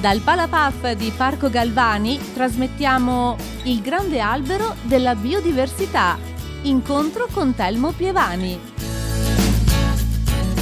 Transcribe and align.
Dal 0.00 0.20
Palapaf 0.20 0.92
di 0.92 1.12
Parco 1.14 1.50
Galvani 1.50 2.18
trasmettiamo 2.32 3.36
Il 3.64 3.82
grande 3.82 4.18
albero 4.18 4.74
della 4.84 5.14
biodiversità. 5.14 6.16
Incontro 6.62 7.28
con 7.30 7.54
Telmo 7.54 7.92
Pievani. 7.92 8.58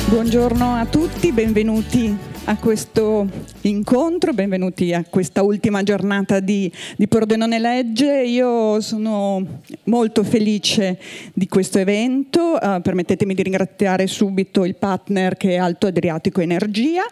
Buongiorno 0.09 0.75
a 0.75 0.87
tutti, 0.87 1.31
benvenuti 1.31 2.28
a 2.49 2.57
questo 2.57 3.29
incontro, 3.63 4.33
benvenuti 4.33 4.95
a 4.95 5.05
questa 5.05 5.43
ultima 5.43 5.83
giornata 5.83 6.41
di, 6.41 6.73
di 6.97 7.07
Pordenone 7.07 7.59
Legge. 7.59 8.23
Io 8.23 8.81
sono 8.81 9.45
molto 9.85 10.25
felice 10.25 10.99
di 11.35 11.47
questo 11.47 11.79
evento, 11.79 12.59
uh, 12.59 12.81
permettetemi 12.81 13.35
di 13.35 13.43
ringraziare 13.43 14.07
subito 14.07 14.65
il 14.65 14.77
partner 14.77 15.37
che 15.37 15.51
è 15.51 15.57
Alto 15.57 15.89
Adriatico 15.89 16.41
Energia. 16.41 17.03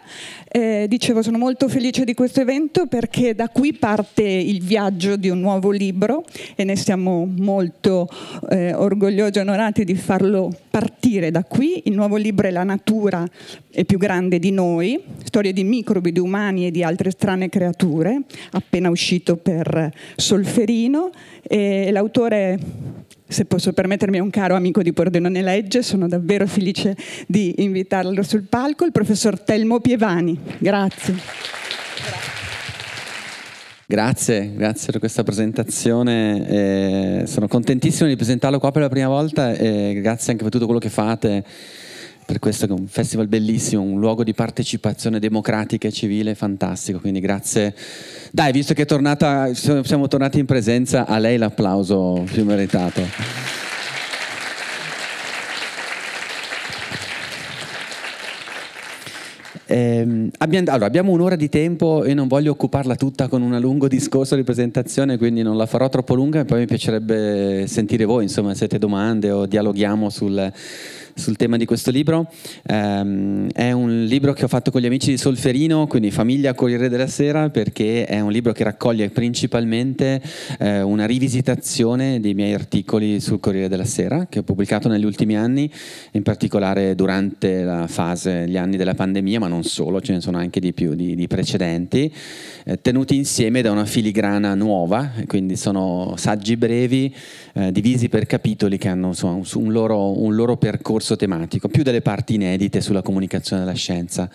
Eh, 0.49 0.87
dicevo, 0.89 1.21
sono 1.21 1.37
molto 1.37 1.67
felice 1.67 2.03
di 2.03 2.15
questo 2.15 2.41
evento 2.41 2.87
perché 2.87 3.35
da 3.35 3.49
qui 3.49 3.73
parte 3.73 4.23
il 4.23 4.63
viaggio 4.63 5.17
di 5.17 5.29
un 5.29 5.39
nuovo 5.39 5.69
libro 5.69 6.23
e 6.55 6.63
ne 6.63 6.75
siamo 6.75 7.31
molto 7.37 8.09
eh, 8.49 8.73
orgogliosi 8.73 9.37
e 9.37 9.41
onorati 9.41 9.83
di 9.83 9.93
farlo 9.93 10.51
partire 10.77 11.31
da 11.31 11.43
qui. 11.43 11.81
Il 11.85 11.95
nuovo 11.95 12.17
libro 12.17 12.45
è 12.45 12.51
La 12.51 12.63
natura 12.63 13.27
è 13.71 13.83
più 13.83 13.97
grande 13.97 14.37
di 14.37 14.51
noi, 14.51 15.01
storie 15.23 15.51
di 15.51 15.63
microbi, 15.63 16.11
di 16.11 16.19
umani 16.19 16.67
e 16.67 16.71
di 16.71 16.83
altre 16.83 17.09
strane 17.09 17.49
creature, 17.49 18.21
appena 18.51 18.91
uscito 18.91 19.37
per 19.37 19.91
Solferino. 20.15 21.09
E 21.41 21.89
l'autore 21.91 22.59
se 23.27 23.45
posso 23.45 23.73
permettermi, 23.73 24.17
è 24.17 24.21
un 24.21 24.29
caro 24.29 24.55
amico 24.55 24.83
di 24.83 24.93
Pordenone 24.93 25.41
Legge, 25.41 25.81
sono 25.81 26.07
davvero 26.07 26.45
felice 26.45 26.95
di 27.25 27.55
invitarlo 27.57 28.21
sul 28.21 28.43
palco, 28.43 28.85
il 28.85 28.91
professor 28.91 29.39
Telmo 29.39 29.79
Pievani. 29.79 30.39
Grazie. 30.59 31.15
Grazie, 31.15 32.46
grazie 34.53 34.87
per 34.91 34.99
questa 34.99 35.23
presentazione. 35.23 36.45
Eh, 37.21 37.23
sono 37.25 37.47
contentissimo 37.47 38.09
di 38.09 38.17
presentarlo 38.17 38.59
qua 38.59 38.69
per 38.69 38.81
la 38.81 38.89
prima 38.89 39.07
volta 39.07 39.53
e 39.53 39.97
grazie 40.01 40.33
anche 40.33 40.43
per 40.43 40.51
tutto 40.51 40.65
quello 40.65 40.81
che 40.81 40.89
fate 40.89 41.45
per 42.25 42.39
questo 42.39 42.67
che 42.67 42.73
è 42.73 42.75
un 42.77 42.87
festival 42.87 43.29
bellissimo, 43.29 43.81
un 43.81 44.01
luogo 44.01 44.25
di 44.25 44.33
partecipazione 44.33 45.17
democratica 45.19 45.87
e 45.87 45.93
civile 45.93 46.35
fantastico, 46.35 46.99
quindi 46.99 47.21
grazie. 47.21 47.73
Dai, 48.31 48.51
visto 48.51 48.73
che 48.73 48.83
tornata, 48.83 49.53
siamo 49.53 50.09
tornati 50.09 50.37
in 50.37 50.45
presenza, 50.45 51.05
a 51.05 51.17
lei 51.19 51.37
l'applauso 51.37 52.25
più 52.29 52.43
meritato. 52.43 53.66
Eh, 59.69 60.29
abbiamo, 60.37 60.69
allora, 60.71 60.85
abbiamo 60.85 61.11
un'ora 61.11 61.35
di 61.35 61.49
tempo 61.49 62.05
e 62.05 62.13
non 62.13 62.29
voglio 62.29 62.51
occuparla 62.51 62.95
tutta 62.95 63.27
con 63.27 63.41
un 63.41 63.59
lungo 63.59 63.89
discorso 63.89 64.35
di 64.35 64.43
presentazione, 64.43 65.17
quindi 65.17 65.41
non 65.41 65.57
la 65.57 65.65
farò 65.65 65.89
troppo 65.89 66.15
lunga 66.15 66.39
e 66.39 66.45
poi 66.45 66.59
mi 66.59 66.65
piacerebbe 66.65 67.65
sentire 67.67 68.05
voi, 68.05 68.23
insomma, 68.23 68.53
se 68.53 68.63
avete 68.63 68.79
domande 68.79 69.29
o 69.29 69.45
dialoghiamo 69.45 70.09
sul, 70.09 70.53
sul 71.17 71.35
tema 71.35 71.57
di 71.57 71.65
questo 71.65 71.91
libro. 71.91 72.31
Um, 72.69 73.49
è 73.51 73.71
un 73.71 74.05
libro 74.05 74.33
che 74.33 74.45
ho 74.45 74.47
fatto 74.47 74.71
con 74.71 74.81
gli 74.81 74.85
amici 74.85 75.09
di 75.09 75.17
Solferino, 75.17 75.87
quindi 75.87 76.11
Famiglia 76.11 76.53
Corriere 76.53 76.89
della 76.89 77.07
Sera, 77.07 77.49
perché 77.49 78.05
è 78.05 78.19
un 78.19 78.31
libro 78.31 78.53
che 78.53 78.63
raccoglie 78.63 79.09
principalmente 79.09 80.21
eh, 80.59 80.81
una 80.81 81.05
rivisitazione 81.05 82.19
dei 82.19 82.33
miei 82.33 82.53
articoli 82.53 83.19
sul 83.19 83.39
Corriere 83.39 83.67
della 83.67 83.85
Sera, 83.85 84.27
che 84.29 84.39
ho 84.39 84.43
pubblicato 84.43 84.87
negli 84.87 85.05
ultimi 85.05 85.35
anni, 85.35 85.69
in 86.11 86.21
particolare 86.21 86.95
durante 86.95 87.63
la 87.63 87.87
fase, 87.87 88.47
gli 88.47 88.57
anni 88.57 88.77
della 88.77 88.93
pandemia, 88.93 89.39
ma 89.39 89.47
non 89.47 89.63
solo, 89.63 89.99
ce 90.01 90.13
ne 90.13 90.21
sono 90.21 90.37
anche 90.37 90.59
di 90.59 90.73
più, 90.73 90.93
di, 90.93 91.15
di 91.15 91.27
precedenti, 91.27 92.13
eh, 92.65 92.79
tenuti 92.79 93.15
insieme 93.15 93.61
da 93.61 93.71
una 93.71 93.85
filigrana 93.85 94.53
nuova, 94.53 95.11
quindi 95.25 95.55
sono 95.55 96.13
saggi 96.17 96.55
brevi, 96.57 97.13
eh, 97.53 97.71
divisi 97.71 98.07
per 98.07 98.27
capitoli 98.27 98.77
che 98.77 98.87
hanno 98.87 99.07
insomma, 99.07 99.41
un, 99.55 99.71
loro, 99.71 100.21
un 100.21 100.35
loro 100.35 100.57
percorso 100.57 101.06
discorso 101.07 101.15
tematico, 101.15 101.69
più 101.69 101.83
delle 101.83 102.01
parti 102.01 102.33
inedite 102.33 102.81
sulla 102.81 103.01
comunicazione 103.01 103.63
della 103.63 103.75
scienza. 103.75 104.29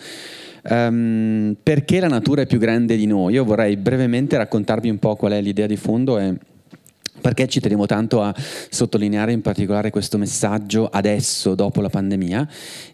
Um, 0.63 1.55
perché 1.61 1.99
la 1.99 2.07
natura 2.07 2.41
è 2.41 2.45
più 2.47 2.57
grande 2.57 2.95
di 2.95 3.05
noi? 3.05 3.33
Io 3.33 3.43
vorrei 3.43 3.75
brevemente 3.77 4.37
raccontarvi 4.37 4.89
un 4.89 4.97
po' 4.97 5.15
qual 5.15 5.33
è 5.33 5.41
l'idea 5.41 5.67
di 5.67 5.75
fondo 5.75 6.17
e 6.17 6.33
perché 7.23 7.47
ci 7.47 7.61
teniamo 7.61 7.85
tanto 7.85 8.21
a 8.21 8.35
sottolineare 8.69 9.31
in 9.31 9.41
particolare 9.41 9.89
questo 9.89 10.17
messaggio 10.17 10.89
adesso, 10.91 11.55
dopo 11.55 11.79
la 11.79 11.87
pandemia, 11.87 12.45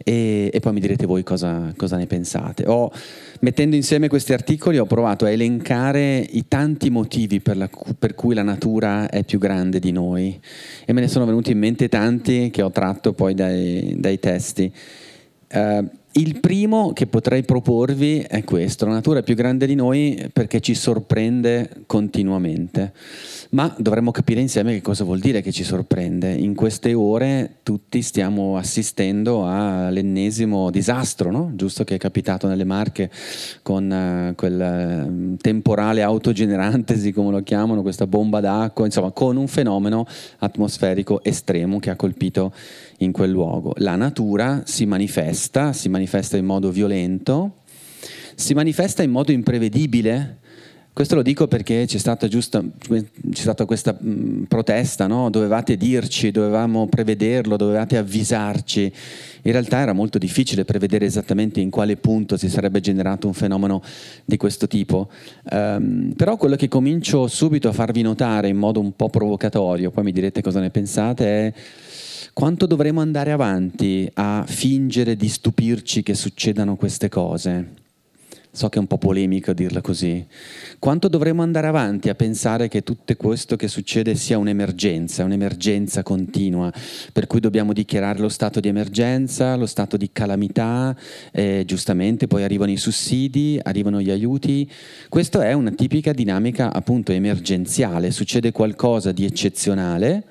e, 0.03 0.51
e 0.53 0.59
poi 0.59 0.73
mi 0.73 0.79
direte 0.79 1.07
voi 1.07 1.23
cosa, 1.23 1.73
cosa 1.75 1.97
ne 1.97 2.05
pensate. 2.05 2.63
Ho, 2.67 2.91
mettendo 3.39 3.75
insieme 3.75 4.07
questi 4.07 4.31
articoli 4.31 4.77
ho 4.77 4.85
provato 4.85 5.25
a 5.25 5.31
elencare 5.31 6.19
i 6.19 6.47
tanti 6.47 6.91
motivi 6.91 7.39
per, 7.39 7.57
la, 7.57 7.67
per, 7.97 8.13
cui 8.13 8.35
la 8.35 8.43
natura 8.43 9.09
è 9.09 9.23
più 9.23 9.39
grande 9.39 9.79
di 9.79 9.91
noi 9.91 10.39
e 10.85 10.93
me 10.93 11.01
ne 11.01 11.07
sono 11.07 11.25
venuti 11.25 11.51
in 11.51 11.57
mente 11.57 11.89
tanti 11.89 12.51
che 12.51 12.61
ho 12.61 12.69
tratto 12.69 13.13
poi 13.13 13.33
dai, 13.33 13.95
dai 13.97 14.19
testi. 14.19 14.71
Uh, 15.51 15.89
il 16.13 16.39
primo 16.39 16.91
che 16.91 17.05
potrei 17.05 17.43
proporvi 17.43 18.19
è 18.27 18.43
questo, 18.43 18.85
la 18.85 18.93
natura 18.93 19.19
è 19.19 19.23
più 19.23 19.35
grande 19.35 19.67
di 19.67 19.75
noi 19.75 20.29
perché 20.33 20.59
ci 20.59 20.73
sorprende 20.73 21.83
continuamente, 21.85 22.93
ma 23.51 23.73
dovremmo 23.77 24.11
capire 24.11 24.41
insieme 24.41 24.73
che 24.73 24.81
cosa 24.81 25.03
vuol 25.03 25.19
dire 25.19 25.41
che 25.41 25.51
ci 25.51 25.63
sorprende. 25.63 26.31
In 26.31 26.53
queste 26.53 26.93
ore 26.93 27.57
tutti 27.63 28.01
stiamo 28.03 28.57
assistendo 28.57 29.45
all'ennesimo 29.47 30.69
disastro, 30.69 31.31
no? 31.31 31.51
giusto 31.55 31.83
che 31.83 31.95
è 31.95 31.97
capitato 31.97 32.47
nelle 32.47 32.63
Marche 32.63 33.09
con 33.63 33.89
uh, 33.89 34.35
quel 34.35 35.07
uh, 35.07 35.37
temporale 35.37 36.03
autogenerantesi, 36.03 37.11
come 37.11 37.31
lo 37.31 37.41
chiamano, 37.41 37.81
questa 37.81 38.05
bomba 38.05 38.39
d'acqua, 38.39 38.85
insomma 38.85 39.09
con 39.11 39.35
un 39.35 39.47
fenomeno 39.47 40.05
atmosferico 40.39 41.23
estremo 41.23 41.79
che 41.79 41.89
ha 41.89 41.95
colpito 41.95 42.53
in 42.97 43.11
quel 43.11 43.31
luogo. 43.31 43.73
La 43.77 43.95
natura 43.95 44.61
si 44.65 44.85
manifesta, 44.85 45.73
si 45.73 45.89
manifesta 45.89 46.37
in 46.37 46.45
modo 46.45 46.69
violento, 46.69 47.53
si 48.35 48.53
manifesta 48.53 49.01
in 49.01 49.11
modo 49.11 49.31
imprevedibile. 49.31 50.38
Questo 50.91 51.15
lo 51.15 51.21
dico 51.21 51.47
perché 51.47 51.85
c'è 51.87 51.97
stata, 51.97 52.27
giusta, 52.27 52.61
c'è 52.61 53.05
stata 53.31 53.63
questa 53.63 53.97
mh, 53.97 54.45
protesta, 54.49 55.07
no? 55.07 55.29
dovevate 55.29 55.77
dirci, 55.77 56.29
dovevamo 56.29 56.87
prevederlo, 56.87 57.55
dovevate 57.55 57.95
avvisarci. 57.95 58.91
In 59.43 59.51
realtà 59.53 59.79
era 59.79 59.93
molto 59.93 60.17
difficile 60.17 60.65
prevedere 60.65 61.05
esattamente 61.05 61.61
in 61.61 61.69
quale 61.69 61.95
punto 61.95 62.35
si 62.35 62.49
sarebbe 62.49 62.81
generato 62.81 63.27
un 63.27 63.33
fenomeno 63.33 63.81
di 64.25 64.35
questo 64.35 64.67
tipo. 64.67 65.09
Um, 65.51 66.13
però 66.17 66.35
quello 66.35 66.57
che 66.57 66.67
comincio 66.67 67.27
subito 67.27 67.69
a 67.69 67.73
farvi 67.73 68.01
notare 68.01 68.49
in 68.49 68.57
modo 68.57 68.81
un 68.81 68.93
po' 68.93 69.09
provocatorio, 69.09 69.91
poi 69.91 70.03
mi 70.03 70.11
direte 70.11 70.41
cosa 70.41 70.59
ne 70.59 70.69
pensate, 70.69 71.25
è 71.25 71.53
quanto 72.33 72.65
dovremo 72.65 72.99
andare 72.99 73.31
avanti 73.31 74.09
a 74.15 74.43
fingere 74.45 75.15
di 75.15 75.29
stupirci 75.29 76.03
che 76.03 76.13
succedano 76.13 76.75
queste 76.75 77.07
cose? 77.07 77.87
So 78.51 78.67
che 78.67 78.77
è 78.77 78.79
un 78.81 78.87
po' 78.87 78.97
polemico 78.97 79.53
dirla 79.53 79.79
così. 79.79 80.25
Quanto 80.79 81.07
dovremo 81.07 81.43
andare 81.43 81.67
avanti 81.67 82.09
a 82.09 82.15
pensare 82.15 82.67
che 82.67 82.81
tutto 82.81 83.15
questo 83.15 83.55
che 83.55 83.67
succede 83.67 84.15
sia 84.15 84.39
un'emergenza, 84.39 85.23
un'emergenza 85.23 86.01
continua, 86.01 86.73
per 87.13 87.27
cui 87.27 87.39
dobbiamo 87.39 87.73
dichiarare 87.73 88.17
lo 88.17 88.27
stato 88.27 88.59
di 88.59 88.67
emergenza, 88.67 89.55
lo 89.55 89.67
stato 89.67 89.97
di 89.97 90.09
calamità, 90.11 90.97
eh, 91.31 91.63
giustamente 91.67 92.25
poi 92.25 92.41
arrivano 92.41 92.71
i 92.71 92.77
sussidi, 92.77 93.59
arrivano 93.61 94.01
gli 94.01 94.09
aiuti. 94.09 94.67
Questa 95.09 95.45
è 95.45 95.53
una 95.53 95.71
tipica 95.71 96.11
dinamica 96.11 96.73
appunto 96.73 97.11
emergenziale, 97.11 98.09
succede 98.09 98.51
qualcosa 98.51 99.11
di 99.11 99.25
eccezionale 99.25 100.23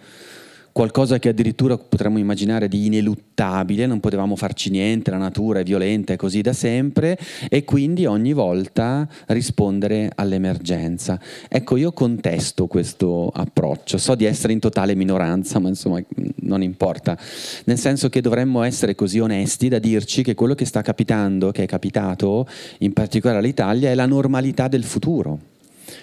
qualcosa 0.79 1.19
che 1.19 1.31
addirittura 1.31 1.77
potremmo 1.77 2.19
immaginare 2.19 2.69
di 2.69 2.87
ineluttabile, 2.87 3.85
non 3.87 3.99
potevamo 3.99 4.37
farci 4.37 4.71
niente, 4.71 5.11
la 5.11 5.17
natura 5.17 5.59
è 5.59 5.65
violenta 5.65 6.13
e 6.13 6.17
così 6.17 6.41
da 6.41 6.53
sempre 6.53 7.19
e 7.49 7.65
quindi 7.65 8.07
ogni 8.07 8.33
volta 8.33 9.09
rispondere 9.27 10.13
all'emergenza. 10.15 11.19
Ecco, 11.49 11.77
io 11.77 11.91
contesto 11.91 12.69
questo 12.69 13.29
approccio, 13.35 13.99
so 13.99 14.15
di 14.15 14.25
essere 14.25 14.53
in 14.53 14.61
totale 14.61 14.95
minoranza, 14.95 15.59
ma 15.59 15.67
insomma 15.67 16.01
non 16.43 16.63
importa, 16.63 17.19
nel 17.65 17.77
senso 17.77 18.09
che 18.09 18.21
dovremmo 18.21 18.63
essere 18.63 18.95
così 18.95 19.19
onesti 19.19 19.69
da 19.69 19.81
dirci 19.81 20.23
che 20.23 20.37
quello 20.37 20.55
che 20.55 20.65
sta 20.65 20.81
capitando, 20.83 21.51
che 21.51 21.65
è 21.65 21.67
capitato 21.67 22.47
in 22.79 22.93
particolare 22.93 23.41
all'Italia, 23.41 23.91
è 23.91 23.97
la 23.97 24.07
normalità 24.07 24.69
del 24.69 24.85
futuro 24.85 25.57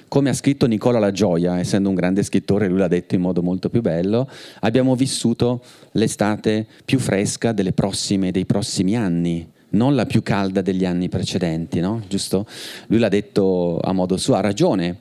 come 0.08 0.30
ha 0.30 0.34
scritto 0.34 0.66
Nicola 0.66 1.00
La 1.00 1.12
Gioia, 1.12 1.60
essendo 1.60 1.90
un 1.90 1.96
grande 1.96 2.24
scrittore, 2.24 2.68
lui 2.68 2.78
l'ha 2.78 2.88
detto 2.88 3.16
in 3.16 3.22
modo 3.22 3.42
molto 3.42 3.70
più 3.70 3.82
bello, 3.82 4.30
abbiamo 4.62 4.96
vissuto 4.96 5.64
l'estate 5.92 6.66
più 6.84 7.00
fresca 7.00 7.54
prossime, 7.74 8.32
dei 8.32 8.46
prossimi 8.46 8.96
anni, 8.96 9.48
non 9.70 9.96
la 9.96 10.06
più 10.06 10.24
calda 10.24 10.62
degli 10.62 10.86
anni 10.86 11.10
precedenti, 11.10 11.80
no? 11.80 12.02
Giusto? 12.08 12.46
Lui 12.88 13.00
l'ha 13.00 13.10
detto 13.10 13.80
a 13.80 13.92
modo 13.92 14.18
suo, 14.18 14.36
ha 14.36 14.42
ragione. 14.42 14.98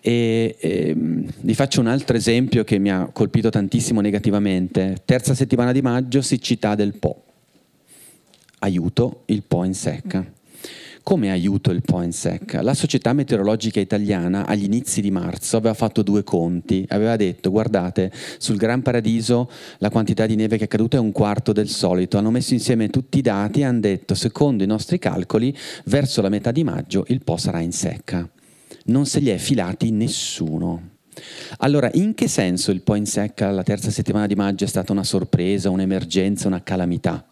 E, 0.00 0.56
e, 0.58 0.94
vi 0.94 1.54
faccio 1.54 1.80
un 1.80 1.88
altro 1.88 2.16
esempio 2.16 2.64
che 2.64 2.78
mi 2.78 2.90
ha 2.90 3.10
colpito 3.12 3.50
tantissimo 3.50 4.00
negativamente. 4.00 4.96
Terza 5.04 5.34
settimana 5.34 5.72
di 5.72 5.82
maggio, 5.82 6.20
siccità 6.20 6.74
del 6.74 6.96
Po. 6.98 7.22
Aiuto, 8.60 9.22
il 9.26 9.42
Po 9.42 9.64
in 9.64 9.74
secca 9.74 10.36
come 11.08 11.30
aiuto 11.30 11.70
il 11.70 11.80
point 11.80 12.12
sec? 12.12 12.58
La 12.60 12.74
società 12.74 13.14
meteorologica 13.14 13.80
italiana 13.80 14.44
agli 14.44 14.64
inizi 14.64 15.00
di 15.00 15.10
marzo 15.10 15.56
aveva 15.56 15.72
fatto 15.72 16.02
due 16.02 16.22
conti, 16.22 16.84
aveva 16.86 17.16
detto 17.16 17.50
guardate 17.50 18.12
sul 18.36 18.58
Gran 18.58 18.82
Paradiso 18.82 19.50
la 19.78 19.88
quantità 19.88 20.26
di 20.26 20.34
neve 20.34 20.58
che 20.58 20.64
è 20.64 20.68
caduta 20.68 20.98
è 20.98 21.00
un 21.00 21.10
quarto 21.10 21.54
del 21.54 21.70
solito, 21.70 22.18
hanno 22.18 22.30
messo 22.30 22.52
insieme 22.52 22.90
tutti 22.90 23.16
i 23.16 23.22
dati 23.22 23.60
e 23.60 23.64
hanno 23.64 23.80
detto 23.80 24.14
secondo 24.14 24.64
i 24.64 24.66
nostri 24.66 24.98
calcoli 24.98 25.56
verso 25.86 26.20
la 26.20 26.28
metà 26.28 26.50
di 26.50 26.62
maggio 26.62 27.06
il 27.08 27.24
Po 27.24 27.38
sarà 27.38 27.60
in 27.60 27.72
secca. 27.72 28.28
Non 28.84 29.06
se 29.06 29.20
li 29.20 29.30
è 29.30 29.38
filati 29.38 29.90
nessuno. 29.90 30.90
Allora, 31.60 31.88
in 31.94 32.12
che 32.12 32.28
senso 32.28 32.70
il 32.70 32.82
Po 32.82 32.94
in 32.96 33.06
secca 33.06 33.50
la 33.50 33.62
terza 33.62 33.90
settimana 33.90 34.26
di 34.26 34.34
maggio 34.34 34.64
è 34.64 34.68
stata 34.68 34.92
una 34.92 35.04
sorpresa, 35.04 35.70
un'emergenza, 35.70 36.48
una 36.48 36.62
calamità? 36.62 37.24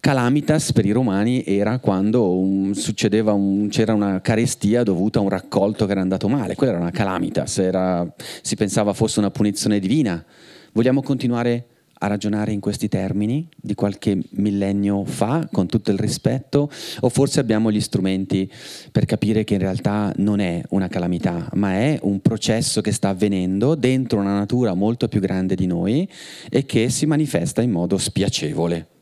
Calamitas 0.00 0.72
per 0.72 0.86
i 0.86 0.92
romani 0.92 1.42
era 1.44 1.80
quando 1.80 2.38
un, 2.38 2.72
un, 2.72 3.68
c'era 3.68 3.94
una 3.94 4.20
carestia 4.20 4.84
dovuta 4.84 5.18
a 5.18 5.22
un 5.22 5.28
raccolto 5.28 5.86
che 5.86 5.92
era 5.92 6.00
andato 6.00 6.28
male, 6.28 6.54
quella 6.54 6.74
era 6.74 6.80
una 6.80 6.92
calamitas, 6.92 7.58
era, 7.58 8.06
si 8.42 8.54
pensava 8.54 8.92
fosse 8.92 9.18
una 9.18 9.30
punizione 9.30 9.80
divina. 9.80 10.24
Vogliamo 10.72 11.02
continuare 11.02 11.66
a 12.00 12.06
ragionare 12.06 12.52
in 12.52 12.60
questi 12.60 12.88
termini 12.88 13.48
di 13.56 13.74
qualche 13.74 14.16
millennio 14.30 15.04
fa, 15.04 15.48
con 15.50 15.66
tutto 15.66 15.90
il 15.90 15.98
rispetto, 15.98 16.70
o 17.00 17.08
forse 17.08 17.40
abbiamo 17.40 17.72
gli 17.72 17.80
strumenti 17.80 18.48
per 18.92 19.04
capire 19.04 19.42
che 19.42 19.54
in 19.54 19.60
realtà 19.60 20.12
non 20.18 20.38
è 20.38 20.62
una 20.70 20.86
calamità, 20.86 21.48
ma 21.54 21.72
è 21.72 21.98
un 22.02 22.20
processo 22.20 22.80
che 22.80 22.92
sta 22.92 23.08
avvenendo 23.08 23.74
dentro 23.74 24.20
una 24.20 24.38
natura 24.38 24.74
molto 24.74 25.08
più 25.08 25.20
grande 25.20 25.56
di 25.56 25.66
noi 25.66 26.08
e 26.48 26.64
che 26.66 26.88
si 26.88 27.04
manifesta 27.04 27.62
in 27.62 27.72
modo 27.72 27.98
spiacevole. 27.98 28.97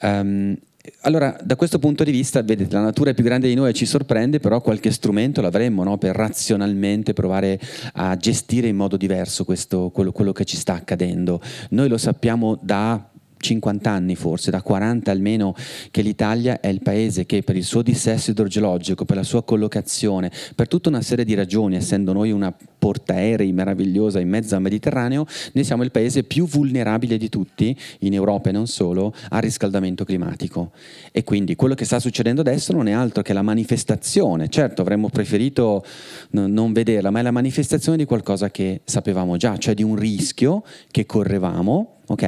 Um, 0.00 0.56
allora, 1.02 1.36
da 1.42 1.54
questo 1.56 1.78
punto 1.78 2.02
di 2.02 2.10
vista, 2.10 2.42
vedete, 2.42 2.74
la 2.74 2.80
natura 2.80 3.10
è 3.10 3.14
più 3.14 3.24
grande 3.24 3.48
di 3.48 3.54
noi 3.54 3.70
e 3.70 3.74
ci 3.74 3.84
sorprende, 3.84 4.40
però 4.40 4.60
qualche 4.60 4.90
strumento 4.90 5.42
l'avremmo 5.42 5.84
no? 5.84 5.98
per 5.98 6.16
razionalmente 6.16 7.12
provare 7.12 7.60
a 7.94 8.16
gestire 8.16 8.68
in 8.68 8.76
modo 8.76 8.96
diverso 8.96 9.44
questo, 9.44 9.90
quello, 9.90 10.12
quello 10.12 10.32
che 10.32 10.44
ci 10.44 10.56
sta 10.56 10.74
accadendo. 10.74 11.42
Noi 11.70 11.88
lo 11.88 11.98
sappiamo 11.98 12.58
da 12.62 13.10
50 13.38 13.90
anni 13.90 14.14
forse, 14.16 14.50
da 14.50 14.62
40 14.62 15.10
almeno, 15.10 15.54
che 15.90 16.02
l'Italia 16.02 16.60
è 16.60 16.68
il 16.68 16.82
paese 16.82 17.26
che 17.26 17.42
per 17.42 17.56
il 17.56 17.64
suo 17.64 17.82
dissesto 17.82 18.30
idrogeologico, 18.32 19.04
per 19.04 19.16
la 19.16 19.22
sua 19.22 19.42
collocazione, 19.42 20.30
per 20.54 20.68
tutta 20.68 20.88
una 20.88 21.02
serie 21.02 21.24
di 21.24 21.34
ragioni, 21.34 21.76
essendo 21.76 22.12
noi 22.12 22.30
una 22.30 22.54
portaerei 22.78 23.52
meravigliosa 23.52 24.20
in 24.20 24.28
mezzo 24.28 24.54
al 24.54 24.62
Mediterraneo, 24.62 25.26
noi 25.52 25.64
siamo 25.64 25.82
il 25.82 25.90
paese 25.90 26.22
più 26.22 26.46
vulnerabile 26.46 27.16
di 27.16 27.28
tutti, 27.28 27.76
in 28.00 28.14
Europa 28.14 28.50
e 28.50 28.52
non 28.52 28.66
solo, 28.66 29.12
al 29.30 29.42
riscaldamento 29.42 30.04
climatico. 30.04 30.72
E 31.12 31.24
quindi 31.24 31.56
quello 31.56 31.74
che 31.74 31.84
sta 31.84 31.98
succedendo 31.98 32.40
adesso 32.40 32.72
non 32.72 32.88
è 32.88 32.92
altro 32.92 33.22
che 33.22 33.32
la 33.32 33.42
manifestazione, 33.42 34.48
certo 34.48 34.82
avremmo 34.82 35.08
preferito 35.08 35.84
non 36.30 36.72
vederla, 36.72 37.10
ma 37.10 37.20
è 37.20 37.22
la 37.22 37.30
manifestazione 37.30 37.98
di 37.98 38.04
qualcosa 38.04 38.50
che 38.50 38.80
sapevamo 38.84 39.36
già, 39.36 39.56
cioè 39.58 39.74
di 39.74 39.82
un 39.82 39.96
rischio 39.96 40.62
che 40.90 41.06
correvamo 41.06 41.97
ok? 42.08 42.22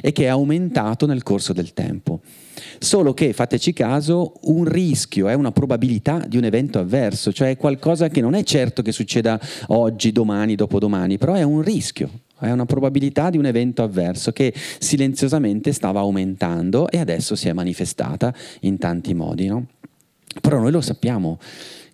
E 0.00 0.12
che 0.12 0.24
è 0.24 0.28
aumentato 0.28 1.06
nel 1.06 1.22
corso 1.22 1.52
del 1.52 1.72
tempo. 1.72 2.20
Solo 2.78 3.14
che, 3.14 3.32
fateci 3.32 3.72
caso, 3.72 4.34
un 4.44 4.64
rischio 4.64 5.28
è 5.28 5.34
una 5.34 5.52
probabilità 5.52 6.24
di 6.26 6.36
un 6.36 6.44
evento 6.44 6.78
avverso, 6.78 7.32
cioè 7.32 7.56
qualcosa 7.56 8.08
che 8.08 8.20
non 8.20 8.34
è 8.34 8.42
certo 8.42 8.82
che 8.82 8.92
succeda 8.92 9.38
oggi, 9.68 10.12
domani, 10.12 10.54
dopodomani, 10.54 11.18
però 11.18 11.34
è 11.34 11.42
un 11.42 11.62
rischio, 11.62 12.10
è 12.38 12.50
una 12.50 12.66
probabilità 12.66 13.30
di 13.30 13.38
un 13.38 13.46
evento 13.46 13.82
avverso 13.82 14.32
che 14.32 14.52
silenziosamente 14.78 15.72
stava 15.72 16.00
aumentando 16.00 16.88
e 16.88 16.98
adesso 16.98 17.34
si 17.34 17.48
è 17.48 17.52
manifestata 17.52 18.34
in 18.60 18.78
tanti 18.78 19.14
modi. 19.14 19.46
No? 19.46 19.66
Però 20.40 20.58
noi 20.58 20.70
lo 20.70 20.80
sappiamo 20.80 21.38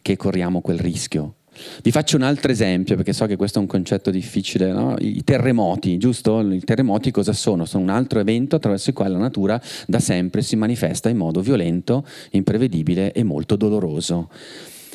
che 0.00 0.17
corriamo 0.17 0.61
quel 0.61 0.79
rischio. 0.79 1.35
Vi 1.82 1.90
faccio 1.90 2.16
un 2.16 2.22
altro 2.22 2.50
esempio 2.50 2.96
perché 2.96 3.12
so 3.12 3.26
che 3.26 3.37
questo 3.37 3.58
è 3.58 3.60
un 3.60 3.69
concetto 3.69 4.10
difficile. 4.10 4.72
No? 4.72 4.96
I 4.99 5.22
terremoti, 5.22 5.99
giusto? 5.99 6.40
I 6.40 6.60
terremoti 6.60 7.10
cosa 7.10 7.32
sono? 7.32 7.66
Sono 7.66 7.82
un 7.82 7.90
altro 7.90 8.20
evento 8.20 8.56
attraverso 8.56 8.90
il 8.90 8.96
quale 8.96 9.12
la 9.12 9.19
natura 9.19 9.60
da 9.87 10.00
sempre 10.00 10.43
si 10.43 10.56
manifesta 10.56 11.08
in 11.08 11.19
modo 11.19 11.40
violento, 11.40 12.06
imprevedibile 12.31 13.12
e 13.12 13.22
molto 13.22 13.56
doloroso. 13.56 14.31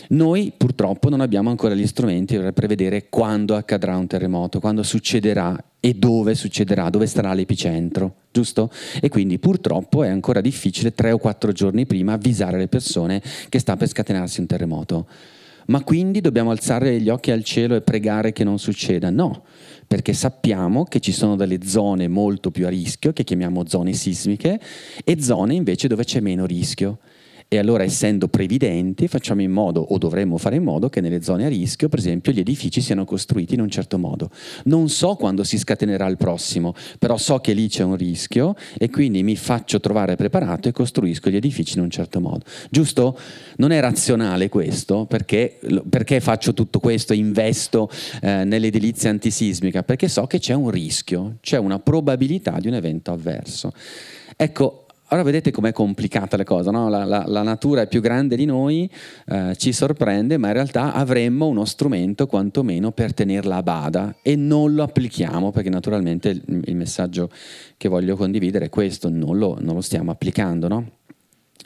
Noi 0.09 0.53
purtroppo 0.55 1.09
non 1.09 1.19
abbiamo 1.19 1.49
ancora 1.49 1.73
gli 1.73 1.85
strumenti 1.85 2.37
per 2.37 2.53
prevedere 2.53 3.07
quando 3.09 3.55
accadrà 3.55 3.97
un 3.97 4.07
terremoto, 4.07 4.61
quando 4.61 4.81
succederà 4.81 5.61
e 5.81 5.93
dove 5.95 6.33
succederà, 6.33 6.89
dove 6.89 7.07
starà 7.07 7.33
l'epicentro, 7.33 8.15
giusto? 8.31 8.71
E 9.01 9.09
quindi 9.09 9.37
purtroppo 9.37 10.03
è 10.03 10.07
ancora 10.07 10.39
difficile 10.39 10.93
tre 10.93 11.11
o 11.11 11.17
quattro 11.17 11.51
giorni 11.51 11.85
prima 11.85 12.13
avvisare 12.13 12.57
le 12.57 12.69
persone 12.69 13.21
che 13.49 13.59
sta 13.59 13.75
per 13.75 13.89
scatenarsi 13.89 14.39
un 14.39 14.45
terremoto 14.45 15.07
ma 15.67 15.83
quindi 15.83 16.21
dobbiamo 16.21 16.51
alzare 16.51 16.99
gli 16.99 17.09
occhi 17.09 17.31
al 17.31 17.43
cielo 17.43 17.75
e 17.75 17.81
pregare 17.81 18.33
che 18.33 18.43
non 18.43 18.59
succeda? 18.59 19.09
No, 19.09 19.43
perché 19.87 20.13
sappiamo 20.13 20.83
che 20.83 20.99
ci 20.99 21.11
sono 21.11 21.35
delle 21.35 21.59
zone 21.63 22.07
molto 22.07 22.51
più 22.51 22.65
a 22.65 22.69
rischio, 22.69 23.13
che 23.13 23.23
chiamiamo 23.23 23.67
zone 23.67 23.93
sismiche, 23.93 24.59
e 25.03 25.21
zone 25.21 25.53
invece 25.53 25.87
dove 25.87 26.03
c'è 26.03 26.19
meno 26.19 26.45
rischio. 26.45 26.99
E 27.49 27.57
allora, 27.57 27.83
essendo 27.83 28.27
previdenti, 28.27 29.07
facciamo 29.07 29.41
in 29.41 29.51
modo, 29.51 29.79
o 29.79 29.97
dovremmo 29.97 30.37
fare 30.37 30.57
in 30.57 30.63
modo, 30.63 30.89
che 30.89 30.99
nelle 30.99 31.21
zone 31.21 31.45
a 31.45 31.47
rischio, 31.47 31.87
per 31.87 31.99
esempio, 31.99 32.33
gli 32.33 32.39
edifici 32.39 32.81
siano 32.81 33.05
costruiti 33.05 33.53
in 33.53 33.61
un 33.61 33.69
certo 33.69 33.97
modo. 33.97 34.29
Non 34.65 34.89
so 34.89 35.15
quando 35.15 35.45
si 35.45 35.57
scatenerà 35.57 36.07
il 36.07 36.17
prossimo, 36.17 36.73
però 36.99 37.15
so 37.15 37.39
che 37.39 37.53
lì 37.53 37.69
c'è 37.69 37.83
un 37.83 37.95
rischio 37.95 38.53
e 38.77 38.89
quindi 38.89 39.23
mi 39.23 39.37
faccio 39.37 39.79
trovare 39.79 40.17
preparato 40.17 40.67
e 40.67 40.73
costruisco 40.73 41.29
gli 41.29 41.37
edifici 41.37 41.77
in 41.77 41.83
un 41.83 41.89
certo 41.89 42.19
modo. 42.19 42.43
Giusto? 42.69 43.17
Non 43.55 43.71
è 43.71 43.79
razionale 43.79 44.49
questo, 44.49 45.05
perché, 45.05 45.57
perché 45.87 46.19
faccio 46.19 46.53
tutto 46.53 46.79
questo 46.79 47.13
e 47.13 47.15
investo 47.15 47.89
eh, 48.21 48.43
nell'edilizia 48.43 49.09
antisismica? 49.09 49.83
Perché 49.83 50.09
so 50.09 50.27
che 50.27 50.39
c'è 50.39 50.53
un 50.53 50.69
rischio, 50.69 51.37
c'è 51.39 51.57
una 51.57 51.79
probabilità 51.79 52.59
di 52.59 52.67
un 52.67 52.73
evento 52.73 53.13
avverso. 53.13 53.71
Ecco, 54.35 54.86
Ora 55.09 55.23
vedete 55.23 55.51
com'è 55.51 55.71
complicata 55.71 56.35
la 56.35 56.43
cosa, 56.43 56.69
no? 56.69 56.89
la, 56.89 57.05
la, 57.05 57.23
la, 57.27 57.41
natura 57.41 57.83
è 57.83 57.87
più 57.87 58.01
grande 58.01 58.35
di 58.35 58.43
noi, 58.43 58.89
eh, 59.27 59.55
ci 59.55 59.71
sorprende, 59.71 60.35
ma 60.35 60.47
in 60.47 60.53
realtà 60.53 60.91
avremmo 60.91 61.47
uno 61.47 61.63
strumento 61.63 62.27
quantomeno 62.27 62.91
per 62.91 63.13
tenerla 63.13 63.55
a 63.55 63.63
bada 63.63 64.17
e 64.21 64.35
non 64.35 64.73
lo 64.73 64.83
applichiamo 64.83 65.51
perché 65.51 65.69
naturalmente 65.69 66.29
il, 66.29 66.61
il 66.65 66.75
messaggio 66.75 67.29
che 67.77 67.87
voglio 67.87 68.17
condividere 68.17 68.65
è 68.65 68.69
questo, 68.69 69.07
non 69.07 69.37
lo, 69.37 69.57
non 69.61 69.75
lo 69.75 69.81
stiamo 69.81 70.11
applicando. 70.11 70.67
No? 70.67 70.91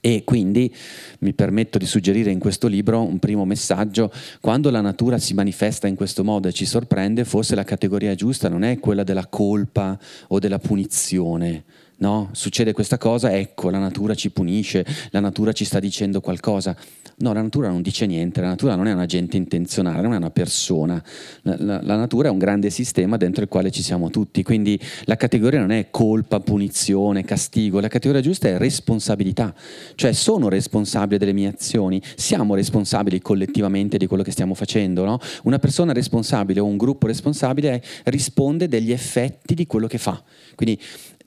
E 0.04 0.24
quindi 0.24 0.74
mi 1.20 1.34
permetto 1.34 1.78
di 1.78 1.86
suggerire 1.86 2.32
in 2.32 2.40
questo 2.40 2.68
libro 2.68 3.04
un 3.04 3.20
primo 3.20 3.46
messaggio, 3.46 4.12
quando 4.40 4.72
la 4.72 4.82
natura 4.82 5.20
si 5.20 5.36
manifesta 5.36 5.86
in 5.86 5.94
questo 5.96 6.24
modo 6.24 6.48
e 6.48 6.54
ci 6.54 6.66
sorprende, 6.66 7.24
forse 7.24 7.54
la 7.54 7.64
categoria 7.64 8.16
giusta 8.16 8.50
non 8.50 8.64
è 8.64 8.80
quella 8.80 9.04
della 9.04 9.28
colpa 9.28 10.00
o 10.30 10.40
della 10.40 10.58
punizione, 10.58 11.66
no? 12.02 12.30
Succede 12.34 12.74
questa 12.74 12.98
cosa, 12.98 13.36
ecco, 13.36 13.70
la 13.70 13.80
natura 13.80 14.14
ci 14.14 14.32
punisce, 14.32 14.86
la 15.12 15.20
natura 15.20 15.52
ci 15.54 15.66
sta 15.66 15.80
dicendo 15.80 16.20
qualcosa. 16.22 16.76
No, 17.18 17.34
la 17.34 17.42
natura 17.42 17.70
non 17.70 17.84
dice 17.84 18.08
niente, 18.08 18.42
la 18.42 18.48
natura 18.48 18.76
non 18.76 18.88
è 18.88 18.94
un 18.94 19.00
agente 19.00 19.38
intenzionale, 19.38 20.02
non 20.02 20.14
è 20.14 20.18
una 20.18 20.32
persona. 20.32 21.02
La, 21.44 21.56
la, 21.60 21.80
la, 21.84 21.96
natura 21.96 22.30
è 22.30 22.32
un 22.32 22.40
grande 22.40 22.72
sistema 22.72 23.16
dentro 23.18 23.44
il 23.44 23.50
quale 23.50 23.70
ci 23.70 23.84
siamo 23.84 24.10
tutti, 24.10 24.42
quindi 24.42 24.80
la 25.04 25.16
categoria 25.16 25.60
non 25.60 25.72
è 25.72 25.90
colpa, 25.92 26.40
punizione, 26.40 27.24
castigo, 27.24 27.80
la 27.80 27.88
categoria 27.88 28.22
giusta 28.22 28.48
è 28.48 28.58
responsabilità, 28.58 29.54
cioè 29.94 30.14
sono 30.14 30.50
responsabile 30.50 31.20
delle 31.20 31.34
mie 31.34 31.50
azioni, 31.50 32.02
siamo 32.16 32.56
responsabili 32.56 33.22
collettivamente 33.22 33.98
di 33.98 34.08
quello 34.08 34.24
che 34.24 34.32
stiamo 34.32 34.56
facendo. 34.56 35.06
No? 35.06 35.20
Una 35.44 35.60
persona 35.60 35.94
responsabile 35.94 36.60
o 36.60 36.66
un 36.66 36.78
gruppo 36.78 37.06
responsabile 37.06 37.84
risponde 38.06 38.68
degli 38.68 38.92
effetti 38.92 39.54
di 39.54 39.68
quello 39.68 39.86
che 39.86 40.00
fa. 40.00 40.20
Quindi 40.56 40.80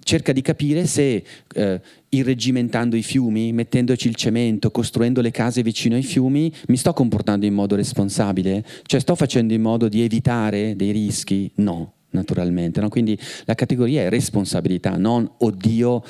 cerca 0.05 0.33
di 0.33 0.41
capire 0.41 0.87
se 0.87 1.25
eh, 1.55 1.81
irreggimentando 2.11 2.95
i 2.95 3.03
fiumi, 3.03 3.53
mettendoci 3.53 4.07
il 4.07 4.15
cemento, 4.15 4.71
costruendo 4.71 5.21
le 5.21 5.33
case 5.33 5.63
vicino 5.63 5.97
ai 5.97 6.03
fiumi, 6.03 6.53
mi 6.69 6.77
sto 6.77 6.93
comportando 6.93 7.45
in 7.45 7.55
modo 7.55 7.75
responsabile? 7.75 8.65
Cioè 8.85 9.01
sto 9.01 9.17
facendo 9.17 9.53
in 9.53 9.63
modo 9.63 9.89
di 9.89 10.03
evitare 10.03 10.77
dei 10.77 10.93
rischi? 10.93 11.51
No 11.57 11.95
naturalmente. 12.15 12.81
No? 12.81 12.89
Quindi 12.89 13.19
la 13.45 13.55
categoria 13.55 14.03
è 14.03 14.09
responsabilità, 14.09 14.97
non 14.97 15.29
oddio, 15.39 16.03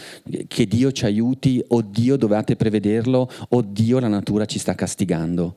che 0.46 0.66
Dio 0.66 0.92
ci 0.92 1.06
aiuti, 1.06 1.64
oddio 1.66 2.16
dovete 2.16 2.56
prevederlo, 2.56 3.28
oddio 3.48 3.98
la 3.98 4.08
natura 4.08 4.44
ci 4.44 4.58
sta 4.58 4.74
castigando. 4.74 5.56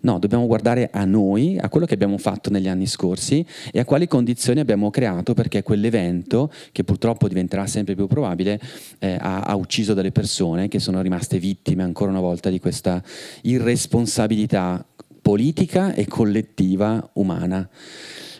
No, 0.00 0.18
dobbiamo 0.18 0.46
guardare 0.46 0.90
a 0.92 1.04
noi, 1.04 1.58
a 1.58 1.68
quello 1.68 1.86
che 1.86 1.94
abbiamo 1.94 2.18
fatto 2.18 2.50
negli 2.50 2.68
anni 2.68 2.86
scorsi 2.86 3.44
e 3.72 3.80
a 3.80 3.84
quali 3.84 4.06
condizioni 4.06 4.60
abbiamo 4.60 4.90
creato 4.90 5.34
perché 5.34 5.62
quell'evento, 5.62 6.52
che 6.72 6.84
purtroppo 6.84 7.28
diventerà 7.28 7.66
sempre 7.66 7.94
più 7.94 8.06
probabile, 8.06 8.60
eh, 8.98 9.16
ha, 9.20 9.40
ha, 9.40 9.56
ucciso 9.56 9.94
delle 9.94 10.12
persone 10.12 10.68
che 10.68 10.78
sono 10.78 11.00
rimaste 11.00 11.38
vittime 11.38 11.82
ancora 11.82 12.10
una 12.10 12.20
volta 12.20 12.50
di 12.50 12.60
questa 12.60 13.02
irresponsabilità 13.42 14.84
politica 15.20 15.94
e 15.94 16.06
collettiva 16.06 17.10
umana. 17.14 17.68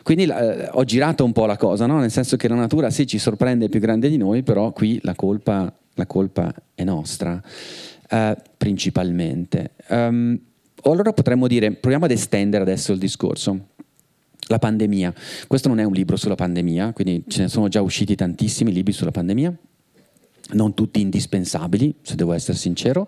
Quindi 0.03 0.25
eh, 0.25 0.69
ho 0.71 0.85
girato 0.85 1.25
un 1.25 1.33
po' 1.33 1.47
la 1.47 1.57
cosa, 1.57 1.87
no? 1.87 1.99
nel 1.99 2.11
senso 2.11 2.37
che 2.37 2.49
la 2.49 2.55
natura 2.55 2.91
sì 2.91 3.07
ci 3.07 3.19
sorprende 3.19 3.69
più 3.69 3.81
grande 3.81 4.09
di 4.09 4.17
noi, 4.17 4.43
però 4.43 4.73
qui 4.73 4.99
la 5.03 5.15
colpa, 5.15 5.73
la 5.95 6.07
colpa 6.07 6.55
è 6.75 6.85
nostra. 6.85 7.43
uh, 8.11 8.35
principalmente. 8.57 9.73
Um, 9.89 10.39
allora 10.93 11.13
potremmo 11.13 11.47
dire, 11.47 11.73
proviamo 11.73 12.05
ad 12.05 12.11
estendere 12.11 12.63
adesso 12.63 12.93
il 12.93 12.99
discorso. 12.99 13.69
La 14.49 14.59
pandemia. 14.59 15.13
Questo 15.47 15.69
non 15.69 15.79
è 15.79 15.85
un 15.85 15.93
libro 15.93 16.17
sulla 16.17 16.35
pandemia, 16.35 16.93
quindi 16.93 17.25
ce 17.29 17.43
ne 17.43 17.49
sono 17.49 17.69
già 17.69 17.83
usciti 17.83 18.15
tantissimi 18.15 18.73
libri 18.73 18.93
sulla 18.93 19.11
pandemia 19.11 19.55
non 20.51 20.75
tutti 20.75 21.01
indispensabili, 21.01 21.95
se 22.01 22.15
devo 22.15 22.33
essere 22.33 22.57
sincero, 22.57 23.07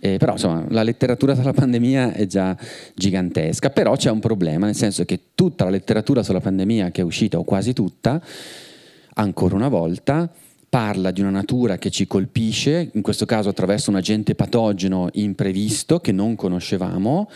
eh, 0.00 0.18
però 0.18 0.32
insomma 0.32 0.66
la 0.68 0.82
letteratura 0.82 1.34
sulla 1.34 1.52
pandemia 1.52 2.12
è 2.12 2.26
già 2.26 2.56
gigantesca, 2.94 3.70
però 3.70 3.96
c'è 3.96 4.10
un 4.10 4.20
problema, 4.20 4.66
nel 4.66 4.74
senso 4.74 5.04
che 5.04 5.20
tutta 5.34 5.64
la 5.64 5.70
letteratura 5.70 6.22
sulla 6.22 6.40
pandemia 6.40 6.90
che 6.90 7.00
è 7.00 7.04
uscita, 7.04 7.38
o 7.38 7.44
quasi 7.44 7.72
tutta, 7.72 8.20
ancora 9.14 9.54
una 9.54 9.68
volta, 9.68 10.30
parla 10.72 11.10
di 11.10 11.20
una 11.20 11.28
natura 11.28 11.76
che 11.76 11.90
ci 11.90 12.06
colpisce, 12.06 12.88
in 12.94 13.02
questo 13.02 13.26
caso 13.26 13.50
attraverso 13.50 13.90
un 13.90 13.96
agente 13.96 14.34
patogeno 14.34 15.10
imprevisto 15.12 16.00
che 16.00 16.12
non 16.12 16.34
conoscevamo, 16.34 17.28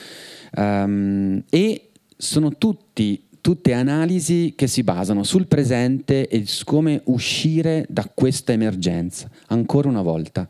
um, 0.57 1.43
e 1.50 1.90
sono 2.16 2.57
tutti 2.57 3.23
tutte 3.43 3.75
analisi 3.75 4.55
che 4.57 4.66
si 4.66 4.83
basano 4.83 5.23
sul 5.23 5.49
presente 5.49 6.28
e 6.28 6.47
su 6.47 6.64
come 6.64 7.02
uscire 7.05 7.85
da 7.90 8.11
questa 8.12 8.52
emergenza, 8.52 9.28
ancora 9.49 9.90
una 9.90 10.02
volta. 10.02 10.49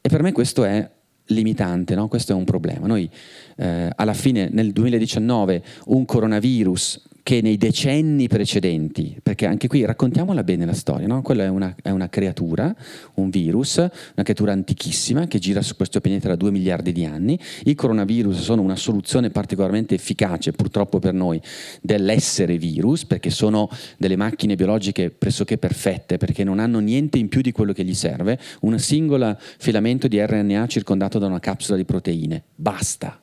E 0.00 0.08
per 0.08 0.20
me 0.20 0.32
questo 0.32 0.64
è 0.64 0.90
limitante, 1.26 1.94
no? 1.94 2.08
questo 2.08 2.32
è 2.32 2.34
un 2.34 2.44
problema. 2.44 2.88
Noi 2.88 3.08
eh, 3.56 3.90
alla 3.94 4.12
fine 4.12 4.48
nel 4.50 4.72
2019 4.72 5.62
un 5.86 6.04
coronavirus 6.04 7.07
che 7.28 7.42
nei 7.42 7.58
decenni 7.58 8.26
precedenti, 8.26 9.18
perché 9.22 9.44
anche 9.44 9.68
qui 9.68 9.84
raccontiamola 9.84 10.42
bene 10.42 10.64
la 10.64 10.72
storia, 10.72 11.06
no? 11.06 11.20
quella 11.20 11.44
è 11.44 11.48
una, 11.48 11.76
è 11.82 11.90
una, 11.90 12.08
creatura, 12.08 12.74
un 13.16 13.28
virus, 13.28 13.76
una 13.76 14.22
creatura 14.22 14.52
antichissima 14.52 15.26
che 15.26 15.38
gira 15.38 15.60
su 15.60 15.76
questo 15.76 16.00
pianeta 16.00 16.28
da 16.28 16.36
2 16.36 16.50
miliardi 16.50 16.90
di 16.90 17.04
anni, 17.04 17.38
i 17.64 17.74
coronavirus 17.74 18.40
sono 18.40 18.62
una 18.62 18.76
soluzione 18.76 19.28
particolarmente 19.28 19.94
efficace 19.94 20.52
purtroppo 20.52 21.00
per 21.00 21.12
noi 21.12 21.38
dell'essere 21.82 22.56
virus, 22.56 23.04
perché 23.04 23.28
sono 23.28 23.68
delle 23.98 24.16
macchine 24.16 24.54
biologiche 24.54 25.10
pressoché 25.10 25.58
perfette, 25.58 26.16
perché 26.16 26.44
non 26.44 26.58
hanno 26.58 26.78
niente 26.78 27.18
in 27.18 27.28
più 27.28 27.42
di 27.42 27.52
quello 27.52 27.74
che 27.74 27.84
gli 27.84 27.92
serve, 27.92 28.38
un 28.60 28.78
singolo 28.78 29.36
filamento 29.38 30.08
di 30.08 30.18
RNA 30.18 30.66
circondato 30.66 31.18
da 31.18 31.26
una 31.26 31.40
capsula 31.40 31.76
di 31.76 31.84
proteine, 31.84 32.44
basta 32.54 33.20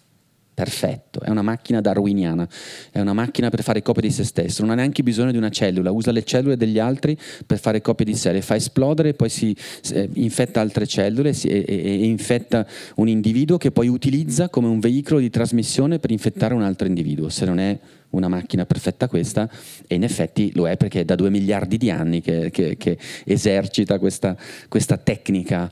perfetto, 0.56 1.20
è 1.20 1.30
una 1.30 1.42
macchina 1.42 1.82
darwiniana, 1.82 2.48
è 2.90 3.02
una 3.02 3.12
macchina 3.12 3.50
per 3.50 3.62
fare 3.62 3.82
copie 3.82 4.04
di 4.04 4.12
se 4.12 4.24
stesso, 4.24 4.62
non 4.62 4.72
ha 4.72 4.76
neanche 4.76 5.04
bisogno 5.04 5.32
di 5.32 5.38
una 5.38 5.50
cellula, 5.50 5.92
usa 5.92 6.12
le 6.12 6.24
cellule 6.24 6.56
degli 6.56 6.80
altri 6.80 7.18
per 7.46 7.60
fare 7.60 7.82
copie 7.82 8.06
di 8.06 8.16
sé, 8.16 8.32
le 8.32 8.42
fa 8.42 8.56
esplodere, 8.56 9.14
poi 9.14 9.28
si 9.28 9.56
eh, 9.92 10.10
infetta 10.14 10.62
altre 10.62 10.88
cellule 10.88 11.34
si, 11.34 11.50
e, 11.50 11.66
e, 11.68 11.76
e, 11.76 12.06
infetta 12.06 12.66
un 12.96 13.10
individuo 13.10 13.58
che 13.58 13.72
poi 13.72 13.90
utilizza 13.90 14.48
come 14.48 14.68
un 14.68 14.80
veicolo 14.80 15.20
di 15.20 15.30
trasmissione 15.30 16.00
per 16.00 16.12
infettare 16.12 16.54
un 16.54 16.64
altro 16.64 16.88
individuo, 16.88 17.28
se 17.28 17.44
non 17.44 17.60
è 17.60 17.78
una 18.12 18.30
macchina 18.30 18.66
perfetta 18.66 19.10
questa, 19.10 19.50
e 19.86 19.96
in 19.96 20.04
effetti 20.04 20.54
lo 20.56 20.70
è 20.70 20.78
perché 20.78 21.02
è 21.02 21.06
da 21.06 21.16
due 21.16 21.30
miliardi 21.30 21.76
di 21.76 21.92
anni 21.92 22.22
che, 22.22 22.50
che, 22.50 22.78
che 22.78 22.98
esercita 23.26 24.00
questa, 24.00 24.38
questa 24.70 24.96
tecnica. 24.96 25.70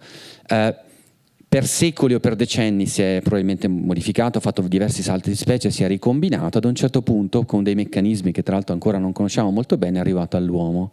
Uh, 0.49 0.91
per 1.53 1.67
secoli 1.67 2.15
o 2.15 2.19
per 2.19 2.35
decenni 2.35 2.87
si 2.87 3.03
è 3.03 3.19
probabilmente 3.21 3.67
modificato, 3.67 4.39
ha 4.39 4.41
fatto 4.41 4.63
diversi 4.63 5.03
salti 5.03 5.29
di 5.29 5.35
specie, 5.35 5.69
si 5.69 5.83
è 5.83 5.87
ricombinato, 5.87 6.57
ad 6.57 6.65
un 6.65 6.73
certo 6.73 7.03
punto 7.03 7.45
con 7.45 7.61
dei 7.61 7.75
meccanismi 7.75 8.31
che 8.31 8.41
tra 8.41 8.55
l'altro 8.55 8.73
ancora 8.73 8.97
non 8.97 9.11
conosciamo 9.11 9.51
molto 9.51 9.77
bene 9.77 9.97
è 9.97 9.99
arrivato 9.99 10.35
all'uomo 10.35 10.91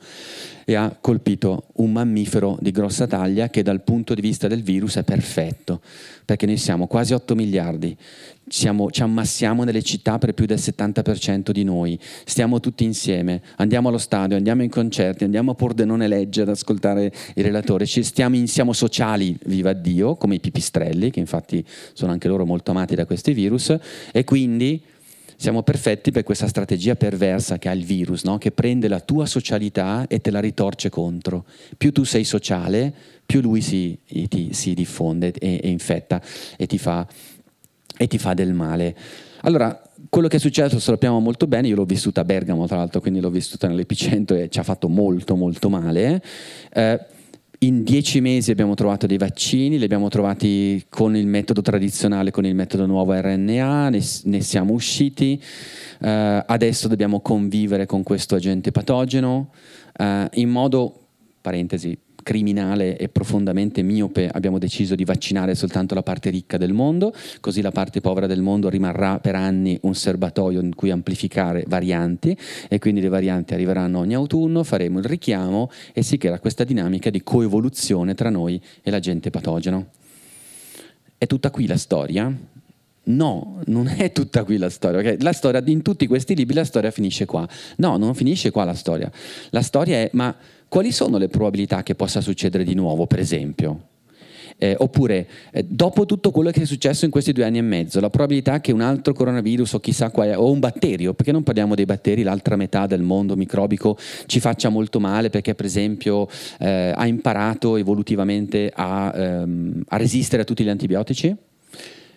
e 0.67 0.75
ha 0.75 0.95
colpito 1.01 1.69
un 1.77 1.93
mammifero 1.93 2.59
di 2.61 2.73
grossa 2.73 3.07
taglia 3.07 3.49
che 3.49 3.63
dal 3.63 3.81
punto 3.81 4.13
di 4.13 4.21
vista 4.21 4.49
del 4.49 4.63
virus 4.63 4.97
è 4.97 5.03
perfetto, 5.03 5.81
perché 6.27 6.45
noi 6.45 6.59
siamo 6.59 6.87
quasi 6.87 7.15
8 7.15 7.35
miliardi, 7.35 7.97
siamo, 8.53 8.91
ci 8.91 9.03
ammassiamo 9.03 9.63
nelle 9.63 9.83
città 9.83 10.19
per 10.19 10.35
più 10.35 10.45
del 10.45 10.59
70% 10.59 11.53
di 11.53 11.63
noi, 11.63 11.99
stiamo 12.25 12.59
tutti 12.59 12.83
insieme, 12.83 13.41
andiamo 13.57 13.89
allo 13.89 13.99
stadio, 13.99 14.37
andiamo 14.37 14.65
in 14.65 14.71
concerti, 14.71 15.23
andiamo 15.23 15.53
a 15.53 15.55
Pordenone 15.55 16.09
Legge 16.09 16.43
ad 16.43 16.49
ascoltare 16.49 17.13
i 17.37 17.43
relatori, 17.43 17.87
ci 17.87 18.03
stiamo, 18.03 18.35
in, 18.35 18.49
siamo 18.49 18.73
sociali, 18.73 19.39
viva 19.45 19.73
Dio, 19.73 20.17
come 20.17 20.35
i 20.35 20.41
pipistrelli, 20.41 21.11
che 21.11 21.21
infatti 21.21 21.65
sono 21.93 22.11
anche 22.11 22.27
loro 22.27 22.45
molto 22.45 22.73
amati 22.73 22.97
da 22.97 23.07
questi 23.07 23.33
virus, 23.33 23.75
e 24.11 24.25
quindi 24.25 24.83
siamo 25.37 25.63
perfetti 25.63 26.11
per 26.11 26.25
questa 26.25 26.49
strategia 26.49 26.97
perversa 26.97 27.57
che 27.57 27.69
ha 27.69 27.73
il 27.73 27.85
virus, 27.85 28.25
no? 28.25 28.37
che 28.37 28.51
prende 28.51 28.89
la 28.89 29.01
tua 29.01 29.27
socialità 29.27 30.07
e 30.09 30.21
te 30.21 30.31
la 30.31 30.41
ritorce 30.41 30.91
contro. 30.91 31.47
Più 31.79 31.93
tu 31.93 32.05
sei 32.05 32.25
sociale, 32.25 32.93
più 33.25 33.41
lui 33.41 33.63
si, 33.63 33.97
ti, 34.29 34.53
si 34.53 34.75
diffonde 34.75 35.33
e, 35.39 35.61
e 35.63 35.69
infetta 35.71 36.21
e 36.59 36.67
ti, 36.67 36.77
fa, 36.77 37.07
e 38.01 38.07
ti 38.07 38.17
fa 38.17 38.33
del 38.33 38.55
male. 38.55 38.97
Allora, 39.43 39.79
quello 40.09 40.27
che 40.27 40.37
è 40.37 40.41
successo 40.41 40.77
lo 40.77 40.81
sappiamo 40.81 41.21
molto 41.21 41.47
bene, 41.47 41.69
io 41.69 41.77
l'ho 41.77 41.85
vissuta 41.85 42.23
a 42.23 42.25
Bergamo 42.25 42.67
tra 42.67 42.79
l'altro, 42.79 43.03
quindi 43.03 43.21
l'ho 43.21 43.29
vissuta 43.29 43.69
nell'epicentro 43.69 44.37
e 44.37 44.49
ci 44.49 44.59
ha 44.59 44.63
fatto 44.63 44.89
molto 44.89 45.37
molto 45.37 45.69
male. 45.69 46.23
Eh, 46.73 46.99
in 47.59 47.85
dieci 47.85 48.23
mesi 48.23 48.51
abbiamo 48.51 48.73
trovato 48.73 49.07
dei 49.07 49.19
vaccini, 49.19 49.77
li 49.77 49.85
abbiamo 49.85 50.09
trovati 50.09 50.83
con 50.89 51.15
il 51.15 51.27
metodo 51.27 51.61
tradizionale, 51.61 52.31
con 52.31 52.47
il 52.47 52.55
metodo 52.55 52.87
nuovo 52.87 53.13
RNA, 53.13 53.91
ne, 53.91 54.03
ne 54.25 54.41
siamo 54.41 54.73
usciti. 54.73 55.39
Uh, 55.99 56.43
adesso 56.47 56.89
dobbiamo 56.89 57.21
convivere 57.21 57.85
con 57.85 58.03
questo 58.03 58.35
agente 58.35 58.71
patogeno 58.71 59.51
uh, 59.99 60.27
in 60.33 60.49
modo, 60.49 61.09
parentesi, 61.43 61.99
criminale 62.31 62.97
e 62.97 63.09
profondamente 63.09 63.83
miope 63.83 64.29
abbiamo 64.29 64.61
deciso 64.61 64.95
di 64.95 65.05
vaccinare 65.05 65.57
soltanto 65.57 65.97
la 65.97 66.05
parte 66.05 66.31
ricca 66.31 66.59
del 66.59 66.73
mondo, 66.73 67.13
così 67.41 67.61
la 67.61 67.73
parte 67.73 68.01
povera 68.01 68.29
del 68.29 68.41
mondo 68.41 68.69
rimarrà 68.69 69.19
per 69.19 69.35
anni 69.35 69.77
un 69.83 69.97
serbatoio 69.97 70.61
in 70.61 70.77
cui 70.77 70.93
amplificare 70.93 71.65
varianti 71.67 72.39
e 72.69 72.79
quindi 72.79 73.01
le 73.01 73.09
varianti 73.09 73.55
arriveranno 73.55 73.99
ogni 73.99 74.15
autunno, 74.15 74.63
faremo 74.63 75.01
il 75.01 75.07
richiamo 75.07 75.73
e 75.93 76.05
si 76.05 76.19
crea 76.19 76.39
questa 76.39 76.63
dinamica 76.63 77.11
di 77.11 77.21
coevoluzione 77.25 78.15
tra 78.15 78.31
noi 78.31 78.63
e 78.81 78.93
l'agente 78.93 79.31
patogeno. 79.31 79.89
È 81.19 81.27
tutta 81.27 81.51
qui 81.51 81.67
la 81.67 81.77
storia? 81.77 82.33
No, 83.11 83.61
non 83.67 83.89
è 83.89 84.13
tutta 84.13 84.45
qui 84.45 84.57
la 84.57 84.71
storia. 84.71 85.01
Okay? 85.01 85.17
La 85.21 85.33
storia, 85.33 85.63
in 85.67 85.83
tutti 85.83 86.07
questi 86.07 86.35
libri 86.35 86.55
la 86.55 86.65
storia 86.65 86.91
finisce 86.91 87.27
qua. 87.27 87.49
No, 87.77 87.97
non 87.97 88.15
finisce 88.15 88.51
qua 88.51 88.65
la 88.65 88.75
storia. 88.75 89.11
La 89.51 89.63
storia 89.63 89.97
è, 89.97 90.11
ma 90.13 90.35
quali 90.69 90.93
sono 90.93 91.19
le 91.19 91.29
probabilità 91.29 91.83
che 91.83 91.95
possa 91.95 92.21
succedere 92.21 92.65
di 92.65 92.75
nuovo, 92.75 93.07
per 93.07 93.19
esempio? 93.19 93.89
Eh, 94.63 94.75
oppure, 94.79 95.27
eh, 95.53 95.65
dopo 95.67 96.05
tutto 96.05 96.31
quello 96.31 96.51
che 96.51 96.61
è 96.61 96.65
successo 96.67 97.07
in 97.07 97.11
questi 97.11 97.33
due 97.33 97.45
anni 97.45 97.57
e 97.57 97.63
mezzo, 97.63 97.99
la 97.99 98.11
probabilità 98.11 98.61
che 98.61 98.73
un 98.73 98.83
altro 98.83 99.15
coronavirus 99.15 99.73
o 99.73 99.81
chissà 99.81 100.11
quale, 100.11 100.35
o 100.35 100.51
un 100.51 100.59
batterio, 100.59 101.15
perché 101.15 101.33
non 101.33 101.43
parliamo 101.43 101.75
dei 101.75 101.87
batteri, 101.87 102.23
l'altra 102.23 102.57
metà 102.57 102.87
del 102.87 103.01
mondo 103.01 103.37
microbico 103.37 103.97
ci 104.27 104.39
faccia 104.39 104.69
molto 104.69 105.01
male 105.01 105.31
perché 105.31 105.55
per 105.55 105.65
esempio 105.65 106.29
eh, 106.59 106.93
ha 106.95 107.07
imparato 107.07 107.77
evolutivamente 107.77 108.71
a, 108.75 109.11
ehm, 109.15 109.85
a 109.89 109.97
resistere 109.97 110.43
a 110.43 110.45
tutti 110.45 110.63
gli 110.63 110.69
antibiotici? 110.69 111.35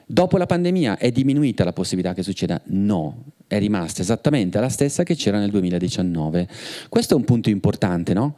Dopo 0.05 0.37
la 0.37 0.45
pandemia 0.45 0.97
è 0.97 1.11
diminuita 1.11 1.63
la 1.63 1.73
possibilità 1.73 2.13
che 2.13 2.23
succeda? 2.23 2.61
No, 2.65 3.23
è 3.47 3.59
rimasta 3.59 4.01
esattamente 4.01 4.59
la 4.59 4.69
stessa 4.69 5.03
che 5.03 5.15
c'era 5.15 5.39
nel 5.39 5.49
2019. 5.49 6.47
Questo 6.89 7.13
è 7.13 7.17
un 7.17 7.23
punto 7.23 7.49
importante, 7.49 8.13
no? 8.13 8.35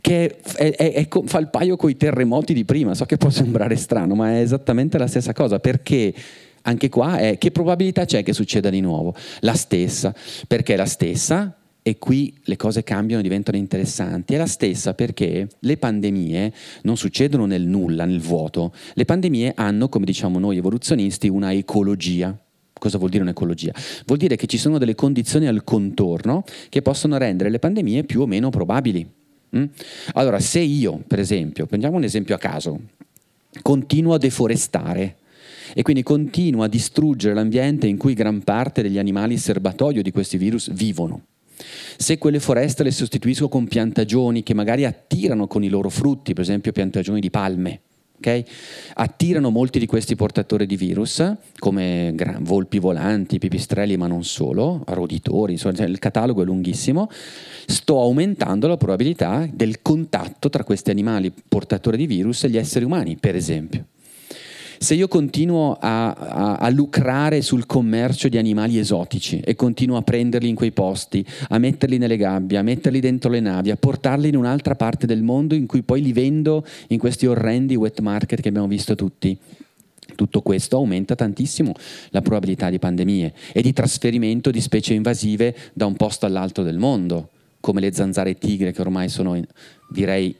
Che 0.00 0.36
è, 0.56 0.70
è, 0.70 0.92
è, 0.92 1.08
fa 1.26 1.38
il 1.38 1.48
paio 1.48 1.76
con 1.76 1.90
i 1.90 1.96
terremoti 1.96 2.54
di 2.54 2.64
prima. 2.64 2.94
So 2.94 3.04
che 3.04 3.16
può 3.16 3.30
sembrare 3.30 3.76
strano, 3.76 4.14
ma 4.14 4.32
è 4.32 4.40
esattamente 4.40 4.98
la 4.98 5.06
stessa 5.06 5.32
cosa 5.32 5.58
perché 5.58 6.14
anche 6.62 6.88
qua 6.88 7.18
è 7.18 7.36
che 7.38 7.50
probabilità 7.50 8.04
c'è 8.04 8.22
che 8.22 8.32
succeda 8.32 8.70
di 8.70 8.80
nuovo? 8.80 9.14
La 9.40 9.54
stessa. 9.54 10.14
Perché 10.46 10.76
la 10.76 10.86
stessa? 10.86 11.56
E 11.86 11.98
qui 11.98 12.34
le 12.44 12.56
cose 12.56 12.82
cambiano 12.82 13.20
diventano 13.20 13.58
interessanti. 13.58 14.32
È 14.32 14.38
la 14.38 14.46
stessa 14.46 14.94
perché 14.94 15.46
le 15.58 15.76
pandemie 15.76 16.50
non 16.84 16.96
succedono 16.96 17.44
nel 17.44 17.66
nulla, 17.66 18.06
nel 18.06 18.22
vuoto. 18.22 18.72
Le 18.94 19.04
pandemie 19.04 19.52
hanno, 19.54 19.90
come 19.90 20.06
diciamo 20.06 20.38
noi 20.38 20.56
evoluzionisti, 20.56 21.28
una 21.28 21.52
ecologia. 21.52 22.34
Cosa 22.72 22.96
vuol 22.96 23.10
dire 23.10 23.22
un'ecologia? 23.22 23.74
Vuol 24.06 24.16
dire 24.16 24.34
che 24.36 24.46
ci 24.46 24.56
sono 24.56 24.78
delle 24.78 24.94
condizioni 24.94 25.46
al 25.46 25.62
contorno 25.62 26.44
che 26.70 26.80
possono 26.80 27.18
rendere 27.18 27.50
le 27.50 27.58
pandemie 27.58 28.04
più 28.04 28.22
o 28.22 28.26
meno 28.26 28.48
probabili. 28.48 29.06
Mm? 29.54 29.64
Allora, 30.14 30.40
se 30.40 30.60
io, 30.60 31.02
per 31.06 31.18
esempio, 31.18 31.66
prendiamo 31.66 31.98
un 31.98 32.04
esempio 32.04 32.34
a 32.34 32.38
caso, 32.38 32.80
continuo 33.60 34.14
a 34.14 34.18
deforestare, 34.18 35.16
e 35.74 35.82
quindi 35.82 36.02
continuo 36.02 36.62
a 36.62 36.68
distruggere 36.68 37.34
l'ambiente 37.34 37.86
in 37.86 37.98
cui 37.98 38.14
gran 38.14 38.42
parte 38.42 38.80
degli 38.80 38.98
animali 38.98 39.36
serbatoio 39.36 40.02
di 40.02 40.10
questi 40.12 40.38
virus 40.38 40.72
vivono. 40.72 41.24
Se 41.96 42.18
quelle 42.18 42.40
foreste 42.40 42.82
le 42.82 42.90
sostituisco 42.90 43.48
con 43.48 43.66
piantagioni 43.66 44.42
che 44.42 44.54
magari 44.54 44.84
attirano 44.84 45.46
con 45.46 45.62
i 45.62 45.68
loro 45.68 45.88
frutti, 45.88 46.32
per 46.32 46.42
esempio 46.42 46.72
piantagioni 46.72 47.20
di 47.20 47.30
palme, 47.30 47.80
Okay? 48.16 48.42
attirano 48.94 49.50
molti 49.50 49.78
di 49.78 49.84
questi 49.84 50.14
portatori 50.14 50.64
di 50.66 50.76
virus, 50.76 51.22
come 51.58 52.14
volpi 52.40 52.78
volanti, 52.78 53.38
pipistrelli, 53.38 53.98
ma 53.98 54.06
non 54.06 54.24
solo, 54.24 54.82
roditori, 54.86 55.52
insomma, 55.52 55.84
il 55.84 55.98
catalogo 55.98 56.40
è 56.40 56.44
lunghissimo. 56.44 57.10
Sto 57.66 58.00
aumentando 58.00 58.66
la 58.66 58.78
probabilità 58.78 59.46
del 59.52 59.82
contatto 59.82 60.48
tra 60.48 60.64
questi 60.64 60.90
animali 60.90 61.32
portatori 61.46 61.98
di 61.98 62.06
virus 62.06 62.44
e 62.44 62.50
gli 62.50 62.56
esseri 62.56 62.86
umani, 62.86 63.16
per 63.16 63.34
esempio. 63.34 63.88
Se 64.78 64.94
io 64.94 65.08
continuo 65.08 65.76
a, 65.80 66.12
a, 66.12 66.56
a, 66.56 66.68
lucrare 66.70 67.42
sul 67.42 67.66
commercio 67.66 68.28
di 68.28 68.38
animali 68.38 68.78
esotici 68.78 69.40
e 69.40 69.54
continuo 69.54 69.96
a 69.96 70.02
prenderli 70.02 70.48
in 70.48 70.54
quei 70.54 70.72
posti, 70.72 71.24
a 71.48 71.58
metterli 71.58 71.98
nelle 71.98 72.16
gabbie, 72.16 72.58
a 72.58 72.62
metterli 72.62 73.00
dentro 73.00 73.30
le 73.30 73.40
navi, 73.40 73.70
a 73.70 73.76
portarli 73.76 74.28
in 74.28 74.36
un'altra 74.36 74.74
parte 74.74 75.06
del 75.06 75.22
mondo 75.22 75.54
in 75.54 75.66
cui 75.66 75.82
poi 75.82 76.02
li 76.02 76.12
vendo 76.12 76.64
in 76.88 76.98
questi 76.98 77.26
orrendi 77.26 77.76
wet 77.76 78.00
market 78.00 78.40
che 78.40 78.48
abbiamo 78.48 78.66
visto 78.66 78.94
tutti, 78.94 79.36
tutto 80.14 80.42
questo 80.42 80.76
aumenta 80.76 81.14
tantissimo 81.14 81.72
la 82.10 82.22
probabilità 82.22 82.70
di 82.70 82.78
pandemie 82.78 83.32
e 83.52 83.62
di 83.62 83.72
trasferimento 83.72 84.50
di 84.50 84.60
specie 84.60 84.94
invasive 84.94 85.54
da 85.72 85.86
un 85.86 85.94
posto 85.96 86.26
all'altro 86.26 86.62
del 86.62 86.78
mondo, 86.78 87.30
come 87.60 87.80
le 87.80 87.92
zanzare 87.92 88.36
tigre 88.36 88.72
che 88.72 88.80
ormai 88.80 89.08
sono, 89.08 89.40
direi, 89.88 90.36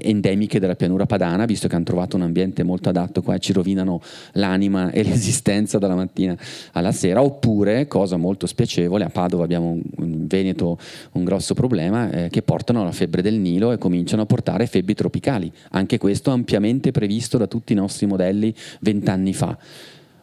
endemiche 0.00 0.58
della 0.58 0.74
pianura 0.74 1.06
padana, 1.06 1.44
visto 1.44 1.68
che 1.68 1.74
hanno 1.74 1.84
trovato 1.84 2.16
un 2.16 2.22
ambiente 2.22 2.62
molto 2.62 2.88
adatto 2.88 3.22
qua 3.22 3.34
e 3.34 3.38
ci 3.38 3.52
rovinano 3.52 4.00
l'anima 4.32 4.90
e 4.90 5.02
l'esistenza 5.04 5.78
dalla 5.78 5.94
mattina 5.94 6.36
alla 6.72 6.92
sera, 6.92 7.22
oppure, 7.22 7.86
cosa 7.86 8.16
molto 8.16 8.46
spiacevole, 8.46 9.04
a 9.04 9.10
Padova 9.10 9.44
abbiamo 9.44 9.78
in 9.98 10.26
Veneto 10.26 10.78
un 11.12 11.24
grosso 11.24 11.54
problema, 11.54 12.10
eh, 12.10 12.28
che 12.28 12.42
portano 12.42 12.84
la 12.84 12.92
febbre 12.92 13.22
del 13.22 13.34
Nilo 13.34 13.72
e 13.72 13.78
cominciano 13.78 14.22
a 14.22 14.26
portare 14.26 14.66
febbri 14.66 14.94
tropicali, 14.94 15.52
anche 15.70 15.98
questo 15.98 16.30
ampiamente 16.30 16.90
previsto 16.90 17.38
da 17.38 17.46
tutti 17.46 17.72
i 17.72 17.76
nostri 17.76 18.06
modelli 18.06 18.54
vent'anni 18.80 19.32
fa. 19.32 19.56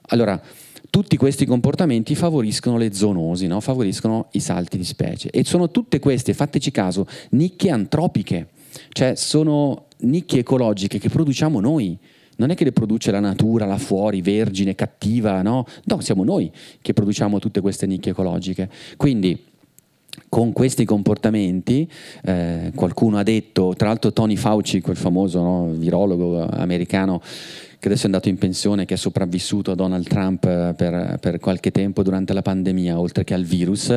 Allora, 0.07 0.39
tutti 0.89 1.17
questi 1.17 1.45
comportamenti 1.45 2.13
favoriscono 2.13 2.77
le 2.77 2.93
zoonosi, 2.93 3.47
no? 3.47 3.59
favoriscono 3.61 4.27
i 4.33 4.39
salti 4.39 4.77
di 4.77 4.83
specie 4.83 5.29
e 5.31 5.43
sono 5.43 5.71
tutte 5.71 5.97
queste, 5.97 6.33
fateci 6.33 6.69
caso, 6.69 7.07
nicchie 7.31 7.71
antropiche 7.71 8.49
cioè 8.89 9.15
sono 9.15 9.85
nicchie 9.99 10.39
ecologiche 10.39 10.99
che 10.99 11.09
produciamo 11.09 11.59
noi. 11.59 11.97
Non 12.35 12.49
è 12.49 12.55
che 12.55 12.63
le 12.63 12.71
produce 12.71 13.11
la 13.11 13.19
natura 13.19 13.65
là 13.65 13.77
fuori, 13.77 14.21
vergine, 14.21 14.73
cattiva, 14.73 15.41
no? 15.41 15.67
No, 15.85 15.99
siamo 16.01 16.23
noi 16.23 16.51
che 16.81 16.93
produciamo 16.93 17.39
tutte 17.39 17.61
queste 17.61 17.85
nicchie 17.85 18.11
ecologiche. 18.11 18.69
Quindi 18.97 19.51
con 20.29 20.51
questi 20.51 20.85
comportamenti, 20.85 21.89
eh, 22.23 22.71
qualcuno 22.75 23.17
ha 23.17 23.23
detto, 23.23 23.73
tra 23.75 23.87
l'altro 23.87 24.13
Tony 24.13 24.35
Fauci, 24.35 24.81
quel 24.81 24.95
famoso 24.95 25.41
no, 25.41 25.67
virologo 25.69 26.47
americano 26.49 27.21
che 27.83 27.89
adesso 27.89 28.03
è 28.03 28.05
andato 28.05 28.29
in 28.29 28.37
pensione, 28.37 28.85
che 28.85 28.93
è 28.93 28.97
sopravvissuto 28.97 29.71
a 29.71 29.75
Donald 29.75 30.07
Trump 30.07 30.45
eh, 30.45 30.73
per, 30.73 31.17
per 31.19 31.39
qualche 31.39 31.69
tempo 31.69 32.01
durante 32.01 32.31
la 32.31 32.41
pandemia, 32.41 32.97
oltre 32.97 33.25
che 33.25 33.33
al 33.33 33.43
virus, 33.43 33.93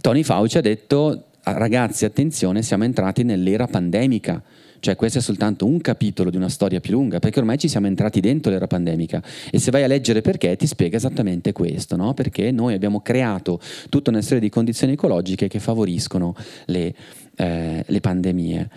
Tony 0.00 0.24
Fauci 0.24 0.58
ha 0.58 0.60
detto 0.60 1.27
ragazzi, 1.52 2.04
attenzione, 2.04 2.62
siamo 2.62 2.84
entrati 2.84 3.22
nell'era 3.22 3.66
pandemica. 3.66 4.42
Cioè 4.80 4.94
questo 4.94 5.18
è 5.18 5.20
soltanto 5.20 5.66
un 5.66 5.80
capitolo 5.80 6.30
di 6.30 6.36
una 6.36 6.48
storia 6.48 6.80
più 6.80 6.92
lunga, 6.92 7.18
perché 7.18 7.40
ormai 7.40 7.58
ci 7.58 7.68
siamo 7.68 7.86
entrati 7.86 8.20
dentro 8.20 8.52
l'era 8.52 8.66
pandemica 8.66 9.22
e 9.50 9.58
se 9.58 9.70
vai 9.70 9.82
a 9.82 9.88
leggere 9.88 10.20
perché 10.20 10.56
ti 10.56 10.66
spiega 10.66 10.96
esattamente 10.96 11.52
questo, 11.52 11.96
no? 11.96 12.14
perché 12.14 12.52
noi 12.52 12.74
abbiamo 12.74 13.00
creato 13.00 13.60
tutta 13.88 14.10
una 14.10 14.22
serie 14.22 14.40
di 14.40 14.48
condizioni 14.48 14.92
ecologiche 14.92 15.48
che 15.48 15.58
favoriscono 15.58 16.34
le, 16.66 16.94
eh, 17.34 17.84
le 17.84 18.00
pandemie. 18.00 18.70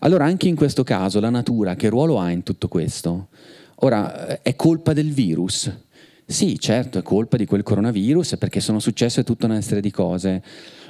Allora 0.00 0.26
anche 0.26 0.46
in 0.46 0.54
questo 0.54 0.84
caso 0.84 1.18
la 1.18 1.30
natura 1.30 1.74
che 1.74 1.88
ruolo 1.88 2.20
ha 2.20 2.30
in 2.30 2.44
tutto 2.44 2.68
questo? 2.68 3.28
Ora 3.80 4.40
è 4.42 4.54
colpa 4.54 4.92
del 4.92 5.10
virus? 5.12 5.70
Sì, 6.24 6.58
certo, 6.58 6.98
è 6.98 7.02
colpa 7.02 7.36
di 7.36 7.46
quel 7.46 7.62
coronavirus 7.62 8.36
perché 8.36 8.60
sono 8.60 8.80
successe 8.80 9.24
tutta 9.24 9.46
una 9.46 9.60
serie 9.60 9.80
di 9.80 9.90
cose 9.90 10.42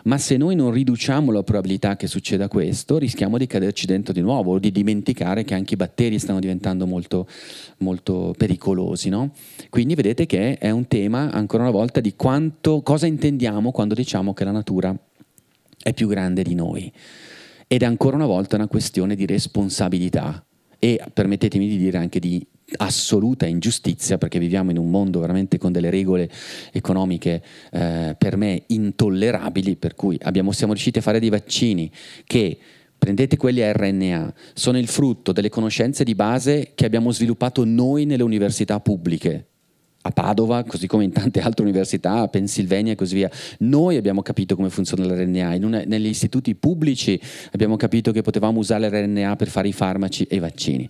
ma 0.08 0.16
se 0.16 0.38
noi 0.38 0.56
non 0.56 0.70
riduciamo 0.70 1.30
la 1.30 1.42
probabilità 1.42 1.96
che 1.96 2.06
succeda 2.06 2.48
questo, 2.48 2.96
rischiamo 2.96 3.36
di 3.36 3.46
caderci 3.46 3.84
dentro 3.84 4.14
di 4.14 4.22
nuovo 4.22 4.52
o 4.52 4.58
di 4.58 4.72
dimenticare 4.72 5.44
che 5.44 5.52
anche 5.52 5.74
i 5.74 5.76
batteri 5.76 6.18
stanno 6.18 6.40
diventando 6.40 6.86
molto, 6.86 7.28
molto 7.78 8.34
pericolosi. 8.36 9.10
No? 9.10 9.34
Quindi 9.68 9.94
vedete 9.94 10.24
che 10.24 10.56
è 10.56 10.70
un 10.70 10.86
tema, 10.88 11.30
ancora 11.30 11.64
una 11.64 11.72
volta, 11.72 12.00
di 12.00 12.14
quanto, 12.16 12.80
cosa 12.80 13.06
intendiamo 13.06 13.70
quando 13.70 13.92
diciamo 13.92 14.32
che 14.32 14.44
la 14.44 14.50
natura 14.50 14.98
è 15.82 15.92
più 15.92 16.08
grande 16.08 16.42
di 16.42 16.54
noi. 16.54 16.90
Ed 17.66 17.82
è 17.82 17.84
ancora 17.84 18.16
una 18.16 18.24
volta 18.24 18.56
una 18.56 18.66
questione 18.66 19.14
di 19.14 19.26
responsabilità 19.26 20.42
e, 20.78 21.02
permettetemi 21.12 21.68
di 21.68 21.76
dire, 21.76 21.98
anche 21.98 22.18
di 22.18 22.44
assoluta 22.76 23.46
ingiustizia 23.46 24.18
perché 24.18 24.38
viviamo 24.38 24.70
in 24.70 24.78
un 24.78 24.90
mondo 24.90 25.20
veramente 25.20 25.58
con 25.58 25.72
delle 25.72 25.90
regole 25.90 26.30
economiche 26.72 27.42
eh, 27.72 28.14
per 28.18 28.36
me 28.36 28.62
intollerabili 28.66 29.76
per 29.76 29.94
cui 29.94 30.18
abbiamo, 30.22 30.52
siamo 30.52 30.72
riusciti 30.72 30.98
a 30.98 31.02
fare 31.02 31.18
dei 31.18 31.30
vaccini 31.30 31.90
che 32.24 32.58
prendete 32.98 33.36
quelli 33.36 33.62
a 33.62 33.72
RNA 33.72 34.34
sono 34.52 34.78
il 34.78 34.88
frutto 34.88 35.32
delle 35.32 35.48
conoscenze 35.48 36.04
di 36.04 36.14
base 36.14 36.72
che 36.74 36.84
abbiamo 36.84 37.10
sviluppato 37.10 37.64
noi 37.64 38.04
nelle 38.04 38.22
università 38.22 38.80
pubbliche 38.80 39.46
a 40.02 40.10
Padova, 40.10 40.64
così 40.64 40.86
come 40.86 41.04
in 41.04 41.12
tante 41.12 41.40
altre 41.40 41.64
università, 41.64 42.20
a 42.20 42.28
Pennsylvania 42.28 42.92
e 42.92 42.94
così 42.94 43.14
via. 43.14 43.30
Noi 43.58 43.96
abbiamo 43.96 44.22
capito 44.22 44.56
come 44.56 44.70
funziona 44.70 45.04
l'RNA, 45.04 45.58
una, 45.66 45.82
negli 45.84 46.06
istituti 46.06 46.54
pubblici 46.54 47.20
abbiamo 47.52 47.76
capito 47.76 48.12
che 48.12 48.22
potevamo 48.22 48.58
usare 48.58 48.88
l'RNA 48.88 49.36
per 49.36 49.48
fare 49.48 49.68
i 49.68 49.72
farmaci 49.72 50.24
e 50.24 50.36
i 50.36 50.38
vaccini. 50.38 50.88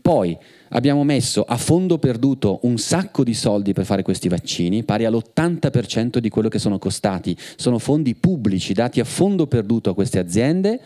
Poi 0.00 0.36
abbiamo 0.74 1.04
messo 1.04 1.42
a 1.42 1.56
fondo 1.56 1.98
perduto 1.98 2.60
un 2.62 2.78
sacco 2.78 3.24
di 3.24 3.34
soldi 3.34 3.72
per 3.72 3.84
fare 3.84 4.02
questi 4.02 4.28
vaccini, 4.28 4.84
pari 4.84 5.04
all'80% 5.04 6.18
di 6.18 6.28
quello 6.28 6.48
che 6.48 6.58
sono 6.58 6.78
costati. 6.78 7.36
Sono 7.56 7.78
fondi 7.78 8.14
pubblici 8.14 8.72
dati 8.72 9.00
a 9.00 9.04
fondo 9.04 9.46
perduto 9.46 9.90
a 9.90 9.94
queste 9.94 10.18
aziende 10.18 10.80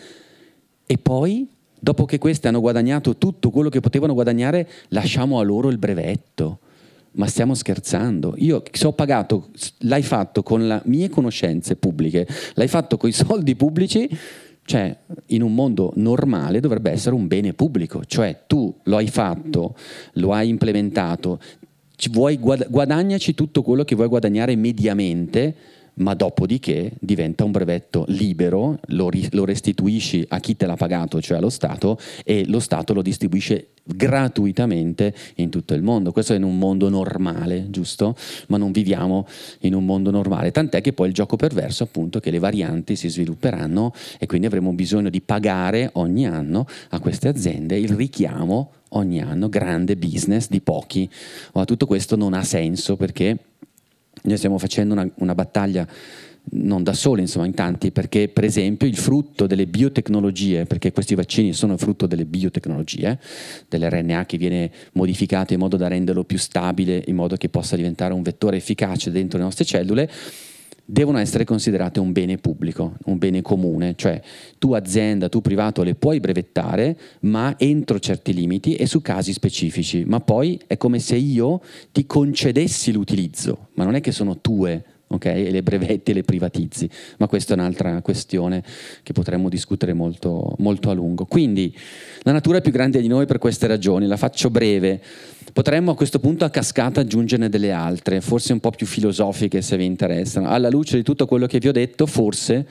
e 0.87 0.99
poi, 0.99 1.49
dopo 1.79 2.05
che 2.05 2.19
queste 2.19 2.49
hanno 2.49 2.61
guadagnato 2.61 3.17
tutto 3.17 3.51
quello 3.51 3.69
che 3.69 3.81
potevano 3.81 4.15
guadagnare, 4.15 4.69
lasciamo 4.89 5.39
a 5.39 5.43
loro 5.43 5.69
il 5.69 5.79
brevetto. 5.79 6.61
Ma 7.13 7.27
stiamo 7.27 7.55
scherzando? 7.55 8.35
Io 8.37 8.63
se 8.71 8.87
ho 8.87 8.93
pagato, 8.93 9.49
l'hai 9.79 10.03
fatto 10.03 10.43
con 10.43 10.67
le 10.67 10.83
mie 10.85 11.09
conoscenze 11.09 11.75
pubbliche, 11.75 12.29
l'hai 12.55 12.69
fatto 12.69 12.97
con 12.97 13.09
i 13.09 13.13
soldi 13.13 13.57
pubblici, 13.57 14.09
cioè, 14.69 14.95
in 15.29 15.41
un 15.41 15.55
mondo 15.55 15.93
normale 15.97 16.61
dovrebbe 16.61 16.91
essere 16.91 17.15
un 17.15 17.27
bene 17.27 17.55
pubblico, 17.55 18.05
cioè 18.05 18.43
tu 18.47 18.75
lo 18.83 18.99
hai 18.99 19.09
fatto, 19.09 19.75
lo 20.15 20.35
hai 20.35 20.51
implementato, 20.51 21.41
vuoi 22.11 22.37
guadagnaci 22.37 23.33
tutto 23.33 23.63
quello 23.63 23.83
che 23.85 23.95
vuoi 23.95 24.09
guadagnare 24.09 24.55
mediamente 24.57 25.57
ma 25.99 26.15
dopodiché 26.15 26.93
diventa 26.99 27.45
un 27.45 27.51
brevetto 27.51 28.05
libero, 28.09 28.79
lo, 28.87 29.09
ri- 29.09 29.29
lo, 29.33 29.45
restituisci 29.45 30.25
a 30.29 30.41
chi 30.41 30.57
te 30.57 30.67
l'ha 30.67 30.77
pagato, 30.77 31.21
cioè 31.21 31.39
allo 31.39 31.51
Stato, 31.51 31.99
e 32.25 32.45
lo 32.47 32.61
Stato 32.61 32.93
lo 32.93 33.03
distribuisce 33.03 33.69
gratuitamente 33.85 35.15
in 35.37 35.49
tutto 35.49 35.75
il 35.75 35.83
mondo. 35.83 36.13
Questo 36.13 36.35
è 36.35 36.37
in 36.37 36.43
un 36.43 36.59
mondo 36.59 36.89
normale, 36.89 37.71
giusto? 37.71 38.17
Ma 38.49 38.59
non 38.59 38.71
viviamo 38.71 39.27
in 39.61 39.75
un 39.75 39.85
mondo 39.85 40.11
normale, 40.11 40.51
tant'è 40.51 40.81
che 40.81 40.93
poi 40.93 41.09
il 41.09 41.15
gioco 41.15 41.37
perverso 41.37 41.85
appunto 41.85 42.21
che 42.21 42.31
le 42.31 42.39
varianti 42.39 42.97
si 42.97 43.09
svilupperanno 43.09 43.93
e 44.19 44.27
quindi 44.27 44.47
avremo 44.47 44.73
bisogno 44.73 45.09
di 45.09 45.21
pagare 45.21 45.91
ogni 45.95 46.27
anno 46.27 46.67
a 46.91 47.01
queste 47.01 47.29
aziende 47.29 47.79
il 47.79 47.91
richiamo 47.91 48.73
ogni 48.91 49.21
anno, 49.21 49.49
grande 49.49 49.97
business 49.97 50.49
di 50.49 50.61
pochi. 50.61 51.09
Ma 51.55 51.65
tutto 51.65 51.87
questo 51.87 52.17
non 52.17 52.35
ha 52.35 52.43
senso 52.43 52.97
perché 52.97 53.37
noi 54.23 54.37
stiamo 54.37 54.59
facendo 54.59 54.95
una, 54.95 55.09
una 55.17 55.35
battaglia 55.35 55.87
non 56.51 56.83
da 56.83 56.93
soli, 56.93 57.21
insomma, 57.21 57.47
in 57.47 57.55
tanti, 57.55 57.91
perché 57.91 58.29
per 58.29 58.45
esempio 58.45 58.87
il 58.87 58.97
frutto 58.97 59.47
delle 59.47 59.67
biotecnologie, 59.67 60.65
perché 60.65 60.93
questi 60.93 61.15
vaccini 61.15 61.53
sono 61.53 61.75
il 61.75 61.79
frutto 61.79 62.07
delle 62.07 62.25
biotecnologie, 62.25 63.19
dell'RNA 63.69 64.25
che 64.27 64.39
viene 64.39 64.71
modificato 64.93 65.53
in 65.53 65.59
modo 65.59 65.77
da 65.77 65.89
renderlo 65.89 66.25
più 66.25 66.39
stabile, 66.39 67.03
in 67.07 67.17
modo 67.17 67.37
che 67.37 67.49
possa 67.49 67.77
diventare 67.77 68.15
un 68.15 68.23
vettore 68.23 68.57
efficace 68.57 69.11
dentro 69.11 69.39
le 69.39 69.45
nostre 69.45 69.65
cellule, 69.65 70.11
devono 70.91 71.19
essere 71.19 71.45
considerate 71.45 72.01
un 72.01 72.13
bene 72.13 72.39
pubblico, 72.39 72.95
un 73.05 73.19
bene 73.19 73.43
comune, 73.43 73.93
cioè 73.95 74.23
tu 74.57 74.73
azienda, 74.73 75.29
tu 75.29 75.43
privato 75.43 75.83
le 75.83 75.95
puoi 75.95 76.19
brevettare, 76.19 76.97
ma 77.21 77.55
entro 77.59 77.99
certi 77.99 78.33
limiti 78.33 78.75
e 78.75 78.87
su 78.87 79.03
casi 79.03 79.35
specifici, 79.35 80.05
ma 80.07 80.21
poi 80.21 80.59
è 80.67 80.79
come 80.79 80.99
se 80.99 81.17
io 81.17 81.61
ti 81.93 82.07
concedessi 82.07 82.91
l'utilizzo, 82.93 83.69
ma 83.75 83.85
non 83.85 83.97
è 83.97 84.01
che 84.01 84.13
sono 84.13 84.41
tue 84.41 84.83
Okay? 85.11 85.47
e 85.47 85.51
le 85.51 85.63
brevetti 85.63 86.11
e 86.11 86.15
le 86.15 86.23
privatizzi, 86.23 86.89
ma 87.17 87.27
questa 87.27 87.55
è 87.55 87.57
un'altra 87.57 88.01
questione 88.03 88.63
che 89.03 89.13
potremmo 89.13 89.49
discutere 89.49 89.95
molto, 89.95 90.55
molto 90.59 90.91
a 90.91 90.93
lungo. 90.93 91.25
Quindi 91.25 91.75
la 92.23 92.33
natura 92.33 92.59
è 92.59 92.61
più 92.61 92.73
grande 92.73 93.01
di 93.01 93.09
noi 93.09 93.27
per 93.27 93.39
queste 93.39 93.67
ragioni, 93.67 94.07
la 94.07 94.19
faccio 94.19 94.51
breve. 94.51 95.01
Potremmo 95.53 95.93
a 95.93 95.97
questo 95.97 96.19
punto 96.19 96.45
a 96.45 96.51
cascata 96.51 97.01
aggiungerne 97.01 97.49
delle 97.49 97.73
altre, 97.73 98.21
forse 98.21 98.53
un 98.53 98.61
po' 98.61 98.71
più 98.71 98.87
filosofiche 98.87 99.63
se 99.63 99.77
vi 99.77 99.87
interessano. 99.87 100.49
Alla 100.49 100.69
luce 100.69 100.97
di 100.97 101.03
tutto 101.03 101.27
quello 101.27 101.47
che 101.47 101.59
vi 101.59 101.69
ho 101.69 101.73
detto, 101.73 102.05
forse 102.07 102.67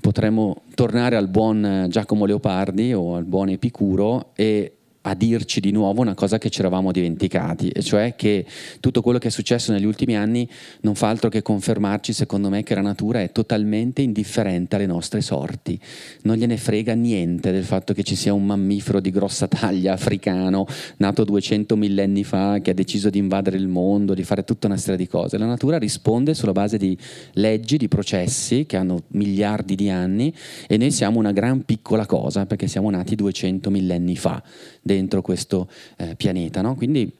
potremmo 0.00 0.62
tornare 0.74 1.16
al 1.16 1.28
buon 1.28 1.86
Giacomo 1.88 2.26
Leopardi 2.26 2.92
o 2.92 3.16
al 3.16 3.24
buon 3.24 3.48
Epicuro 3.48 4.32
e 4.34 4.79
a 5.02 5.14
dirci 5.14 5.60
di 5.60 5.70
nuovo 5.70 6.02
una 6.02 6.14
cosa 6.14 6.38
che 6.38 6.50
ci 6.50 6.60
eravamo 6.60 6.92
dimenticati, 6.92 7.68
e 7.68 7.82
cioè 7.82 8.14
che 8.16 8.44
tutto 8.80 9.00
quello 9.00 9.18
che 9.18 9.28
è 9.28 9.30
successo 9.30 9.72
negli 9.72 9.84
ultimi 9.84 10.16
anni 10.16 10.48
non 10.82 10.94
fa 10.94 11.08
altro 11.08 11.30
che 11.30 11.42
confermarci, 11.42 12.12
secondo 12.12 12.50
me, 12.50 12.62
che 12.62 12.74
la 12.74 12.82
natura 12.82 13.22
è 13.22 13.32
totalmente 13.32 14.02
indifferente 14.02 14.76
alle 14.76 14.86
nostre 14.86 15.22
sorti. 15.22 15.78
Non 16.22 16.36
gliene 16.36 16.56
frega 16.56 16.94
niente 16.94 17.50
del 17.50 17.64
fatto 17.64 17.94
che 17.94 18.02
ci 18.02 18.14
sia 18.14 18.34
un 18.34 18.44
mammifero 18.44 19.00
di 19.00 19.10
grossa 19.10 19.48
taglia 19.48 19.94
africano, 19.94 20.66
nato 20.98 21.24
200 21.24 21.76
millenni 21.76 22.22
fa, 22.24 22.58
che 22.60 22.72
ha 22.72 22.74
deciso 22.74 23.08
di 23.08 23.18
invadere 23.18 23.56
il 23.56 23.68
mondo, 23.68 24.12
di 24.12 24.22
fare 24.22 24.44
tutta 24.44 24.66
una 24.66 24.76
serie 24.76 24.98
di 24.98 25.06
cose. 25.06 25.38
La 25.38 25.46
natura 25.46 25.78
risponde 25.78 26.34
sulla 26.34 26.52
base 26.52 26.76
di 26.76 26.96
leggi, 27.34 27.78
di 27.78 27.88
processi 27.88 28.66
che 28.66 28.76
hanno 28.76 29.04
miliardi 29.08 29.74
di 29.74 29.88
anni 29.88 30.32
e 30.66 30.76
noi 30.76 30.90
siamo 30.90 31.18
una 31.18 31.32
gran 31.32 31.64
piccola 31.64 32.06
cosa 32.06 32.46
perché 32.46 32.66
siamo 32.66 32.90
nati 32.90 33.14
200 33.14 33.70
millenni 33.70 34.16
fa 34.16 34.42
dentro 34.80 35.22
questo 35.22 35.68
eh, 35.96 36.14
pianeta. 36.16 36.60
No? 36.60 36.74
Quindi 36.74 37.12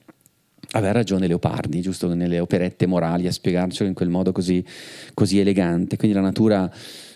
aveva 0.72 0.92
ragione 0.92 1.26
Leopardi, 1.26 1.80
giusto 1.80 2.12
nelle 2.14 2.38
operette 2.38 2.86
morali, 2.86 3.26
a 3.26 3.32
spiegarcelo 3.32 3.88
in 3.88 3.94
quel 3.94 4.08
modo 4.08 4.32
così, 4.32 4.64
così 5.14 5.38
elegante. 5.38 5.96
Quindi 5.96 6.16
la 6.16 6.22
natura 6.22 6.70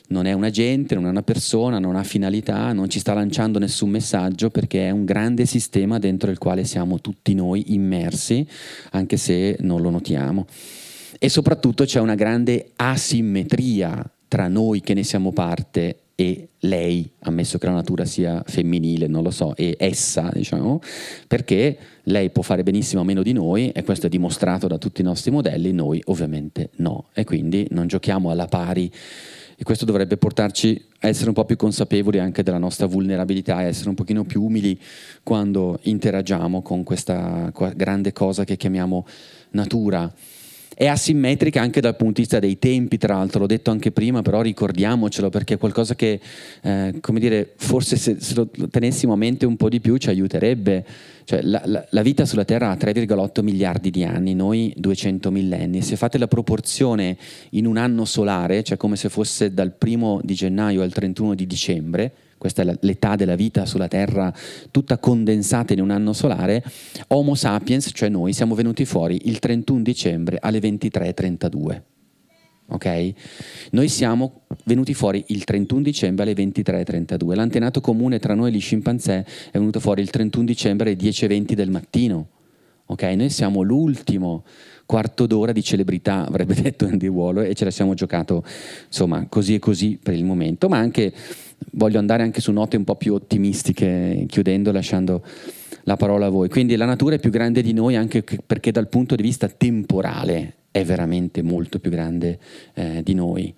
non 0.09 0.27
è 0.27 0.33
un 0.33 0.45
agente, 0.45 0.95
non 0.95 1.07
è 1.07 1.11
una 1.11 1.23
persona, 1.23 1.79
non 1.79 1.97
ha 1.97 2.03
finalità, 2.03 2.73
non 2.73 2.89
ci 2.89 2.99
sta 2.99 3.15
lanciando 3.15 3.59
nessun 3.59 3.91
messaggio 3.91 4.51
perché 4.51 4.89
è 4.89 4.91
un 4.91 5.05
grande 5.05 5.47
sistema 5.47 5.99
dentro 5.99 6.31
il 6.31 6.39
quale 6.39 6.65
siamo 6.65 7.01
tutti 7.01 7.35
noi 7.35 7.73
immersi, 7.75 8.47
anche 8.91 9.17
se 9.17 9.57
non 9.61 9.81
lo 9.81 9.91
notiamo. 9.91 10.47
E 11.19 11.29
soprattutto 11.29 11.85
c'è 11.85 12.01
una 12.01 12.17
grande 12.17 12.73
asimmetria 12.77 14.05
tra 14.29 14.49
noi 14.49 14.81
che 14.81 14.95
ne 14.95 15.05
siamo 15.05 15.33
parte 15.33 16.01
e 16.17 16.51
lei, 16.61 17.11
ammesso 17.21 17.59
che 17.59 17.67
la 17.67 17.73
natura 17.73 18.05
sia 18.05 18.43
femminile, 18.47 19.07
non 19.09 19.23
lo 19.23 19.31
so, 19.31 19.57
e 19.57 19.75
essa, 19.79 20.31
diciamo, 20.33 20.81
perché 21.27 21.77
lei 22.05 22.31
può 22.31 22.43
fare 22.43 22.63
benissimo 22.63 23.03
a 23.03 23.05
meno 23.05 23.23
di 23.23 23.33
noi 23.33 23.71
e 23.71 23.83
questo 23.83 24.07
è 24.07 24.09
dimostrato 24.09 24.69
da 24.69 24.79
tutti 24.79 25.01
i 25.01 25.05
nostri 25.05 25.31
modelli, 25.31 25.73
noi 25.73 26.01
ovviamente 26.07 26.71
no. 26.77 27.07
E 27.13 27.25
quindi 27.25 27.67
non 27.71 27.89
giochiamo 27.89 28.31
alla 28.31 28.47
pari 28.47 28.91
e 29.57 29.63
questo 29.63 29.85
dovrebbe 29.85 30.17
portarci 30.17 30.85
a 31.01 31.09
essere 31.09 31.29
un 31.29 31.35
po' 31.35 31.45
più 31.45 31.57
consapevoli 31.57 32.19
anche 32.19 32.43
della 32.43 32.59
nostra 32.59 32.87
vulnerabilità 32.87 33.63
e 33.63 33.67
essere 33.67 33.89
un 33.89 33.95
pochino 33.95 34.25
più 34.25 34.43
umili 34.43 34.79
quando 35.23 35.79
interagiamo 35.83 36.63
con 36.63 36.83
questa 36.83 37.53
grande 37.75 38.13
cosa 38.13 38.45
che 38.45 38.57
chiamiamo 38.57 39.07
natura 39.51 40.13
è 40.75 40.87
asimmetrica 40.87 41.61
anche 41.61 41.81
dal 41.81 41.97
punto 41.97 42.15
di 42.15 42.21
vista 42.23 42.39
dei 42.39 42.59
tempi, 42.59 42.99
tra 42.99 43.15
l'altro, 43.15 43.41
l'ho 43.41 43.47
detto 43.47 43.71
anche 43.71 43.93
prima, 43.93 44.23
però 44.23 44.41
ricordiamocelo 44.41 45.31
perché 45.31 45.55
è 45.55 45.59
qualcosa 45.59 45.95
che, 45.95 46.21
eh, 46.63 46.95
come 47.01 47.21
dire, 47.21 47.53
forse 47.57 47.97
se, 47.97 48.17
se, 48.19 48.35
lo 48.35 48.49
tenessimo 48.71 49.13
a 49.13 49.17
mente 49.17 49.47
un 49.47 49.57
po' 49.57 49.69
di 49.69 49.81
più 49.81 49.97
ci 49.97 50.09
aiuterebbe. 50.09 50.85
Cioè, 51.25 51.41
la, 51.43 51.63
la, 51.65 51.87
la, 51.89 52.03
vita 52.03 52.27
sulla 52.27 52.45
Terra 52.45 52.71
ha 52.71 52.75
3,8 52.75 53.43
miliardi 53.43 53.91
di 53.91 54.05
anni, 54.05 54.35
noi 54.35 54.75
200 54.77 55.31
millenni. 55.31 55.81
Se 55.81 55.97
fate 55.97 56.19
la 56.19 56.29
proporzione 56.29 57.17
in 57.51 57.67
un 57.67 57.79
anno 57.79 58.05
solare, 58.05 58.63
cioè 58.63 58.77
come 58.77 58.97
se 58.97 59.09
fosse 59.09 59.55
dal 59.55 59.73
primo 59.73 60.21
di 60.23 60.35
gennaio 60.35 60.83
al 60.83 60.93
31 60.93 61.35
di 61.35 61.47
dicembre, 61.47 62.13
questa 62.39 62.63
è 62.63 62.77
l'età 62.81 63.17
della 63.17 63.35
vita 63.35 63.67
sulla 63.67 63.89
Terra 63.89 64.33
tutta 64.71 64.99
condensata 64.99 65.73
in 65.73 65.81
un 65.81 65.91
anno 65.91 66.13
solare, 66.13 66.63
Homo 67.09 67.35
sapiens, 67.35 67.91
cioè 67.93 68.09
noi, 68.09 68.33
siamo 68.33 68.55
venuti 68.55 68.85
fuori 68.85 69.23
il 69.25 69.39
31 69.39 69.83
dicembre 69.83 70.39
alle 70.41 70.59
23.32. 70.59 71.83
Ok? 72.67 73.13
Noi 73.73 73.89
siamo 73.89 74.43
venuti 74.65 74.95
fuori 74.95 75.23
il 75.29 75.45
31 75.45 75.83
dicembre 75.83 76.25
alle 76.25 76.35
23.32. 76.35 77.35
L'antenato 77.35 77.81
comune 77.81 78.19
tra 78.19 78.35
noi 78.35 78.51
e 78.51 78.53
gli 78.53 78.61
scimpanzé 78.61 79.25
è 79.51 79.59
venuto 79.59 79.81
fuori 79.81 80.01
il 80.01 80.11
31 80.11 80.45
dicembre 80.45 80.91
alle 80.91 80.99
10.20 80.99 81.53
del 81.53 81.71
mattino. 81.71 82.29
Ok? 82.87 83.03
Noi 83.03 83.31
siamo 83.31 83.63
l'ultimo 83.63 84.45
quarto 84.87 85.27
d'ora 85.27 85.53
di 85.53 85.63
celebrità, 85.63 86.27
avrebbe 86.27 86.55
detto 86.61 86.87
Andy 86.87 87.07
Waller, 87.07 87.49
e 87.49 87.55
ce 87.55 87.65
la 87.65 87.71
siamo 87.71 87.95
giocato, 87.95 88.45
insomma, 88.87 89.27
così 89.29 89.55
e 89.55 89.59
così 89.59 89.99
per 90.03 90.15
il 90.15 90.25
momento, 90.25 90.69
ma 90.69 90.79
anche 90.79 91.13
voglio 91.73 91.99
andare 91.99 92.23
anche 92.23 92.41
su 92.41 92.53
note 92.53 92.77
un 92.77 92.85
po' 92.85 92.97
più 92.97 93.15
ottimistiche, 93.15 94.25
chiudendo, 94.29 94.73
lasciando 94.73 95.23
la 95.85 95.97
parola 95.97 96.27
a 96.27 96.31
voi. 96.31 96.49
Quindi 96.49 96.77
la 96.77 96.85
natura 96.85 97.17
è 97.17 97.19
più 97.19 97.31
grande 97.31 97.63
di 97.63 97.73
noi 97.73 97.97
anche 97.97 98.23
perché 98.23 98.71
dal 98.71 98.89
punto 98.89 99.15
di 99.15 99.23
vista 99.23 99.49
temporale 99.49 100.55
è 100.71 100.85
veramente 100.85 101.43
molto 101.43 101.79
più 101.79 101.91
grande 101.91 102.39
eh, 102.75 103.03
di 103.03 103.15
noi. 103.15 103.55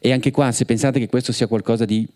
E 0.00 0.12
anche 0.12 0.30
qua, 0.30 0.52
se 0.52 0.64
pensate 0.64 0.98
che 0.98 1.08
questo 1.08 1.32
sia 1.32 1.46
qualcosa 1.46 1.84
di 1.84 2.06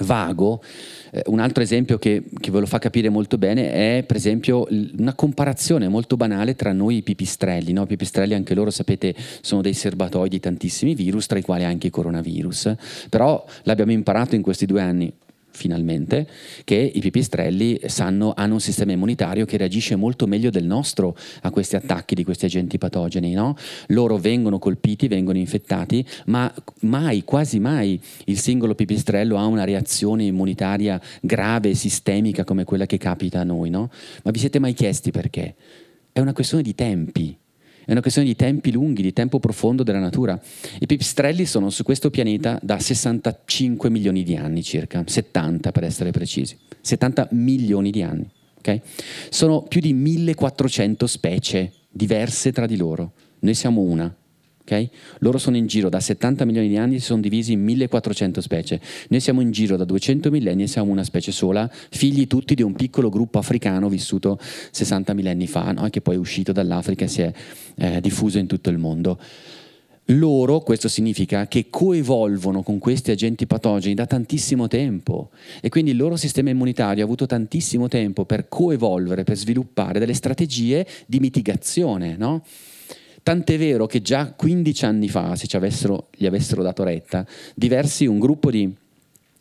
vago, 0.00 0.62
eh, 1.10 1.22
un 1.26 1.38
altro 1.38 1.62
esempio 1.62 1.98
che, 1.98 2.22
che, 2.40 2.50
ve 2.50 2.60
lo 2.60 2.66
fa 2.66 2.78
capire 2.78 3.08
molto 3.08 3.38
bene 3.38 3.72
è 3.72 4.04
per 4.06 4.16
esempio 4.16 4.66
una 4.98 5.14
comparazione 5.14 5.88
molto 5.88 6.16
banale 6.16 6.56
tra 6.56 6.72
noi 6.72 6.96
i 6.96 7.02
pipistrelli. 7.02 7.72
No? 7.72 7.86
Pipistrelli 7.86 8.34
anche 8.34 8.54
loro 8.54 8.70
sapete 8.70 9.14
sono 9.40 9.62
dei 9.62 9.74
serbatoi 9.74 10.28
di 10.28 10.40
tantissimi 10.40 10.94
virus, 10.94 11.26
tra 11.26 11.38
i 11.38 11.42
quali 11.42 11.64
anche 11.64 11.88
i 11.88 11.90
coronavirus, 11.90 12.74
però 13.08 13.44
l'abbiamo 13.62 13.92
imparato 13.92 14.34
in 14.34 14.42
questi 14.42 14.66
due 14.66 14.80
anni 14.80 15.12
finalmente, 15.54 16.28
che 16.64 16.74
i 16.74 17.00
pipistrelli 17.00 17.80
sanno, 17.86 18.34
hanno 18.36 18.54
un 18.54 18.60
sistema 18.60 18.92
immunitario 18.92 19.44
che 19.44 19.56
reagisce 19.56 19.96
molto 19.96 20.26
meglio 20.26 20.50
del 20.50 20.64
nostro 20.64 21.16
a 21.42 21.50
questi 21.50 21.76
attacchi 21.76 22.14
di 22.14 22.24
questi 22.24 22.44
agenti 22.44 22.76
patogeni. 22.76 23.32
No? 23.32 23.56
Loro 23.88 24.18
vengono 24.18 24.58
colpiti, 24.58 25.08
vengono 25.08 25.38
infettati, 25.38 26.04
ma 26.26 26.52
mai, 26.80 27.24
quasi 27.24 27.60
mai, 27.60 28.00
il 28.26 28.38
singolo 28.38 28.74
pipistrello 28.74 29.38
ha 29.38 29.46
una 29.46 29.64
reazione 29.64 30.24
immunitaria 30.24 31.00
grave 31.20 31.74
sistemica 31.74 32.44
come 32.44 32.64
quella 32.64 32.86
che 32.86 32.98
capita 32.98 33.40
a 33.40 33.44
noi. 33.44 33.70
No? 33.70 33.90
Ma 34.24 34.30
vi 34.30 34.38
siete 34.38 34.58
mai 34.58 34.74
chiesti 34.74 35.10
perché? 35.10 35.54
È 36.12 36.20
una 36.20 36.32
questione 36.32 36.62
di 36.62 36.74
tempi 36.74 37.36
è 37.84 37.90
una 37.90 38.00
questione 38.00 38.28
di 38.28 38.36
tempi 38.36 38.72
lunghi, 38.72 39.02
di 39.02 39.12
tempo 39.12 39.38
profondo 39.38 39.82
della 39.82 39.98
natura. 39.98 40.40
I 40.78 40.86
pipistrelli 40.86 41.44
sono 41.44 41.70
su 41.70 41.82
questo 41.82 42.10
pianeta 42.10 42.58
da 42.62 42.78
65 42.78 43.90
milioni 43.90 44.22
di 44.22 44.36
anni 44.36 44.62
circa, 44.62 45.02
70 45.06 45.72
per 45.72 45.84
essere 45.84 46.10
precisi, 46.10 46.56
70 46.80 47.28
milioni 47.32 47.90
di 47.90 48.02
anni. 48.02 48.28
Okay? 48.58 48.80
Sono 49.28 49.62
più 49.62 49.80
di 49.80 49.92
1400 49.92 51.06
specie 51.06 51.72
diverse 51.90 52.52
tra 52.52 52.66
di 52.66 52.76
loro, 52.76 53.12
noi 53.40 53.54
siamo 53.54 53.82
una. 53.82 54.14
Okay? 54.64 54.88
Loro 55.18 55.36
sono 55.36 55.56
in 55.56 55.66
giro 55.66 55.90
da 55.90 56.00
70 56.00 56.46
milioni 56.46 56.68
di 56.68 56.78
anni, 56.78 56.98
si 56.98 57.04
sono 57.04 57.20
divisi 57.20 57.52
in 57.52 57.62
1400 57.62 58.40
specie. 58.40 58.80
Noi 59.08 59.20
siamo 59.20 59.42
in 59.42 59.50
giro 59.50 59.76
da 59.76 59.84
200 59.84 60.30
millenni 60.30 60.62
e 60.62 60.66
siamo 60.66 60.90
una 60.90 61.04
specie 61.04 61.32
sola, 61.32 61.70
figli 61.70 62.26
tutti 62.26 62.54
di 62.54 62.62
un 62.62 62.72
piccolo 62.72 63.10
gruppo 63.10 63.38
africano 63.38 63.90
vissuto 63.90 64.38
60 64.40 65.12
millenni 65.12 65.46
fa, 65.46 65.72
no? 65.72 65.88
che 65.90 66.00
poi 66.00 66.14
è 66.14 66.18
uscito 66.18 66.52
dall'Africa 66.52 67.04
e 67.04 67.08
si 67.08 67.20
è 67.20 67.32
eh, 67.76 68.00
diffuso 68.00 68.38
in 68.38 68.46
tutto 68.46 68.70
il 68.70 68.78
mondo. 68.78 69.18
Loro, 70.08 70.60
questo 70.60 70.88
significa 70.88 71.46
che 71.46 71.68
coevolvono 71.70 72.62
con 72.62 72.78
questi 72.78 73.10
agenti 73.10 73.46
patogeni 73.46 73.94
da 73.94 74.04
tantissimo 74.04 74.68
tempo 74.68 75.30
e 75.62 75.70
quindi 75.70 75.92
il 75.92 75.96
loro 75.96 76.16
sistema 76.16 76.50
immunitario 76.50 77.02
ha 77.02 77.06
avuto 77.06 77.24
tantissimo 77.24 77.88
tempo 77.88 78.26
per 78.26 78.48
coevolvere, 78.48 79.24
per 79.24 79.36
sviluppare 79.38 79.98
delle 79.98 80.12
strategie 80.12 80.86
di 81.06 81.20
mitigazione, 81.20 82.16
no? 82.18 82.42
Tant'è 83.24 83.56
vero 83.56 83.86
che 83.86 84.02
già 84.02 84.32
15 84.32 84.84
anni 84.84 85.08
fa, 85.08 85.34
se 85.34 85.48
avessero, 85.56 86.08
gli 86.14 86.26
avessero 86.26 86.62
dato 86.62 86.84
retta, 86.84 87.26
diversi, 87.54 88.04
un 88.04 88.18
gruppo 88.18 88.50
di, 88.50 88.70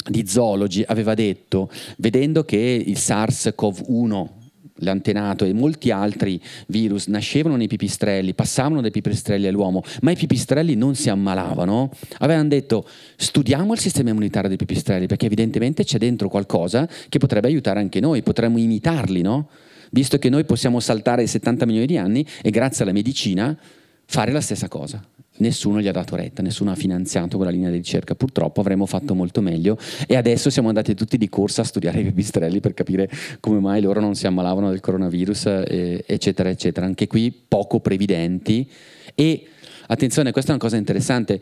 di 0.08 0.26
zoologi 0.26 0.86
aveva 0.88 1.14
detto, 1.16 1.70
vedendo 1.98 2.46
che 2.46 2.56
il 2.58 2.96
SARS-CoV-1, 2.96 4.28
l'antenato 4.76 5.44
e 5.44 5.52
molti 5.52 5.92
altri 5.92 6.42
virus 6.68 7.08
nascevano 7.08 7.58
nei 7.58 7.68
pipistrelli, 7.68 8.34
passavano 8.34 8.80
dai 8.80 8.90
pipistrelli 8.90 9.48
all'uomo, 9.48 9.84
ma 10.02 10.12
i 10.12 10.16
pipistrelli 10.16 10.76
non 10.76 10.96
si 10.96 11.10
ammalavano, 11.10 11.92
avevano 12.20 12.48
detto 12.48 12.88
studiamo 13.18 13.74
il 13.74 13.80
sistema 13.80 14.12
immunitario 14.12 14.48
dei 14.48 14.58
pipistrelli 14.58 15.08
perché 15.08 15.26
evidentemente 15.26 15.84
c'è 15.84 15.98
dentro 15.98 16.30
qualcosa 16.30 16.88
che 17.10 17.18
potrebbe 17.18 17.48
aiutare 17.48 17.82
anche 17.82 18.00
noi, 18.00 18.24
potremmo 18.24 18.60
imitarli, 18.60 19.22
no? 19.22 19.50
Visto 19.94 20.18
che 20.18 20.30
noi 20.30 20.44
possiamo 20.44 20.80
saltare 20.80 21.24
i 21.24 21.28
70 21.28 21.66
milioni 21.66 21.88
di 21.88 21.98
anni 21.98 22.26
e 22.42 22.50
grazie 22.50 22.84
alla 22.84 22.94
medicina 22.94 23.58
fare 24.06 24.32
la 24.32 24.42
stessa 24.42 24.68
cosa. 24.68 25.04
Nessuno 25.38 25.82
gli 25.82 25.88
ha 25.88 25.92
dato 25.92 26.16
retta, 26.16 26.44
nessuno 26.44 26.72
ha 26.72 26.76
finanziato 26.76 27.38
quella 27.38 27.52
linea 27.52 27.70
di 27.70 27.78
ricerca. 27.78 28.14
Purtroppo 28.14 28.62
avremmo 28.62 28.86
fatto 28.86 29.16
molto 29.16 29.42
meglio 29.42 29.78
e 30.08 30.16
adesso 30.16 30.52
siamo 30.52 30.68
andati 30.68 30.94
tutti 30.94 31.18
di 31.18 31.28
corsa 31.30 31.62
a 31.62 31.66
studiare 31.66 32.02
i 32.02 32.04
pipistrelli 32.04 32.60
per 32.60 32.74
capire 32.76 33.10
come 33.40 33.60
mai 33.60 33.82
loro 33.82 34.00
non 34.00 34.14
si 34.14 34.28
ammalavano 34.28 34.70
del 34.70 34.80
coronavirus, 34.80 35.46
eh, 35.68 36.04
eccetera, 36.06 36.50
eccetera. 36.50 36.86
Anche 36.86 37.08
qui 37.08 37.32
poco 37.48 37.80
previdenti 37.80 38.70
e 39.16 39.48
attenzione, 39.88 40.32
questa 40.32 40.52
è 40.52 40.54
una 40.54 40.64
cosa 40.64 40.78
interessante. 40.78 41.42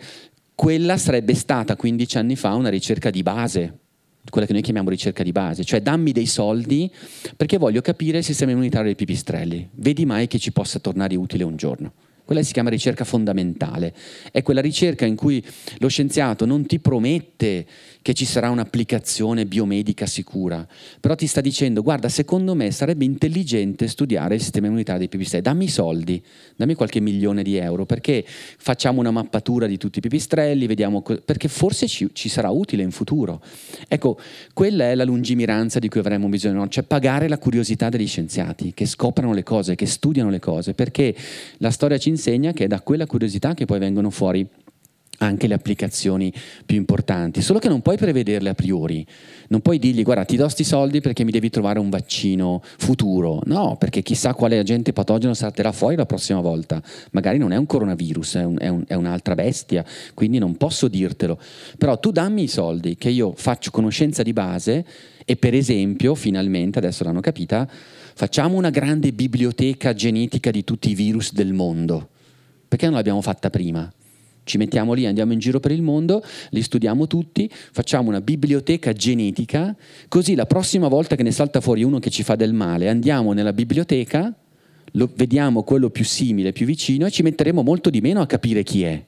Quella 0.56 0.98
sarebbe 0.98 1.34
stata 1.34 1.76
15 1.76 2.18
anni 2.18 2.36
fa 2.36 2.54
una 2.54 2.70
ricerca 2.70 3.10
di 3.10 3.24
base, 3.24 3.80
quella 4.30 4.46
che 4.46 4.54
noi 4.54 4.62
chiamiamo 4.62 4.90
ricerca 4.90 5.24
di 5.24 5.32
base, 5.32 5.64
cioè 5.64 5.82
dammi 5.82 6.12
dei 6.12 6.28
soldi 6.28 6.92
perché 7.36 7.58
voglio 7.58 7.82
capire 7.82 8.20
il 8.20 8.24
sistema 8.24 8.52
immunitario 8.52 8.86
dei 8.86 8.96
pipistrelli, 8.96 9.70
vedi 9.74 10.06
mai 10.06 10.28
che 10.28 10.40
ci 10.40 10.52
possa 10.52 10.80
tornare 10.80 11.16
utile 11.16 11.44
un 11.44 11.56
giorno. 11.56 11.94
Quella 12.24 12.46
si 12.46 12.54
chiama 12.54 12.70
ricerca 12.70 13.04
fondamentale. 13.04 13.94
È 14.32 14.42
quella 14.42 14.62
ricerca 14.62 15.06
in 15.06 15.16
cui 15.16 15.44
lo 15.80 15.90
scienziato 15.90 16.46
non 16.46 16.66
ti 16.66 16.80
promette 16.80 17.66
che 18.02 18.14
ci 18.14 18.26
sarà 18.26 18.50
un'applicazione 18.50 19.46
biomedica 19.46 20.06
sicura, 20.06 20.66
però 21.00 21.16
ti 21.16 21.28
sta 21.28 21.40
dicendo 21.40 21.84
guarda, 21.84 22.10
secondo 22.10 22.56
me 22.56 22.72
sarebbe 22.72 23.06
intelligente 23.06 23.88
studiare 23.88 24.36
il 24.36 24.42
sistema 24.42 24.68
immunitario 24.68 25.02
dei 25.02 25.10
pipistrelli, 25.10 25.44
dammi 25.44 25.66
i 25.66 25.70
soldi, 25.70 26.22
dammi 26.56 26.74
qualche 26.74 27.00
milione 27.00 27.44
di 27.44 27.58
euro 27.58 27.86
perché 27.86 28.26
facciamo 28.26 29.00
una 29.00 29.12
mappatura 29.12 29.68
di 29.68 29.78
tutti 29.78 30.00
i 30.00 30.02
pipistrelli, 30.02 30.66
vediamo 30.66 31.02
co- 31.02 31.22
perché 31.24 31.48
forse 31.48 31.88
ci, 31.88 32.10
ci, 32.14 32.28
sarà 32.28 32.50
utile 32.50 32.82
in 32.82 32.92
futuro. 32.92 33.42
Ecco, 33.88 34.20
quella 34.54 34.86
è 34.86 34.96
la 34.96 35.04
lungimiranza 35.04 35.78
di 35.78 35.88
cui 35.88 36.00
avremo 36.00 36.28
bisogno, 36.28 36.60
no? 36.60 36.68
cioè 36.70 36.84
pagare 36.84 37.28
la 37.28 37.38
curiosità 37.38 37.90
degli 37.90 38.08
scienziati 38.08 38.74
che 38.74 38.88
scoprono 38.88 39.34
le 39.34 39.44
cose, 39.44 39.76
che 39.76 39.86
studiano 39.86 40.30
le 40.30 40.40
cose, 40.40 40.74
perché 40.74 41.16
la 41.58 41.70
storia 41.70 41.98
ci 42.00 42.10
insegna 42.10 42.52
che 42.52 42.64
è 42.64 42.68
da 42.68 42.82
quella 42.82 43.06
curiosità 43.06 43.54
che 43.54 43.66
poi 43.66 43.78
vengono 43.78 44.10
fuori 44.10 44.48
anche 45.22 45.48
le 45.48 45.54
applicazioni 45.54 46.34
più 46.66 46.78
importanti, 46.78 47.42
solo 47.42 47.60
che 47.60 47.70
non 47.70 47.82
puoi 47.82 47.98
prevederle 47.98 48.50
a 48.50 48.54
priori, 48.54 49.06
non 49.50 49.62
puoi 49.62 49.80
dirgli 49.80 50.04
guarda 50.04 50.26
ti 50.26 50.36
do 50.36 50.48
sti 50.48 50.64
soldi 50.64 51.02
perché 51.02 51.24
mi 51.24 51.32
devi 51.32 51.50
trovare 51.50 51.80
un 51.80 51.90
vaccino 51.90 52.62
futuro, 52.78 53.42
no, 53.46 53.78
perché 53.78 54.02
chissà 54.02 54.34
quale 54.34 54.58
agente 54.58 54.94
patogeno 54.94 55.34
salterà 55.34 55.72
fuori 55.72 55.96
la 55.96 56.06
prossima 56.06 56.42
volta, 56.42 56.82
magari 57.12 57.38
non 57.38 57.52
è 57.52 57.56
un 57.56 57.66
coronavirus, 57.66 58.36
è, 58.36 58.44
un, 58.44 58.58
è, 58.60 58.68
un, 58.68 58.84
è 58.88 58.94
un'altra 58.96 59.36
bestia, 59.36 59.86
quindi 60.14 60.40
non 60.40 60.58
posso 60.58 60.88
dirtelo, 60.88 61.40
però 61.78 62.00
tu 62.00 62.12
dammi 62.12 62.44
i 62.44 62.48
soldi 62.48 62.96
che 62.96 63.10
io 63.10 63.34
faccio 63.36 63.72
conoscenza 63.72 64.24
di 64.24 64.34
base 64.34 64.86
e 65.24 65.36
per 65.36 65.54
esempio, 65.54 66.16
finalmente, 66.16 66.80
adesso 66.80 67.04
l'hanno 67.04 67.22
capita, 67.22 67.70
facciamo 67.70 68.58
una 68.58 68.72
grande 68.72 69.12
biblioteca 69.12 69.94
genetica 69.94 70.50
di 70.50 70.64
tutti 70.64 70.90
i 70.90 70.96
virus 70.96 71.32
del 71.32 71.54
mondo, 71.54 72.10
perché 72.68 72.86
non 72.88 72.96
l'abbiamo 72.96 73.22
fatta 73.22 73.50
prima? 73.50 73.92
Ci 74.44 74.58
mettiamo 74.58 74.94
lì, 74.94 75.06
andiamo 75.06 75.34
in 75.34 75.40
giro 75.40 75.60
per 75.60 75.72
il 75.72 75.82
mondo, 75.82 76.24
li 76.50 76.62
studiamo 76.62 77.08
tutti, 77.08 77.50
facciamo 77.52 78.10
una 78.10 78.22
biblioteca 78.22 78.92
genetica, 78.92 79.76
così 80.08 80.36
la 80.36 80.46
prossima 80.46 80.88
volta 80.88 81.16
che 81.16 81.24
ne 81.24 81.32
salta 81.32 81.62
fuori 81.62 81.84
uno 81.84 82.00
che 82.00 82.10
ci 82.10 82.24
fa 82.24 82.36
del 82.36 82.54
male, 82.54 82.90
andiamo 82.90 83.34
nella 83.34 83.54
biblioteca, 83.54 84.34
lo, 84.94 85.10
vediamo 85.16 85.64
quello 85.64 85.90
più 85.90 86.04
simile, 86.04 86.52
più 86.52 86.66
vicino 86.66 87.06
e 87.06 87.12
ci 87.12 87.24
metteremo 87.24 87.62
molto 87.62 87.90
di 87.90 88.02
meno 88.02 88.22
a 88.22 88.26
capire 88.26 88.64
chi 88.64 88.84
è. 88.84 89.06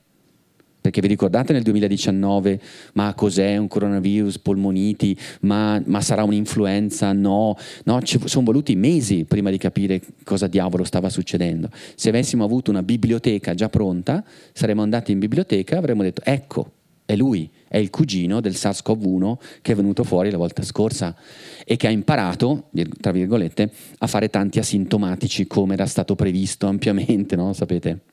Perché 0.84 1.00
vi 1.00 1.08
ricordate 1.08 1.54
nel 1.54 1.62
2019, 1.62 2.60
ma 2.96 3.14
cos'è 3.14 3.56
un 3.56 3.70
coronavirus, 3.70 4.40
polmoniti, 4.40 5.18
ma, 5.44 5.82
ma 5.86 6.02
sarà 6.02 6.26
un'influenza? 6.26 7.14
No, 7.14 7.56
no 7.86 8.00
sono 8.04 8.44
voluti 8.44 8.76
mesi 8.76 9.24
prima 9.24 9.50
di 9.50 9.58
capire 9.58 10.02
cosa 10.26 10.48
diavolo 10.48 10.84
stava 10.84 11.08
succedendo. 11.08 11.70
Se 11.96 12.10
avessimo 12.10 12.44
avuto 12.44 12.70
una 12.70 12.84
biblioteca 12.84 13.54
già 13.54 13.70
pronta, 13.70 14.26
saremmo 14.52 14.82
andati 14.82 15.14
in 15.14 15.20
biblioteca 15.20 15.76
e 15.76 15.78
avremmo 15.78 16.04
detto, 16.04 16.22
ecco, 16.26 16.72
è 17.06 17.16
lui, 17.16 17.50
è 17.70 17.78
il 17.78 17.90
cugino 17.90 18.42
del 18.42 18.52
SARS-CoV-1 18.52 19.36
che 19.62 19.72
è 19.72 19.76
venuto 19.76 20.04
fuori 20.04 20.32
la 20.32 20.38
volta 20.38 20.64
scorsa 20.64 21.16
e 21.64 21.78
che 21.78 21.88
ha 21.88 21.92
imparato, 21.92 22.72
tra 23.00 23.14
virgolette, 23.14 23.72
a 24.00 24.08
fare 24.08 24.30
tanti 24.30 24.60
asintomatici 24.60 25.48
come 25.48 25.76
era 25.76 25.86
stato 25.86 26.16
previsto 26.16 26.68
ampiamente, 26.68 27.38
no? 27.38 27.54
Sapete? 27.54 28.12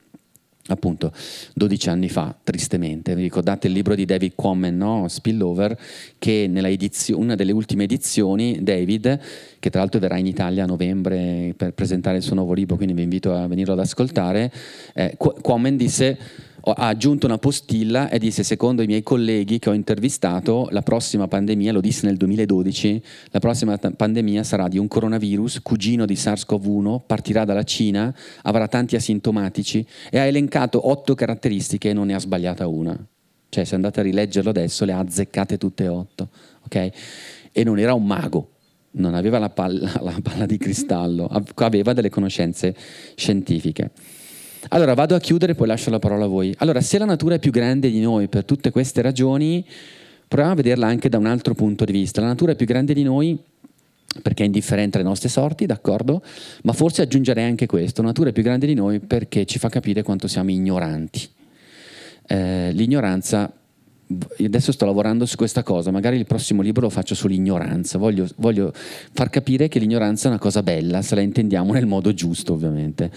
Appunto 0.72 1.12
12 1.54 1.88
anni 1.88 2.08
fa, 2.08 2.34
tristemente. 2.42 3.14
Vi 3.14 3.22
ricordate 3.22 3.66
il 3.66 3.72
libro 3.72 3.94
di 3.94 4.04
David 4.04 4.32
Quammen, 4.34 4.76
no? 4.76 5.08
Spillover, 5.08 5.78
che 6.18 6.46
edizione, 6.68 7.22
una 7.22 7.34
delle 7.34 7.52
ultime 7.52 7.84
edizioni, 7.84 8.62
David, 8.62 9.20
che 9.58 9.70
tra 9.70 9.80
l'altro 9.80 10.00
verrà 10.00 10.16
in 10.16 10.26
Italia 10.26 10.64
a 10.64 10.66
novembre 10.66 11.54
per 11.56 11.72
presentare 11.72 12.18
il 12.18 12.22
suo 12.22 12.34
nuovo 12.34 12.52
libro, 12.52 12.76
quindi 12.76 12.94
vi 12.94 13.02
invito 13.02 13.34
a 13.34 13.46
venirlo 13.46 13.72
ad 13.72 13.80
ascoltare, 13.80 14.52
eh, 14.94 15.16
Quammen 15.16 15.76
disse 15.76 16.48
ha 16.62 16.88
aggiunto 16.88 17.26
una 17.26 17.38
postilla 17.38 18.08
e 18.10 18.18
disse 18.18 18.42
secondo 18.42 18.82
i 18.82 18.86
miei 18.86 19.02
colleghi 19.02 19.58
che 19.58 19.70
ho 19.70 19.72
intervistato 19.72 20.68
la 20.70 20.82
prossima 20.82 21.28
pandemia, 21.28 21.72
lo 21.72 21.80
disse 21.80 22.06
nel 22.06 22.16
2012, 22.16 23.02
la 23.30 23.38
prossima 23.38 23.78
t- 23.78 23.92
pandemia 23.94 24.42
sarà 24.42 24.68
di 24.68 24.78
un 24.78 24.88
coronavirus, 24.88 25.60
cugino 25.62 26.06
di 26.06 26.14
SARS-CoV-1, 26.14 27.00
partirà 27.06 27.44
dalla 27.44 27.62
Cina, 27.62 28.14
avrà 28.42 28.68
tanti 28.68 28.96
asintomatici 28.96 29.86
e 30.10 30.18
ha 30.18 30.24
elencato 30.24 30.88
otto 30.88 31.14
caratteristiche 31.14 31.90
e 31.90 31.92
non 31.92 32.06
ne 32.06 32.14
ha 32.14 32.18
sbagliata 32.18 32.66
una. 32.66 32.98
Cioè 33.48 33.64
se 33.64 33.74
andate 33.74 34.00
a 34.00 34.02
rileggerlo 34.04 34.50
adesso 34.50 34.84
le 34.84 34.92
ha 34.92 34.98
azzeccate 34.98 35.58
tutte 35.58 35.84
e 35.84 35.88
otto, 35.88 36.28
ok? 36.66 36.90
E 37.52 37.64
non 37.64 37.78
era 37.78 37.94
un 37.94 38.06
mago, 38.06 38.50
non 38.92 39.14
aveva 39.14 39.38
la 39.38 39.50
palla, 39.50 39.92
la 40.02 40.18
palla 40.22 40.46
di 40.46 40.56
cristallo, 40.58 41.28
aveva 41.54 41.92
delle 41.92 42.10
conoscenze 42.10 42.74
scientifiche. 43.14 43.90
Allora 44.68 44.94
vado 44.94 45.14
a 45.14 45.20
chiudere 45.20 45.52
e 45.52 45.54
poi 45.54 45.66
lascio 45.66 45.90
la 45.90 45.98
parola 45.98 46.26
a 46.26 46.28
voi. 46.28 46.54
Allora, 46.58 46.80
se 46.80 46.98
la 46.98 47.04
natura 47.04 47.36
è 47.36 47.38
più 47.38 47.50
grande 47.50 47.90
di 47.90 48.00
noi 48.00 48.28
per 48.28 48.44
tutte 48.44 48.70
queste 48.70 49.00
ragioni, 49.02 49.64
proviamo 50.28 50.52
a 50.52 50.56
vederla 50.56 50.86
anche 50.86 51.08
da 51.08 51.18
un 51.18 51.26
altro 51.26 51.54
punto 51.54 51.84
di 51.84 51.92
vista. 51.92 52.20
La 52.20 52.28
natura 52.28 52.52
è 52.52 52.56
più 52.56 52.66
grande 52.66 52.92
di 52.92 53.02
noi 53.02 53.38
perché 54.22 54.42
è 54.42 54.46
indifferente 54.46 54.98
alle 54.98 55.06
nostre 55.06 55.28
sorti, 55.28 55.66
d'accordo? 55.66 56.22
Ma 56.62 56.72
forse 56.72 57.02
aggiungerei 57.02 57.44
anche 57.44 57.66
questo, 57.66 58.02
la 58.02 58.08
natura 58.08 58.30
è 58.30 58.32
più 58.32 58.42
grande 58.42 58.66
di 58.66 58.74
noi 58.74 58.98
perché 58.98 59.46
ci 59.46 59.58
fa 59.58 59.68
capire 59.68 60.02
quanto 60.02 60.28
siamo 60.28 60.50
ignoranti. 60.50 61.28
Eh, 62.26 62.70
l'ignoranza 62.72 63.52
adesso 64.38 64.72
sto 64.72 64.86
lavorando 64.86 65.24
su 65.24 65.36
questa 65.36 65.62
cosa, 65.62 65.90
magari 65.90 66.16
il 66.16 66.26
prossimo 66.26 66.62
libro 66.62 66.82
lo 66.82 66.90
faccio 66.90 67.14
sull'ignoranza, 67.14 67.98
voglio, 67.98 68.26
voglio, 68.36 68.72
far 68.74 69.30
capire 69.30 69.68
che 69.68 69.78
l'ignoranza 69.78 70.26
è 70.26 70.30
una 70.30 70.40
cosa 70.40 70.62
bella, 70.62 71.00
se 71.02 71.14
la 71.14 71.20
intendiamo 71.20 71.72
nel 71.72 71.86
modo 71.86 72.12
giusto 72.12 72.52
ovviamente, 72.52 73.10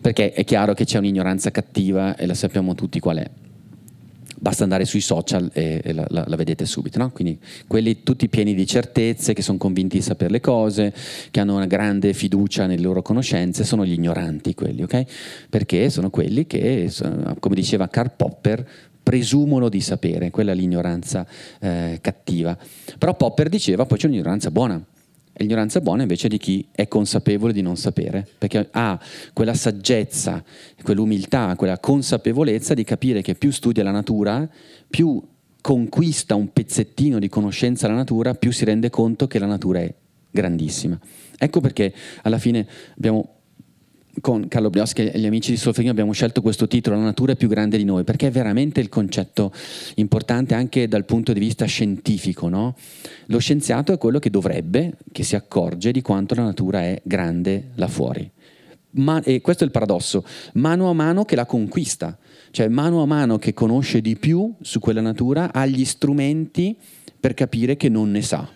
perché 0.00 0.32
è 0.32 0.44
chiaro 0.44 0.74
che 0.74 0.84
c'è 0.84 0.98
un'ignoranza 0.98 1.50
cattiva 1.50 2.16
e 2.16 2.26
la 2.26 2.34
sappiamo 2.34 2.74
tutti 2.74 2.98
qual 2.98 3.18
è. 3.18 3.30
Basta 4.42 4.64
andare 4.64 4.84
sui 4.86 5.00
social 5.00 5.48
e, 5.52 5.80
e 5.84 5.92
la, 5.92 6.04
la, 6.08 6.24
la, 6.26 6.34
vedete 6.34 6.66
subito, 6.66 6.98
no? 6.98 7.12
Quindi 7.12 7.38
quelli 7.68 8.02
tutti 8.02 8.28
pieni 8.28 8.54
di 8.54 8.66
certezze, 8.66 9.34
che 9.34 9.42
sono 9.42 9.56
convinti 9.56 9.98
di 9.98 10.02
sapere 10.02 10.32
le 10.32 10.40
cose, 10.40 10.92
che 11.30 11.38
hanno 11.38 11.54
una 11.54 11.66
grande 11.66 12.12
fiducia 12.12 12.66
nelle 12.66 12.82
loro 12.82 13.02
conoscenze, 13.02 13.62
sono 13.62 13.86
gli 13.86 13.92
ignoranti 13.92 14.54
quelli, 14.54 14.82
ok? 14.82 15.04
Perché 15.48 15.90
sono 15.90 16.10
quelli 16.10 16.48
che, 16.48 16.90
come 17.38 17.54
diceva 17.54 17.86
Karl 17.86 18.10
Popper, 18.16 18.66
presumono 19.02 19.68
di 19.68 19.80
sapere, 19.80 20.30
quella 20.30 20.52
è 20.52 20.54
l'ignoranza 20.54 21.26
eh, 21.60 21.98
cattiva. 22.00 22.56
Però 22.98 23.14
Popper 23.14 23.48
diceva 23.48 23.86
poi 23.86 23.98
c'è 23.98 24.06
un'ignoranza 24.06 24.50
buona. 24.50 24.82
E 25.34 25.44
l'ignoranza 25.44 25.80
buona 25.80 26.02
invece 26.02 26.28
di 26.28 26.36
chi 26.36 26.66
è 26.72 26.86
consapevole 26.88 27.54
di 27.54 27.62
non 27.62 27.76
sapere, 27.76 28.26
perché 28.36 28.68
ha 28.70 29.00
quella 29.32 29.54
saggezza, 29.54 30.44
quell'umiltà, 30.82 31.54
quella 31.56 31.78
consapevolezza 31.78 32.74
di 32.74 32.84
capire 32.84 33.22
che 33.22 33.34
più 33.34 33.50
studia 33.50 33.82
la 33.82 33.92
natura, 33.92 34.46
più 34.90 35.22
conquista 35.62 36.34
un 36.34 36.52
pezzettino 36.52 37.18
di 37.18 37.30
conoscenza 37.30 37.86
della 37.86 37.98
natura, 37.98 38.34
più 38.34 38.52
si 38.52 38.66
rende 38.66 38.90
conto 38.90 39.26
che 39.26 39.38
la 39.38 39.46
natura 39.46 39.80
è 39.80 39.94
grandissima. 40.30 40.98
Ecco 41.38 41.60
perché 41.60 41.94
alla 42.22 42.38
fine 42.38 42.66
abbiamo 42.96 43.41
con 44.20 44.46
Carlo 44.48 44.70
Brioschi 44.70 45.06
e 45.06 45.18
gli 45.18 45.26
amici 45.26 45.52
di 45.52 45.56
Solferino 45.56 45.90
abbiamo 45.90 46.12
scelto 46.12 46.42
questo 46.42 46.68
titolo, 46.68 46.96
La 46.96 47.02
natura 47.02 47.32
è 47.32 47.36
più 47.36 47.48
grande 47.48 47.76
di 47.76 47.84
noi, 47.84 48.04
perché 48.04 48.26
è 48.26 48.30
veramente 48.30 48.80
il 48.80 48.88
concetto 48.88 49.52
importante 49.96 50.54
anche 50.54 50.86
dal 50.88 51.04
punto 51.04 51.32
di 51.32 51.40
vista 51.40 51.64
scientifico. 51.64 52.48
No? 52.48 52.76
Lo 53.26 53.38
scienziato 53.38 53.92
è 53.92 53.98
quello 53.98 54.18
che 54.18 54.30
dovrebbe, 54.30 54.98
che 55.10 55.22
si 55.22 55.36
accorge 55.36 55.92
di 55.92 56.02
quanto 56.02 56.34
la 56.34 56.42
natura 56.42 56.82
è 56.82 57.00
grande 57.04 57.70
là 57.76 57.88
fuori. 57.88 58.30
Ma, 58.94 59.22
e 59.22 59.40
questo 59.40 59.62
è 59.62 59.66
il 59.66 59.72
paradosso, 59.72 60.24
mano 60.54 60.90
a 60.90 60.92
mano 60.92 61.24
che 61.24 61.34
la 61.34 61.46
conquista, 61.46 62.18
cioè 62.50 62.68
mano 62.68 63.00
a 63.00 63.06
mano 63.06 63.38
che 63.38 63.54
conosce 63.54 64.02
di 64.02 64.16
più 64.16 64.54
su 64.60 64.80
quella 64.80 65.00
natura, 65.00 65.50
ha 65.50 65.64
gli 65.64 65.84
strumenti 65.86 66.76
per 67.18 67.32
capire 67.32 67.76
che 67.76 67.88
non 67.88 68.10
ne 68.10 68.20
sa. 68.20 68.46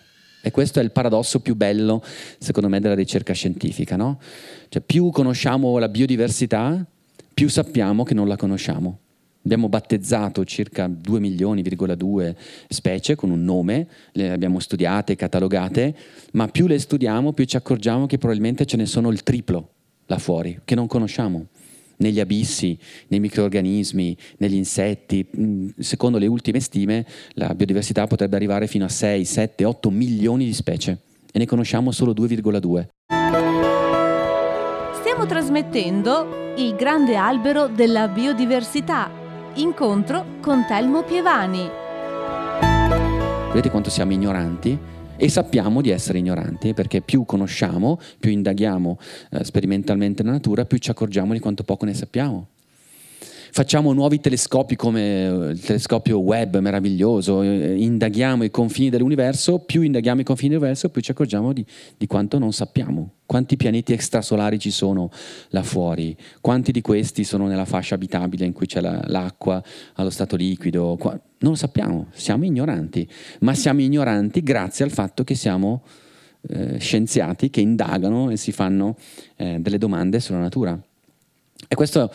E 0.47 0.51
questo 0.51 0.79
è 0.79 0.83
il 0.83 0.91
paradosso 0.91 1.41
più 1.41 1.55
bello, 1.55 2.01
secondo 2.39 2.69
me, 2.69 2.79
della 2.79 2.95
ricerca 2.95 3.33
scientifica. 3.33 3.97
No? 3.97 4.19
Cioè, 4.69 4.81
più 4.81 5.09
conosciamo 5.09 5.77
la 5.77 5.89
biodiversità, 5.89 6.85
più 7.33 7.49
sappiamo 7.49 8.03
che 8.03 8.13
non 8.13 8.29
la 8.29 8.37
conosciamo. 8.37 8.99
Abbiamo 9.43 9.67
battezzato 9.67 10.45
circa 10.45 10.87
2 10.87 11.19
milioni,2 11.19 12.35
specie 12.69 13.15
con 13.15 13.29
un 13.29 13.43
nome, 13.43 13.87
le 14.13 14.31
abbiamo 14.31 14.59
studiate, 14.59 15.15
catalogate, 15.15 15.95
ma 16.33 16.47
più 16.47 16.67
le 16.67 16.79
studiamo, 16.79 17.33
più 17.33 17.45
ci 17.45 17.57
accorgiamo 17.57 18.07
che 18.07 18.17
probabilmente 18.17 18.65
ce 18.65 18.77
ne 18.77 18.85
sono 18.85 19.09
il 19.09 19.23
triplo 19.23 19.69
là 20.05 20.17
fuori, 20.17 20.61
che 20.63 20.75
non 20.75 20.87
conosciamo 20.87 21.47
negli 21.97 22.19
abissi, 22.19 22.77
nei 23.07 23.19
microorganismi, 23.19 24.17
negli 24.37 24.55
insetti. 24.55 25.25
Mm, 25.37 25.69
secondo 25.77 26.17
le 26.17 26.27
ultime 26.27 26.59
stime 26.59 27.05
la 27.33 27.53
biodiversità 27.53 28.07
potrebbe 28.07 28.35
arrivare 28.35 28.67
fino 28.67 28.85
a 28.85 28.89
6, 28.89 29.25
7, 29.25 29.65
8 29.65 29.89
milioni 29.89 30.45
di 30.45 30.53
specie 30.53 30.99
e 31.31 31.37
ne 31.37 31.45
conosciamo 31.45 31.91
solo 31.91 32.13
2,2. 32.13 32.87
Stiamo 34.99 35.25
trasmettendo 35.25 36.53
Il 36.57 36.75
grande 36.75 37.15
albero 37.15 37.67
della 37.67 38.07
biodiversità. 38.07 39.11
Incontro 39.55 40.37
con 40.41 40.65
Telmo 40.67 41.03
Pievani. 41.03 41.69
Vedete 43.47 43.69
quanto 43.69 43.89
siamo 43.89 44.13
ignoranti? 44.13 44.96
E 45.17 45.29
sappiamo 45.29 45.81
di 45.81 45.89
essere 45.89 46.19
ignoranti 46.19 46.73
perché 46.73 47.01
più 47.01 47.25
conosciamo, 47.25 47.99
più 48.19 48.31
indaghiamo 48.31 48.99
eh, 49.31 49.43
sperimentalmente 49.43 50.23
la 50.23 50.31
natura, 50.31 50.65
più 50.65 50.77
ci 50.77 50.91
accorgiamo 50.91 51.33
di 51.33 51.39
quanto 51.39 51.63
poco 51.63 51.85
ne 51.85 51.93
sappiamo. 51.93 52.47
Facciamo 53.57 53.91
nuovi 53.91 54.19
telescopi 54.19 54.75
come 54.75 55.25
eh, 55.25 55.49
il 55.49 55.59
telescopio 55.59 56.19
web 56.19 56.59
meraviglioso, 56.59 57.41
eh, 57.41 57.73
indaghiamo 57.81 58.43
i 58.43 58.51
confini 58.51 58.91
dell'universo, 58.91 59.57
più 59.57 59.81
indaghiamo 59.81 60.21
i 60.21 60.23
confini 60.23 60.49
dell'universo, 60.49 60.89
più 60.89 61.01
ci 61.01 61.09
accorgiamo 61.09 61.53
di, 61.53 61.65
di 61.97 62.05
quanto 62.05 62.37
non 62.37 62.53
sappiamo. 62.53 63.13
Quanti 63.25 63.57
pianeti 63.57 63.93
extrasolari 63.93 64.59
ci 64.59 64.69
sono 64.69 65.09
là 65.49 65.63
fuori? 65.63 66.15
Quanti 66.39 66.71
di 66.71 66.81
questi 66.81 67.23
sono 67.23 67.47
nella 67.47 67.65
fascia 67.65 67.95
abitabile 67.95 68.45
in 68.45 68.53
cui 68.53 68.67
c'è 68.67 68.79
la, 68.79 69.01
l'acqua 69.07 69.59
allo 69.95 70.11
stato 70.11 70.35
liquido? 70.35 70.95
Qua, 70.99 71.19
non 71.39 71.53
lo 71.53 71.57
sappiamo, 71.57 72.09
siamo 72.11 72.45
ignoranti, 72.45 73.09
ma 73.39 73.55
siamo 73.55 73.81
ignoranti 73.81 74.43
grazie 74.43 74.85
al 74.85 74.91
fatto 74.91 75.23
che 75.23 75.33
siamo 75.33 75.81
eh, 76.47 76.77
scienziati 76.77 77.49
che 77.49 77.61
indagano 77.61 78.29
e 78.29 78.37
si 78.37 78.51
fanno 78.51 78.97
eh, 79.35 79.57
delle 79.59 79.79
domande 79.79 80.19
sulla 80.19 80.41
natura. 80.41 80.79
E 81.67 81.73
questo 81.73 82.11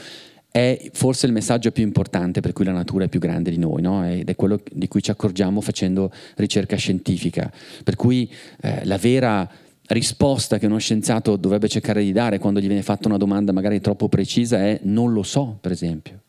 è 0.53 0.91
forse 0.93 1.27
il 1.27 1.33
messaggio 1.33 1.73
più 1.73 1.83
importante 1.83 2.41
per 2.41 2.53
cui 2.53 2.67
la 2.67 2.73
natura 2.73 3.07
è 3.07 3.09
più 3.09 3.19
grande 3.19 3.51
di 3.51 3.59
noi, 3.59 3.83
no? 3.83 4.07
ed 4.07 4.29
è 4.29 4.37
quello 4.37 4.61
di 4.71 4.87
cui 4.87 5.03
ci 5.03 5.11
accorgiamo 5.11 5.61
facendo 5.61 6.13
ricerca 6.37 6.77
scientifica. 6.77 7.51
Per 7.83 7.97
cui 7.97 8.31
eh, 8.61 8.85
la 8.85 8.99
vera 8.99 9.49
risposta 9.87 10.59
che 10.59 10.67
uno 10.67 10.79
scienziato 10.79 11.37
dovrebbe 11.37 11.69
cercare 11.69 12.03
di 12.05 12.13
dare 12.13 12.39
quando 12.39 12.61
gli 12.61 12.67
viene 12.67 12.83
fatta 12.83 13.09
una 13.09 13.17
domanda 13.17 13.53
magari 13.53 13.81
troppo 13.81 14.09
precisa 14.09 14.59
è 14.59 14.79
non 14.83 15.13
lo 15.13 15.23
so, 15.23 15.59
per 15.61 15.73
esempio 15.73 16.21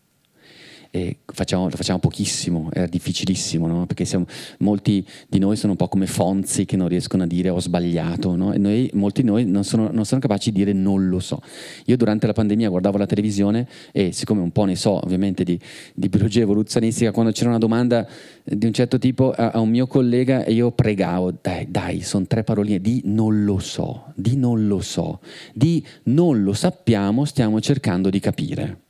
e 0.95 1.17
facciamo, 1.25 1.63
lo 1.63 1.75
facciamo 1.75 1.97
pochissimo, 1.97 2.69
è 2.71 2.87
difficilissimo, 2.87 3.65
no? 3.65 3.87
perché 3.87 4.05
siamo, 4.05 4.27
molti 4.59 5.03
di 5.27 5.39
noi 5.39 5.55
sono 5.55 5.71
un 5.71 5.77
po' 5.79 5.87
come 5.87 6.05
Fonzi 6.05 6.65
che 6.65 6.77
non 6.77 6.87
riescono 6.87 7.23
a 7.23 7.25
dire 7.25 7.49
ho 7.49 7.59
sbagliato, 7.59 8.35
no? 8.35 8.53
e 8.53 8.59
noi, 8.59 8.91
molti 8.93 9.23
di 9.23 9.27
noi 9.27 9.43
non 9.43 9.63
sono, 9.63 9.89
non 9.91 10.05
sono, 10.05 10.21
capaci 10.21 10.51
di 10.51 10.59
dire 10.59 10.71
non 10.71 11.09
lo 11.09 11.19
so. 11.19 11.41
Io 11.85 11.97
durante 11.97 12.27
la 12.27 12.33
pandemia 12.33 12.69
guardavo 12.69 12.99
la 12.99 13.07
televisione 13.07 13.67
e 13.91 14.11
siccome 14.11 14.41
un 14.41 14.51
po' 14.51 14.65
ne 14.65 14.75
so 14.75 15.03
ovviamente 15.03 15.43
di, 15.43 15.59
di 15.95 16.09
biologia 16.09 16.41
evoluzionistica, 16.41 17.11
quando 17.11 17.31
c'era 17.31 17.49
una 17.49 17.57
domanda 17.57 18.07
di 18.43 18.67
un 18.67 18.73
certo 18.73 18.99
tipo 18.99 19.31
a, 19.31 19.49
a 19.49 19.59
un 19.61 19.69
mio 19.69 19.87
collega 19.87 20.45
io 20.45 20.69
pregavo, 20.69 21.33
dai, 21.41 21.65
dai, 21.71 22.01
sono 22.01 22.27
tre 22.27 22.43
paroline, 22.43 22.79
di 22.79 23.01
non 23.05 23.43
lo 23.43 23.57
so, 23.57 24.13
di 24.13 24.37
non 24.37 24.67
lo 24.67 24.79
so, 24.79 25.21
di 25.55 25.83
non 26.03 26.43
lo 26.43 26.53
sappiamo, 26.53 27.25
stiamo 27.25 27.59
cercando 27.59 28.11
di 28.11 28.19
capire. 28.19 28.82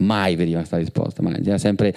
Mai 0.00 0.36
veniva 0.36 0.58
questa 0.58 0.78
risposta, 0.78 1.22
mai. 1.22 1.40
era 1.44 1.58
sempre 1.58 1.94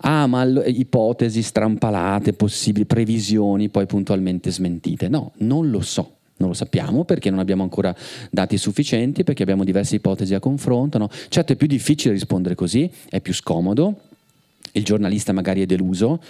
ah, 0.00 0.26
ma 0.26 0.44
l- 0.44 0.62
ipotesi 0.66 1.42
strampalate, 1.42 2.32
possibili 2.32 2.84
previsioni, 2.84 3.68
poi 3.68 3.86
puntualmente 3.86 4.50
smentite. 4.50 5.08
No, 5.08 5.32
non 5.38 5.70
lo 5.70 5.80
so. 5.80 6.16
Non 6.36 6.48
lo 6.48 6.54
sappiamo 6.54 7.04
perché 7.04 7.30
non 7.30 7.38
abbiamo 7.38 7.62
ancora 7.62 7.94
dati 8.28 8.58
sufficienti, 8.58 9.22
perché 9.22 9.44
abbiamo 9.44 9.62
diverse 9.62 9.96
ipotesi 9.96 10.34
a 10.34 10.40
confronto. 10.40 10.98
No? 10.98 11.08
Certo 11.28 11.52
è 11.52 11.56
più 11.56 11.68
difficile 11.68 12.12
rispondere 12.12 12.56
così, 12.56 12.90
è 13.08 13.20
più 13.20 13.32
scomodo, 13.32 14.00
il 14.72 14.84
giornalista 14.84 15.32
magari 15.32 15.62
è 15.62 15.66
deluso, 15.66 16.20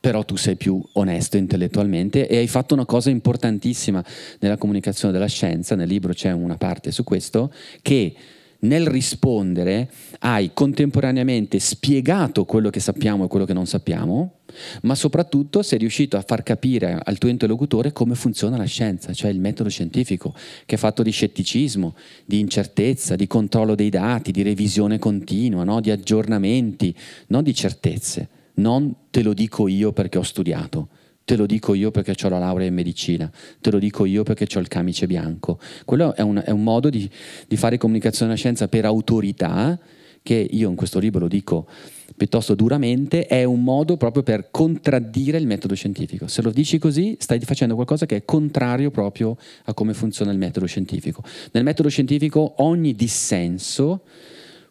però 0.00 0.24
tu 0.24 0.36
sei 0.36 0.56
più 0.56 0.82
onesto 0.94 1.36
intellettualmente 1.36 2.26
e 2.26 2.38
hai 2.38 2.48
fatto 2.48 2.74
una 2.74 2.86
cosa 2.86 3.10
importantissima 3.10 4.04
nella 4.40 4.56
comunicazione 4.56 5.12
della 5.12 5.28
scienza, 5.28 5.76
nel 5.76 5.86
libro 5.86 6.12
c'è 6.12 6.32
una 6.32 6.56
parte 6.56 6.90
su 6.90 7.04
questo, 7.04 7.52
che 7.82 8.14
nel 8.62 8.86
rispondere 8.86 9.90
hai 10.20 10.50
contemporaneamente 10.54 11.58
spiegato 11.58 12.44
quello 12.44 12.70
che 12.70 12.80
sappiamo 12.80 13.24
e 13.24 13.28
quello 13.28 13.44
che 13.44 13.52
non 13.52 13.66
sappiamo, 13.66 14.40
ma 14.82 14.94
soprattutto 14.94 15.62
sei 15.62 15.78
riuscito 15.78 16.16
a 16.16 16.24
far 16.26 16.42
capire 16.42 17.00
al 17.02 17.18
tuo 17.18 17.28
interlocutore 17.28 17.92
come 17.92 18.14
funziona 18.14 18.56
la 18.56 18.64
scienza, 18.64 19.12
cioè 19.12 19.30
il 19.30 19.40
metodo 19.40 19.68
scientifico, 19.68 20.34
che 20.64 20.76
è 20.76 20.78
fatto 20.78 21.02
di 21.02 21.10
scetticismo, 21.10 21.94
di 22.24 22.38
incertezza, 22.38 23.16
di 23.16 23.26
controllo 23.26 23.74
dei 23.74 23.90
dati, 23.90 24.30
di 24.30 24.42
revisione 24.42 24.98
continua, 24.98 25.64
no? 25.64 25.80
di 25.80 25.90
aggiornamenti, 25.90 26.94
non 27.28 27.42
di 27.42 27.54
certezze. 27.54 28.28
Non 28.54 28.94
te 29.10 29.22
lo 29.22 29.32
dico 29.32 29.66
io 29.66 29.92
perché 29.92 30.18
ho 30.18 30.22
studiato 30.22 30.88
Te 31.32 31.38
lo 31.38 31.46
dico 31.46 31.72
io 31.72 31.90
perché 31.90 32.14
ho 32.26 32.28
la 32.28 32.38
laurea 32.38 32.66
in 32.66 32.74
medicina, 32.74 33.32
te 33.58 33.70
lo 33.70 33.78
dico 33.78 34.04
io 34.04 34.22
perché 34.22 34.46
ho 34.54 34.60
il 34.60 34.68
camice 34.68 35.06
bianco. 35.06 35.58
Quello 35.86 36.14
è 36.14 36.20
un, 36.20 36.42
è 36.44 36.50
un 36.50 36.62
modo 36.62 36.90
di, 36.90 37.08
di, 37.48 37.56
fare 37.56 37.78
comunicazione 37.78 38.26
della 38.26 38.38
scienza 38.38 38.68
per 38.68 38.84
autorità, 38.84 39.78
che 40.22 40.46
io 40.50 40.68
in 40.68 40.76
questo 40.76 40.98
libro 40.98 41.20
lo 41.20 41.28
dico 41.28 41.66
piuttosto 42.14 42.54
duramente, 42.54 43.24
è 43.24 43.44
un 43.44 43.64
modo 43.64 43.96
proprio 43.96 44.22
per 44.22 44.50
contraddire 44.50 45.38
il 45.38 45.46
metodo 45.46 45.74
scientifico. 45.74 46.26
Se 46.26 46.42
lo 46.42 46.50
dici 46.50 46.76
così, 46.76 47.16
stai 47.18 47.40
facendo 47.40 47.76
qualcosa 47.76 48.04
che 48.04 48.16
è 48.16 48.24
contrario 48.26 48.90
proprio 48.90 49.34
a 49.64 49.72
come 49.72 49.94
funziona 49.94 50.32
il 50.32 50.38
metodo 50.38 50.66
scientifico. 50.66 51.24
Nel 51.52 51.64
metodo 51.64 51.88
scientifico 51.88 52.56
ogni 52.58 52.94
dissenso, 52.94 54.02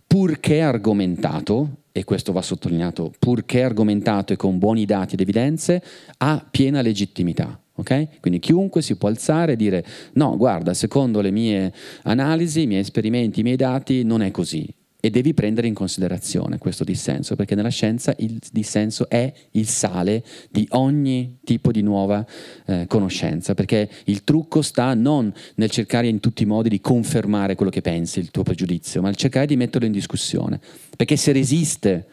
purché 0.06 0.62
argomentato, 0.62 1.81
e 1.92 2.04
questo 2.04 2.32
va 2.32 2.42
sottolineato, 2.42 3.12
purché 3.20 3.64
argomentato 3.64 4.34
e 4.34 4.36
con 4.36 4.58
buoni 4.58 4.86
dati 4.86 5.14
ed 5.14 5.22
evidenze, 5.22 5.84
ha 6.18 6.46
piena 6.50 6.82
legittimità. 6.82 7.60
Okay? 7.74 8.08
Quindi 8.20 8.40
chiunque 8.40 8.82
si 8.82 8.96
può 8.96 9.10
alzare 9.10 9.54
e 9.54 9.56
dire 9.56 9.84
no, 10.14 10.38
guarda, 10.38 10.74
secondo 10.74 11.22
le 11.22 11.32
mie 11.32 11.74
analisi, 12.04 12.64
i 12.64 12.68
miei 12.68 12.82
esperimenti, 12.82 13.40
i 13.40 13.44
miei 13.44 13.56
dati, 13.56 14.04
non 14.04 14.22
è 14.22 14.32
così 14.32 14.72
e 15.02 15.10
devi 15.10 15.34
prendere 15.34 15.68
in 15.68 15.74
considerazione 15.74 16.60
questo 16.60 16.86
dissenso, 16.86 17.36
perché 17.36 17.56
nella 17.56 17.70
scienza 17.70 18.14
il 18.20 18.40
dissenso 18.52 19.10
è 19.10 19.34
il 19.52 19.68
sale 19.68 20.24
di 20.50 20.66
ogni 20.72 21.40
tipo 21.44 21.72
di 21.72 21.82
nuova 21.82 22.26
eh, 22.68 22.86
conoscenza, 22.88 23.56
perché 23.56 23.90
il 24.06 24.24
trucco 24.24 24.62
sta 24.62 24.94
non 24.94 25.34
nel 25.56 25.72
cercare 25.72 26.08
in 26.08 26.20
tutti 26.20 26.44
i 26.44 26.46
modi 26.46 26.70
di 26.70 26.80
confermare 26.80 27.56
quello 27.56 27.72
che 27.72 27.82
pensi, 27.82 28.20
il 28.20 28.32
tuo 28.32 28.44
pregiudizio, 28.44 29.02
ma 29.02 29.08
nel 29.08 29.18
cercare 29.18 29.48
di 29.48 29.58
metterlo 29.58 29.88
in 29.88 29.92
discussione, 29.92 30.60
perché 30.96 31.18
se 31.18 31.32
resiste 31.32 32.06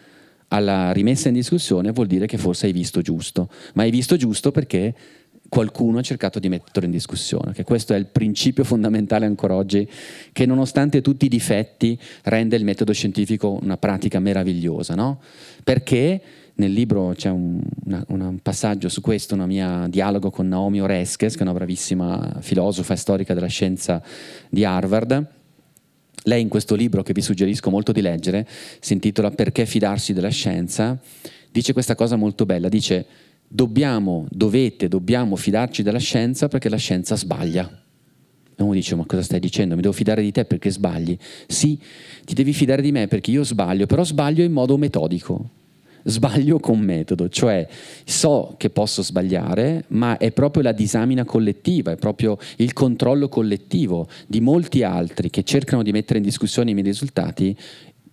alla 0.48 0.92
rimessa 0.92 1.28
in 1.28 1.34
discussione 1.34 1.92
vuol 1.92 2.06
dire 2.06 2.26
che 2.26 2.38
forse 2.38 2.66
hai 2.66 2.72
visto 2.72 3.02
giusto, 3.02 3.50
ma 3.74 3.82
hai 3.82 3.90
visto 3.90 4.16
giusto 4.16 4.50
perché 4.50 4.94
qualcuno 5.48 5.98
ha 5.98 6.02
cercato 6.02 6.38
di 6.38 6.48
metterlo 6.48 6.84
in 6.84 6.90
discussione, 6.90 7.52
che 7.52 7.64
questo 7.64 7.94
è 7.94 7.96
il 7.96 8.06
principio 8.06 8.64
fondamentale 8.64 9.26
ancora 9.26 9.54
oggi, 9.54 9.88
che 10.32 10.46
nonostante 10.46 11.00
tutti 11.00 11.26
i 11.26 11.28
difetti 11.28 11.98
rende 12.24 12.56
il 12.56 12.64
metodo 12.64 12.92
scientifico 12.92 13.58
una 13.60 13.76
pratica 13.76 14.20
meravigliosa, 14.20 14.94
no? 14.94 15.20
Perché 15.64 16.20
nel 16.58 16.72
libro 16.72 17.14
c'è 17.16 17.30
un, 17.30 17.60
una, 17.84 18.04
un, 18.08 18.38
passaggio 18.42 18.88
su 18.88 19.00
questo, 19.00 19.34
un 19.34 19.44
mio 19.44 19.86
dialogo 19.88 20.30
con 20.30 20.48
Naomi 20.48 20.80
Oreskes, 20.80 21.34
che 21.34 21.38
è 21.38 21.42
una 21.42 21.52
bravissima 21.52 22.38
filosofa 22.40 22.94
e 22.94 22.96
storica 22.96 23.32
della 23.32 23.46
scienza 23.46 24.02
di 24.48 24.64
Harvard. 24.64 25.26
Lei 26.24 26.42
in 26.42 26.48
questo 26.48 26.74
libro, 26.74 27.02
che 27.02 27.12
vi 27.12 27.22
suggerisco 27.22 27.70
molto 27.70 27.92
di 27.92 28.00
leggere, 28.00 28.46
si 28.80 28.92
intitola 28.92 29.30
Perché 29.30 29.66
fidarsi 29.66 30.12
della 30.12 30.30
scienza, 30.30 30.98
dice 31.50 31.72
questa 31.72 31.94
cosa 31.94 32.16
molto 32.16 32.44
bella, 32.44 32.68
dice 32.68 33.06
dobbiamo, 33.48 34.26
dovete, 34.30 34.88
dobbiamo 34.88 35.34
fidarci 35.34 35.82
della 35.82 35.98
scienza 35.98 36.48
perché 36.48 36.68
la 36.68 36.76
scienza 36.76 37.16
sbaglia. 37.16 37.68
E 38.54 38.62
uno 38.62 38.72
dice, 38.72 38.94
ma 38.94 39.04
cosa 39.06 39.22
stai 39.22 39.40
dicendo? 39.40 39.74
Mi 39.74 39.82
devo 39.82 39.94
fidare 39.94 40.20
di 40.20 40.32
te 40.32 40.44
perché 40.44 40.70
sbagli? 40.70 41.16
Sì, 41.46 41.78
ti 42.24 42.34
devi 42.34 42.52
fidare 42.52 42.82
di 42.82 42.92
me 42.92 43.06
perché 43.06 43.30
io 43.30 43.44
sbaglio, 43.44 43.86
però 43.86 44.04
sbaglio 44.04 44.42
in 44.42 44.52
modo 44.52 44.76
metodico. 44.76 45.50
Sbaglio 46.02 46.58
con 46.58 46.78
metodo, 46.78 47.28
cioè 47.28 47.66
so 48.04 48.54
che 48.56 48.70
posso 48.70 49.02
sbagliare, 49.02 49.84
ma 49.88 50.16
è 50.16 50.32
proprio 50.32 50.62
la 50.62 50.72
disamina 50.72 51.24
collettiva, 51.24 51.90
è 51.90 51.96
proprio 51.96 52.38
il 52.56 52.72
controllo 52.72 53.28
collettivo 53.28 54.08
di 54.26 54.40
molti 54.40 54.82
altri 54.84 55.28
che 55.28 55.42
cercano 55.42 55.82
di 55.82 55.92
mettere 55.92 56.18
in 56.18 56.24
discussione 56.24 56.70
i 56.70 56.74
miei 56.74 56.86
risultati, 56.86 57.54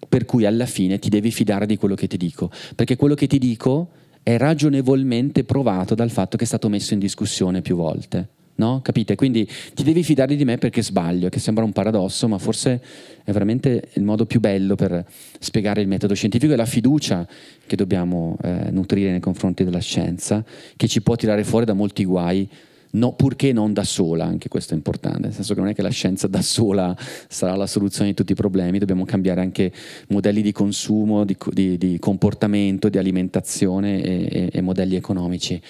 per 0.09 0.25
cui 0.25 0.45
alla 0.45 0.65
fine 0.65 0.99
ti 0.99 1.09
devi 1.09 1.31
fidare 1.31 1.65
di 1.65 1.77
quello 1.77 1.95
che 1.95 2.07
ti 2.07 2.17
dico, 2.17 2.51
perché 2.75 2.97
quello 2.97 3.15
che 3.15 3.27
ti 3.27 3.37
dico 3.37 3.89
è 4.25 4.37
ragionevolmente 4.37 5.43
provato 5.43 5.93
dal 5.93 6.09
fatto 6.09 6.35
che 6.35 6.45
è 6.45 6.47
stato 6.47 6.67
messo 6.67 6.95
in 6.95 6.99
discussione 6.99 7.61
più 7.61 7.75
volte. 7.75 8.29
No? 8.55 8.81
Capite? 8.81 9.13
Quindi 9.13 9.47
ti 9.75 9.83
devi 9.83 10.01
fidare 10.01 10.35
di 10.35 10.43
me 10.43 10.57
perché 10.57 10.81
sbaglio, 10.81 11.29
che 11.29 11.37
sembra 11.37 11.63
un 11.63 11.71
paradosso, 11.71 12.27
ma 12.27 12.39
forse 12.39 12.81
è 13.23 13.31
veramente 13.31 13.89
il 13.93 14.01
modo 14.01 14.25
più 14.25 14.39
bello 14.39 14.73
per 14.73 15.05
spiegare 15.37 15.81
il 15.81 15.87
metodo 15.87 16.15
scientifico 16.15 16.53
e 16.53 16.55
la 16.55 16.65
fiducia 16.65 17.27
che 17.67 17.75
dobbiamo 17.75 18.35
eh, 18.41 18.71
nutrire 18.71 19.11
nei 19.11 19.19
confronti 19.19 19.63
della 19.63 19.77
scienza, 19.77 20.43
che 20.75 20.87
ci 20.87 21.03
può 21.03 21.15
tirare 21.15 21.43
fuori 21.43 21.65
da 21.65 21.73
molti 21.73 22.03
guai 22.03 22.49
no, 22.95 23.13
purché 23.13 23.53
non 23.53 23.73
da 23.73 23.83
sola, 23.83 24.25
anche 24.25 24.49
questo 24.49 24.73
è 24.73 24.75
importante, 24.75 25.19
nel 25.19 25.33
senso 25.33 25.53
che 25.53 25.59
non 25.59 25.69
è 25.69 25.75
che 25.75 25.81
la 25.81 25.89
scienza 25.89 26.27
da 26.27 26.41
sola 26.41 26.95
sarà 27.27 27.55
la 27.55 27.67
soluzione 27.67 28.09
di 28.09 28.15
tutti 28.15 28.31
i 28.31 28.35
problemi, 28.35 28.79
dobbiamo 28.79 29.05
cambiare 29.05 29.41
anche 29.41 29.71
modelli 30.09 30.41
di 30.41 30.51
consumo, 30.51 31.23
di, 31.23 31.37
di, 31.51 31.77
di 31.77 31.99
comportamento, 31.99 32.89
di 32.89 32.97
alimentazione 32.97 34.01
e, 34.01 34.27
e, 34.31 34.49
e 34.51 34.61
modelli 34.61 34.95
economici. 34.95 35.61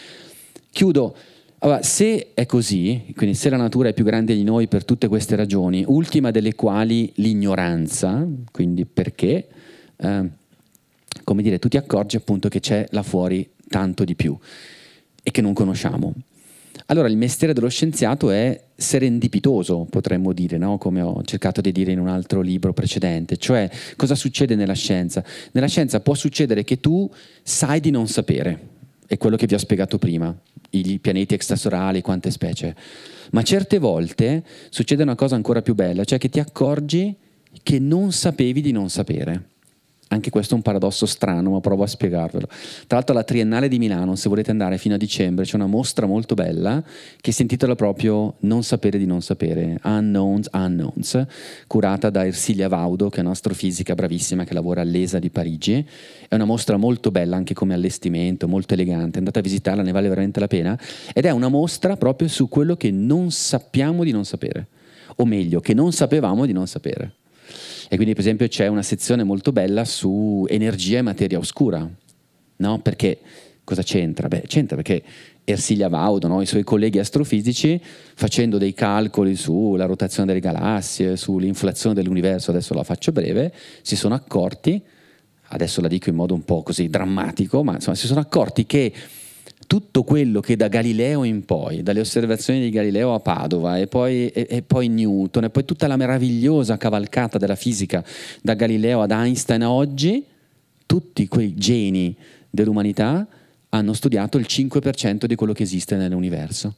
Chiudo. 0.72 1.16
Allora, 1.60 1.82
se 1.82 2.34
è 2.34 2.46
così, 2.46 3.14
quindi 3.16 3.36
se 3.36 3.50
la 3.50 3.58
natura 3.58 3.90
è 3.90 3.94
più 3.94 4.04
grande 4.04 4.36
di 4.36 4.44
noi 4.44 4.68
per 4.68 4.86
tutte 4.86 5.08
queste 5.08 5.36
ragioni, 5.36 5.84
ultima 5.88 6.30
delle 6.30 6.54
quali 6.54 7.12
l'ignoranza, 7.16 8.28
quindi 8.52 8.86
perché, 8.86 9.48
eh, 9.96 10.30
come 11.24 11.42
dire, 11.42 11.58
tu 11.58 11.68
ti 11.68 11.78
accorgi 11.78 12.18
appunto 12.18 12.50
che 12.50 12.60
c'è 12.60 12.86
là 12.92 13.02
fuori 13.02 13.50
tanto 13.68 14.04
di 14.04 14.16
più 14.16 14.38
e 15.24 15.32
che 15.32 15.42
non 15.42 15.54
conosciamo. 15.54 16.14
Allora 16.88 17.08
il 17.08 17.18
mestiere 17.18 17.54
dello 17.54 17.70
scienziato 17.70 18.30
è 18.30 18.62
serendipitoso, 18.76 19.88
potremmo 19.90 20.34
dire, 20.34 20.58
no? 20.58 20.78
come 20.78 21.02
ho 21.02 21.24
cercato 21.24 21.60
di 21.60 21.72
dire 21.72 21.92
in 21.92 22.00
un 22.00 22.08
altro 22.08 22.42
libro 22.42 22.74
precedente. 22.74 23.38
Cioè, 23.38 23.70
cosa 23.96 24.14
succede 24.14 24.54
nella 24.54 24.74
scienza? 24.74 25.24
Nella 25.54 25.68
scienza 25.68 26.00
può 26.00 26.14
succedere 26.14 26.64
che 26.64 26.80
tu 26.80 27.10
sai 27.42 27.80
di 27.80 27.90
non 27.90 28.08
sapere, 28.08 28.60
è 29.08 29.18
quello 29.18 29.36
che 29.36 29.48
vi 29.48 29.56
ho 29.56 29.58
spiegato 29.60 29.98
prima, 29.98 30.36
i 30.72 31.00
pianeti 31.00 31.34
extrasolari, 31.34 32.02
quante 32.02 32.30
specie. 32.30 32.76
Ma 33.32 33.42
certe 33.42 33.80
volte 33.80 34.44
succede 34.70 35.02
una 35.02 35.16
cosa 35.16 35.34
ancora 35.34 35.64
più 35.64 35.74
bella, 35.74 36.04
cioè 36.04 36.20
che 36.20 36.30
ti 36.30 36.40
accorgi 36.40 37.16
che 37.64 37.80
non 37.80 38.12
sapevi 38.12 38.62
di 38.62 38.72
non 38.72 38.90
sapere. 38.90 39.54
Anche 40.16 40.30
questo 40.30 40.54
è 40.54 40.56
un 40.56 40.64
paradosso 40.64 41.06
strano, 41.06 41.52
ma 41.52 41.60
provo 41.60 41.84
a 41.84 41.88
spiegarvelo. 41.88 42.48
Tra 42.48 42.96
l'altro 42.96 43.14
alla 43.14 43.26
Triennale 43.26 43.68
di 43.68 43.78
Milano, 43.78 44.16
se 44.16 44.30
volete 44.30 44.50
andare 44.50 44.78
fino 44.78 44.96
a 44.96 44.98
dicembre, 44.98 45.44
c'è 45.44 45.56
una 45.56 45.68
mostra 45.68 46.06
molto 46.06 46.36
bella 46.36 46.82
che 47.20 47.34
si 47.34 47.42
intitola 47.42 47.76
proprio 47.76 48.36
Non 48.40 48.64
sapere 48.64 48.98
di 48.98 49.06
non 49.06 49.22
sapere, 49.22 49.78
Unknowns 49.84 50.48
Unknowns, 50.54 51.26
curata 51.68 52.10
da 52.10 52.26
Ersilia 52.26 52.70
Vaudo, 52.70 53.10
che 53.10 53.18
è 53.18 53.24
un'astrofisica 53.24 53.94
bravissima 53.94 54.46
che 54.46 54.54
lavora 54.54 54.80
all'ESA 54.80 55.20
di 55.20 55.30
Parigi. 55.30 55.86
È 56.30 56.34
una 56.34 56.46
mostra 56.46 56.78
molto 56.78 57.12
bella 57.12 57.36
anche 57.36 57.54
come 57.54 57.74
allestimento, 57.74 58.48
molto 58.48 58.74
elegante, 58.74 59.18
andate 59.18 59.40
a 59.40 59.42
visitarla, 59.42 59.84
ne 59.84 59.92
vale 59.92 60.08
veramente 60.08 60.40
la 60.40 60.48
pena. 60.48 60.80
Ed 61.14 61.26
è 61.26 61.32
una 61.32 61.50
mostra 61.50 61.98
proprio 61.98 62.30
su 62.30 62.48
quello 62.48 62.78
che 62.78 62.90
non 62.90 63.32
sappiamo 63.32 64.06
di 64.06 64.12
non 64.12 64.24
sapere, 64.24 64.68
o 65.18 65.26
meglio, 65.26 65.60
che 65.60 65.74
non 65.74 65.92
sapevamo 65.92 66.46
di 66.46 66.54
non 66.54 66.68
sapere. 66.68 67.16
E 67.88 67.96
quindi 67.96 68.14
per 68.14 68.22
esempio 68.22 68.48
c'è 68.48 68.68
una 68.68 68.82
sezione 68.82 69.24
molto 69.24 69.52
bella 69.52 69.86
su 69.86 70.46
energia 70.50 71.00
e 71.00 71.02
materia 71.02 71.38
oscura, 71.38 71.88
no? 72.58 72.80
Perché 72.80 73.20
cosa 73.64 73.84
c'entra? 73.84 74.28
Beh, 74.28 74.44
c'entra 74.48 74.76
perché 74.76 75.04
Ersilia 75.44 75.90
Vaudo, 75.90 76.28
no? 76.28 76.42
i 76.42 76.48
suoi 76.48 76.64
colleghi 76.64 76.98
astrofisici, 76.98 77.80
facendo 78.16 78.58
dei 78.58 78.74
calcoli 78.74 79.36
sulla 79.36 79.86
rotazione 79.86 80.28
delle 80.28 80.40
galassie, 80.40 81.16
sull'inflazione 81.16 81.94
dell'universo, 81.94 82.50
adesso 82.50 82.74
la 82.74 82.84
faccio 82.84 83.12
breve, 83.12 83.54
si 83.82 83.96
sono 83.96 84.16
accorti, 84.16 84.82
adesso 85.50 85.82
la 85.82 85.88
dico 85.88 86.10
in 86.10 86.16
modo 86.16 86.34
un 86.34 86.44
po' 86.44 86.64
così 86.64 86.90
drammatico, 86.90 87.64
ma 87.64 87.74
insomma 87.74 87.96
si 87.96 88.08
sono 88.08 88.20
accorti 88.22 88.66
che 88.66 88.92
tutto 89.68 90.04
quello 90.04 90.40
che 90.40 90.56
da 90.56 90.68
Galileo 90.68 91.24
in 91.24 91.46
poi, 91.46 91.84
dalle 91.84 92.00
osservazioni 92.00 92.60
di 92.60 92.70
Galileo 92.70 93.14
a 93.14 93.20
Padova 93.20 93.78
e 93.78 93.88
poi, 93.88 94.28
e, 94.30 94.48
e 94.50 94.62
poi, 94.62 94.88
Newton 94.88 95.46
e 95.46 95.50
poi 95.50 95.66
tutta 95.66 95.88
la 95.88 95.98
meravigliosa 95.98 96.78
cavalcata 96.78 97.38
della 97.38 97.56
fisica 97.56 98.04
da 98.42 98.54
Galileo 98.54 99.02
ad 99.02 99.12
Einstein 99.12 99.64
a 99.64 99.72
oggi, 99.72 100.24
tutti 100.86 101.28
quei 101.28 101.56
geni 101.56 102.16
dell'umanità 102.50 103.28
hanno 103.70 103.94
studiato 103.94 104.38
il 104.38 104.46
5% 104.48 105.26
di 105.26 105.36
quello 105.36 105.54
che 105.54 105.64
esiste 105.64 105.96
nell'universo. 105.96 106.74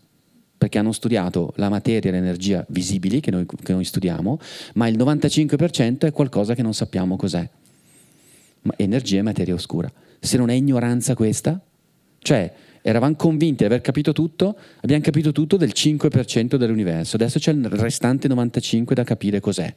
Perché 0.58 0.80
hanno 0.80 0.92
studiato 0.92 1.54
la 1.58 1.70
materia 1.70 2.10
e 2.10 2.14
l'energia 2.14 2.66
visibili 2.70 3.20
che 3.20 3.30
noi, 3.30 3.46
che 3.46 3.74
noi 3.74 3.84
studiamo, 3.84 4.40
ma 4.74 4.88
il 4.88 4.98
95% 4.98 6.00
è 6.00 6.12
qualcosa 6.12 6.56
che 6.56 6.64
non 6.64 6.74
sappiamo 6.74 7.16
cos'è. 7.16 7.48
Ma 8.64 8.74
energia 8.78 9.20
e 9.20 9.22
materia 9.22 9.54
oscura. 9.54 9.92
Se 10.20 10.36
non 10.36 10.50
è 10.50 10.54
ignoranza 10.54 11.14
questa, 11.14 11.62
cioè 12.20 12.52
eravamo 12.90 13.16
convinti 13.16 13.58
di 13.58 13.66
aver 13.66 13.82
capito 13.82 14.14
tutto, 14.14 14.58
abbiamo 14.80 15.04
capito 15.04 15.34
tutto 15.34 15.58
del 15.58 15.72
5% 15.74 16.56
dell'universo, 16.56 17.18
adesso 17.18 17.38
c'è 17.38 17.52
il 17.52 17.68
restante 17.68 18.30
95% 18.30 18.94
da 18.94 19.04
capire 19.04 19.42
cos'è. 19.42 19.74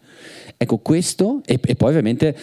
Ecco 0.56 0.78
questo, 0.78 1.42
e, 1.44 1.58
e 1.60 1.74
poi 1.74 1.88
ovviamente 1.88 2.36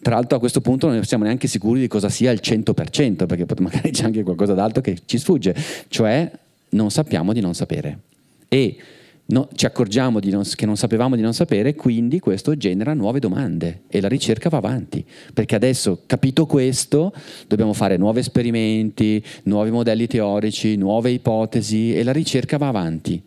tra 0.00 0.14
l'altro 0.14 0.38
a 0.38 0.40
questo 0.40 0.62
punto 0.62 0.88
non 0.88 1.04
siamo 1.04 1.24
neanche 1.24 1.48
sicuri 1.48 1.80
di 1.80 1.86
cosa 1.86 2.08
sia 2.08 2.30
il 2.30 2.40
100%, 2.42 3.26
perché 3.26 3.44
magari 3.60 3.90
c'è 3.90 4.04
anche 4.04 4.22
qualcosa 4.22 4.54
d'altro 4.54 4.80
che 4.80 4.96
ci 5.04 5.18
sfugge, 5.18 5.54
cioè 5.88 6.30
non 6.70 6.90
sappiamo 6.90 7.34
di 7.34 7.40
non 7.40 7.54
sapere. 7.54 7.98
E 8.48 8.76
no, 9.26 9.48
ci 9.54 9.66
accorgiamo 9.66 10.20
non, 10.22 10.42
che 10.54 10.66
non 10.66 10.76
sapevamo 10.76 11.16
di 11.16 11.22
non 11.22 11.34
sapere, 11.34 11.74
quindi 11.74 12.20
questo 12.20 12.56
genera 12.56 12.94
nuove 12.94 13.18
domande 13.18 13.82
e 13.88 14.00
la 14.00 14.08
ricerca 14.08 14.48
va 14.48 14.58
avanti, 14.58 15.04
perché 15.32 15.54
adesso 15.54 16.02
capito 16.06 16.46
questo 16.46 17.12
dobbiamo 17.46 17.72
fare 17.72 17.96
nuovi 17.96 18.20
esperimenti, 18.20 19.22
nuovi 19.44 19.70
modelli 19.70 20.06
teorici, 20.06 20.76
nuove 20.76 21.10
ipotesi 21.10 21.94
e 21.94 22.02
la 22.02 22.12
ricerca 22.12 22.56
va 22.58 22.68
avanti. 22.68 23.22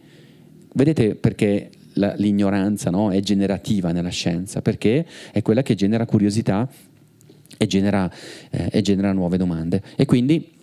Vedete 0.74 1.16
perché 1.16 1.70
la, 1.94 2.14
l'ignoranza 2.16 2.90
no, 2.90 3.12
è 3.12 3.20
generativa 3.20 3.92
nella 3.92 4.10
scienza? 4.10 4.62
Perché 4.62 5.06
è 5.32 5.42
quella 5.42 5.64
che 5.64 5.76
genera 5.76 6.06
curiosità 6.06 6.70
e 7.58 7.68
genera, 7.68 8.10
eh, 8.52 8.70
e 8.72 8.82
genera 8.82 9.12
nuove 9.12 9.38
domande. 9.38 9.82
E 9.96 10.06
quindi 10.06 10.58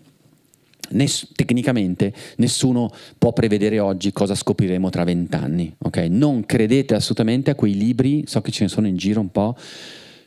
Ness- 0.91 1.29
tecnicamente 1.35 2.13
nessuno 2.37 2.91
può 3.19 3.33
prevedere 3.33 3.79
oggi 3.79 4.13
cosa 4.13 4.35
scopriremo 4.35 4.91
tra 4.91 5.05
vent'anni. 5.05 5.75
Okay? 5.79 6.09
Non 6.09 6.45
credete 6.47 6.95
assolutamente 6.95 7.51
a 7.51 7.55
quei 7.55 7.75
libri, 7.75 8.25
so 8.27 8.41
che 8.41 8.51
ce 8.51 8.65
ne 8.65 8.69
sono 8.69 8.87
in 8.87 8.97
giro 8.97 9.21
un 9.21 9.31
po'. 9.31 9.57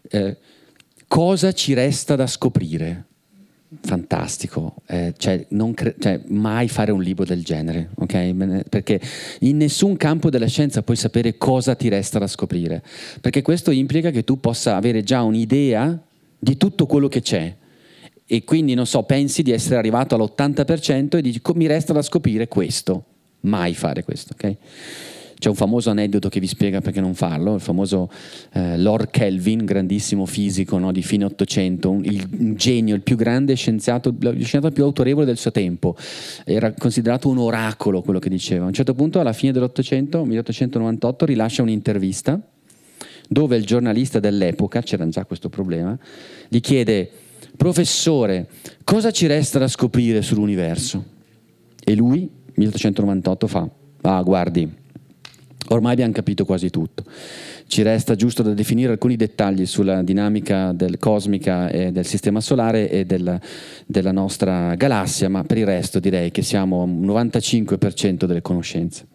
Eh, 0.10 0.38
cosa 1.08 1.52
ci 1.52 1.74
resta 1.74 2.16
da 2.16 2.28
scoprire? 2.28 3.06
Fantastico, 3.82 4.78
eh, 4.88 5.14
cioè, 5.16 5.46
cre- 5.76 5.96
cioè, 6.00 6.20
mai 6.30 6.68
fare 6.68 6.92
un 6.92 7.04
libro 7.04 7.24
del 7.24 7.44
genere, 7.44 7.92
okay? 7.98 8.34
perché 8.68 9.00
in 9.42 9.58
nessun 9.58 9.96
campo 9.96 10.32
della 10.32 10.48
scienza 10.48 10.82
puoi 10.82 10.98
sapere 10.98 11.38
cosa 11.38 11.76
ti 11.76 11.88
resta 11.88 12.18
da 12.18 12.26
scoprire, 12.26 12.84
perché 13.22 13.44
questo 13.44 13.70
implica 13.70 14.10
che 14.10 14.24
tu 14.24 14.40
possa 14.40 14.76
avere 14.76 15.04
già 15.04 15.22
un'idea 15.22 16.02
di 16.40 16.58
tutto 16.58 16.88
quello 16.88 17.08
che 17.08 17.22
c'è 17.22 17.56
e 18.32 18.44
quindi 18.44 18.76
non 18.76 18.86
so, 18.86 19.02
pensi 19.02 19.42
di 19.42 19.50
essere 19.50 19.78
arrivato 19.78 20.14
all'80% 20.14 21.18
e 21.18 21.22
dici 21.24 21.42
mi 21.56 21.66
resta 21.66 21.94
da 21.94 22.04
scoprire 22.04 22.48
questo, 22.48 23.04
mai 23.42 23.74
fare 23.74 24.04
questo, 24.04 24.36
ok? 24.36 24.56
C'è 25.40 25.50
un 25.50 25.56
famoso 25.56 25.90
aneddoto 25.90 26.30
che 26.30 26.40
vi 26.40 26.46
spiega 26.46 26.80
perché 26.80 27.02
non 27.02 27.16
farlo, 27.16 27.56
il 27.56 27.60
famoso 27.60 28.12
eh, 28.54 28.78
Lord 28.78 29.10
Kelvin, 29.10 29.66
grandissimo 29.66 30.28
fisico 30.28 30.78
no, 30.78 30.92
di 30.92 31.02
fine 31.02 31.26
Ottocento, 31.26 31.90
un, 31.90 32.06
il, 32.06 32.30
un 32.38 32.54
genio, 32.54 32.94
il 32.94 33.02
più 33.02 33.16
grande 33.16 33.56
scienziato, 33.56 34.14
lo 34.20 34.32
scienziato 34.34 34.70
più 34.70 34.84
autorevole 34.84 35.26
del 35.26 35.38
suo 35.38 35.50
tempo. 35.50 35.96
Era 36.46 36.72
considerato 36.74 37.30
un 37.30 37.40
oracolo 37.40 38.04
quello 38.04 38.20
che 38.20 38.30
diceva. 38.30 38.66
A 38.66 38.68
un 38.68 38.74
certo 38.74 38.94
punto, 38.94 39.20
alla 39.20 39.34
fine 39.34 39.54
dell'Ottocento, 39.54 40.24
1898, 40.24 41.26
rilascia 41.26 41.64
un'intervista 41.64 42.40
dove 43.28 43.56
il 43.56 43.66
giornalista 43.66 44.20
dell'epoca, 44.20 44.82
c'era 44.82 45.08
già 45.10 45.26
questo 45.26 45.50
problema, 45.50 45.98
gli 46.48 46.60
chiede 46.60 47.10
professore, 47.60 48.48
cosa 48.86 49.12
ci 49.12 49.28
resta 49.28 49.60
da 49.60 49.68
scoprire 49.68 50.22
sull'universo? 50.22 51.04
E 51.84 51.94
lui, 51.94 52.30
1898, 52.54 53.48
fa, 53.48 53.70
ah 54.04 54.22
guardi, 54.22 54.66
ormai 55.68 55.92
abbiamo 55.92 56.14
capito 56.14 56.46
quasi 56.46 56.70
tutto. 56.70 57.04
Ci 57.68 57.82
resta 57.82 58.16
giusto 58.16 58.44
da 58.44 58.54
definire 58.54 58.94
alcuni 58.94 59.18
dettagli 59.18 59.66
sulla 59.66 60.02
dinamica 60.04 60.72
del 60.72 61.00
cosmica 61.00 61.70
e 61.70 61.92
del 61.92 62.06
sistema 62.06 62.40
solare 62.40 62.90
e 62.90 63.04
del, 63.04 63.38
della 63.86 64.14
nostra 64.14 64.74
galassia, 64.76 65.28
ma 65.28 65.44
per 65.44 65.58
il 65.58 65.66
resto 65.66 66.00
direi 66.00 66.32
che 66.32 66.44
siamo 66.44 66.80
a 66.80 66.86
un 66.86 67.06
95% 67.06 68.24
delle 68.24 68.42
conoscenze. 68.42 69.06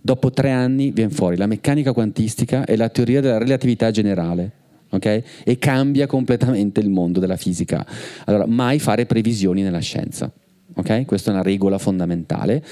Dopo 0.00 0.32
tre 0.32 0.50
anni 0.50 0.90
viene 0.90 1.12
fuori 1.12 1.36
la 1.36 1.46
meccanica 1.46 1.92
quantistica 1.92 2.64
e 2.64 2.76
la 2.76 2.88
teoria 2.88 3.20
della 3.20 3.38
relatività 3.38 3.92
generale 3.92 4.62
okay? 4.94 5.22
e 5.44 5.58
cambia 5.58 6.06
completamente 6.06 6.80
il 6.80 6.88
mondo 6.88 7.20
della 7.20 7.36
fisica. 7.36 7.86
Allora, 8.24 8.46
mai 8.46 8.78
fare 8.78 9.06
previsioni 9.06 9.62
nella 9.62 9.80
scienza. 9.80 10.30
Okay? 10.74 11.04
Questa 11.04 11.30
è 11.30 11.34
una 11.34 11.42
regola 11.42 11.78
fondamentale, 11.78 12.64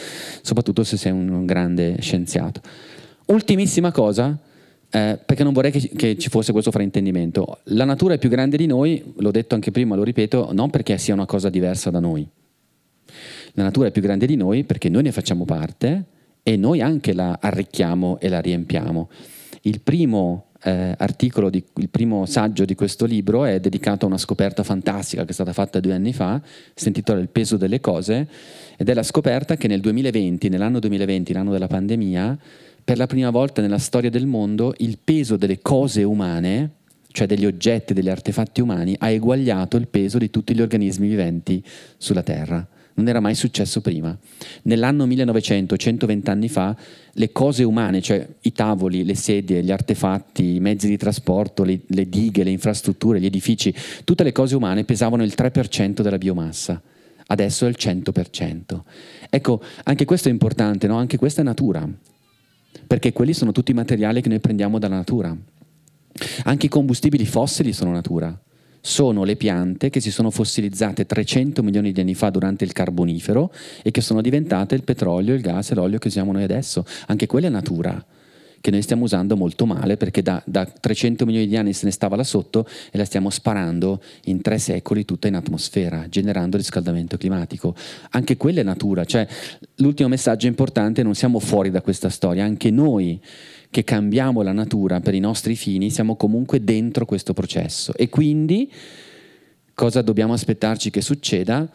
soprattutto 0.42 0.84
se 0.84 0.96
sei 0.96 1.12
un, 1.12 1.44
grande 1.46 1.96
scienziato. 2.00 2.60
Ultimissima 3.26 3.92
cosa, 3.92 4.36
eh, 4.90 5.18
perché 5.24 5.44
non 5.44 5.52
vorrei 5.52 5.70
che, 5.70 5.90
che, 5.94 6.18
ci 6.18 6.28
fosse 6.28 6.52
questo 6.52 6.70
fraintendimento. 6.70 7.58
La 7.64 7.84
natura 7.84 8.14
è 8.14 8.18
più 8.18 8.28
grande 8.28 8.56
di 8.56 8.66
noi, 8.66 9.12
l'ho 9.16 9.30
detto 9.30 9.54
anche 9.54 9.70
prima, 9.70 9.94
lo 9.94 10.02
ripeto, 10.02 10.50
non 10.52 10.70
perché 10.70 10.98
sia 10.98 11.14
una 11.14 11.26
cosa 11.26 11.48
diversa 11.48 11.90
da 11.90 12.00
noi. 12.00 12.28
La 13.54 13.62
natura 13.62 13.88
è 13.88 13.90
più 13.92 14.02
grande 14.02 14.26
di 14.26 14.36
noi 14.36 14.64
perché 14.64 14.88
noi 14.88 15.02
ne 15.02 15.12
facciamo 15.12 15.44
parte 15.44 16.04
e 16.42 16.56
noi 16.56 16.80
anche 16.80 17.12
la 17.12 17.38
arricchiamo 17.40 18.18
e 18.18 18.28
la 18.28 18.40
riempiamo. 18.40 19.10
Il 19.62 19.80
primo 19.80 20.51
eh, 20.62 20.94
articolo, 20.96 21.50
di, 21.50 21.62
il 21.76 21.88
primo 21.88 22.26
saggio 22.26 22.64
di 22.64 22.74
questo 22.74 23.04
libro 23.04 23.44
è 23.44 23.60
dedicato 23.60 24.04
a 24.04 24.08
una 24.08 24.18
scoperta 24.18 24.62
fantastica 24.62 25.24
che 25.24 25.30
è 25.30 25.34
stata 25.34 25.52
fatta 25.52 25.80
due 25.80 25.94
anni 25.94 26.12
fa, 26.12 26.40
si 26.74 26.88
intitola 26.88 27.20
Il 27.20 27.28
peso 27.28 27.56
delle 27.56 27.80
cose, 27.80 28.28
ed 28.76 28.88
è 28.88 28.94
la 28.94 29.02
scoperta 29.02 29.56
che 29.56 29.68
nel 29.68 29.80
2020, 29.80 30.48
nell'anno 30.48 30.78
2020, 30.78 31.32
l'anno 31.32 31.50
della 31.52 31.66
pandemia, 31.66 32.38
per 32.84 32.96
la 32.96 33.06
prima 33.06 33.30
volta 33.30 33.60
nella 33.60 33.78
storia 33.78 34.10
del 34.10 34.26
mondo 34.26 34.74
il 34.78 34.98
peso 35.02 35.36
delle 35.36 35.60
cose 35.60 36.02
umane, 36.02 36.70
cioè 37.12 37.26
degli 37.26 37.46
oggetti, 37.46 37.94
degli 37.94 38.08
artefatti 38.08 38.60
umani, 38.60 38.96
ha 38.98 39.10
eguagliato 39.10 39.76
il 39.76 39.88
peso 39.88 40.18
di 40.18 40.30
tutti 40.30 40.54
gli 40.54 40.62
organismi 40.62 41.08
viventi 41.08 41.62
sulla 41.96 42.22
Terra 42.22 42.66
non 42.94 43.08
era 43.08 43.20
mai 43.20 43.34
successo 43.34 43.80
prima. 43.80 44.16
Nell'anno 44.62 45.06
1900, 45.06 45.76
120 45.76 46.30
anni 46.30 46.48
fa, 46.48 46.76
le 47.12 47.32
cose 47.32 47.64
umane, 47.64 48.00
cioè 48.00 48.26
i 48.42 48.52
tavoli, 48.52 49.04
le 49.04 49.14
sedie, 49.14 49.62
gli 49.62 49.70
artefatti, 49.70 50.56
i 50.56 50.60
mezzi 50.60 50.88
di 50.88 50.96
trasporto, 50.96 51.64
le, 51.64 51.80
le 51.86 52.08
dighe, 52.08 52.44
le 52.44 52.50
infrastrutture, 52.50 53.20
gli 53.20 53.26
edifici, 53.26 53.74
tutte 54.04 54.24
le 54.24 54.32
cose 54.32 54.56
umane 54.56 54.84
pesavano 54.84 55.22
il 55.22 55.34
3% 55.36 56.02
della 56.02 56.18
biomassa. 56.18 56.80
adesso 57.26 57.66
è 57.66 57.68
il 57.68 57.76
100%. 57.78 58.80
Ecco, 59.30 59.62
anche 59.84 60.04
questo 60.04 60.28
è 60.28 60.30
importante, 60.30 60.86
no? 60.86 60.96
anche 60.96 61.16
questa 61.16 61.40
è 61.40 61.44
natura, 61.44 61.88
perché 62.86 63.12
quelli 63.12 63.32
sono 63.32 63.52
tutti 63.52 63.70
i 63.70 63.74
materiali 63.74 64.20
che 64.20 64.28
noi 64.28 64.40
prendiamo 64.40 64.78
dalla 64.78 64.96
natura. 64.96 65.34
Anche 66.44 66.66
i 66.66 66.68
combustibili 66.68 67.24
fossili 67.24 67.72
sono 67.72 67.90
natura 67.90 68.38
sono 68.84 69.22
le 69.22 69.36
piante 69.36 69.90
che 69.90 70.00
si 70.00 70.10
sono 70.10 70.30
fossilizzate 70.30 71.06
300 71.06 71.62
milioni 71.62 71.92
di 71.92 72.00
anni 72.00 72.14
fa 72.14 72.30
durante 72.30 72.64
il 72.64 72.72
carbonifero 72.72 73.52
e 73.82 73.92
che 73.92 74.00
sono 74.00 74.20
diventate 74.20 74.74
il 74.74 74.82
petrolio, 74.82 75.34
il 75.34 75.40
gas 75.40 75.70
e 75.70 75.74
l'olio 75.76 75.98
che 75.98 76.08
usiamo 76.08 76.32
noi 76.32 76.42
adesso. 76.42 76.84
Anche 77.06 77.26
quella 77.26 77.46
è 77.46 77.50
natura 77.50 78.04
che 78.60 78.70
noi 78.70 78.80
stiamo 78.80 79.04
usando 79.04 79.36
molto 79.36 79.66
male 79.66 79.96
perché 79.96 80.22
da, 80.22 80.40
da, 80.46 80.64
300 80.64 81.26
milioni 81.26 81.48
di 81.48 81.56
anni 81.56 81.72
se 81.72 81.84
ne 81.84 81.90
stava 81.90 82.16
là 82.16 82.24
sotto 82.24 82.66
e 82.90 82.96
la 82.96 83.04
stiamo 83.04 83.28
sparando 83.28 84.00
in 84.24 84.40
tre 84.40 84.58
secoli 84.58 85.04
tutta 85.04 85.26
in 85.26 85.34
atmosfera, 85.34 86.06
generando 86.08 86.56
riscaldamento 86.56 87.16
climatico. 87.16 87.74
Anche 88.10 88.36
quella 88.36 88.60
è 88.60 88.64
natura, 88.64 89.04
cioè 89.04 89.26
l'ultimo 89.76 90.08
messaggio 90.08 90.46
importante, 90.46 91.02
non 91.02 91.14
siamo 91.14 91.40
fuori 91.40 91.70
da 91.70 91.82
questa 91.82 92.08
storia, 92.08 92.44
anche 92.44 92.70
noi 92.70 93.20
che 93.72 93.84
cambiamo 93.84 94.42
la 94.42 94.52
natura 94.52 95.00
per 95.00 95.14
i 95.14 95.18
nostri 95.18 95.56
fini 95.56 95.88
siamo 95.88 96.14
comunque 96.14 96.62
dentro 96.62 97.06
questo 97.06 97.32
processo 97.32 97.94
e 97.96 98.10
quindi 98.10 98.70
cosa 99.72 100.02
dobbiamo 100.02 100.34
aspettarci 100.34 100.90
che 100.90 101.00
succeda? 101.00 101.66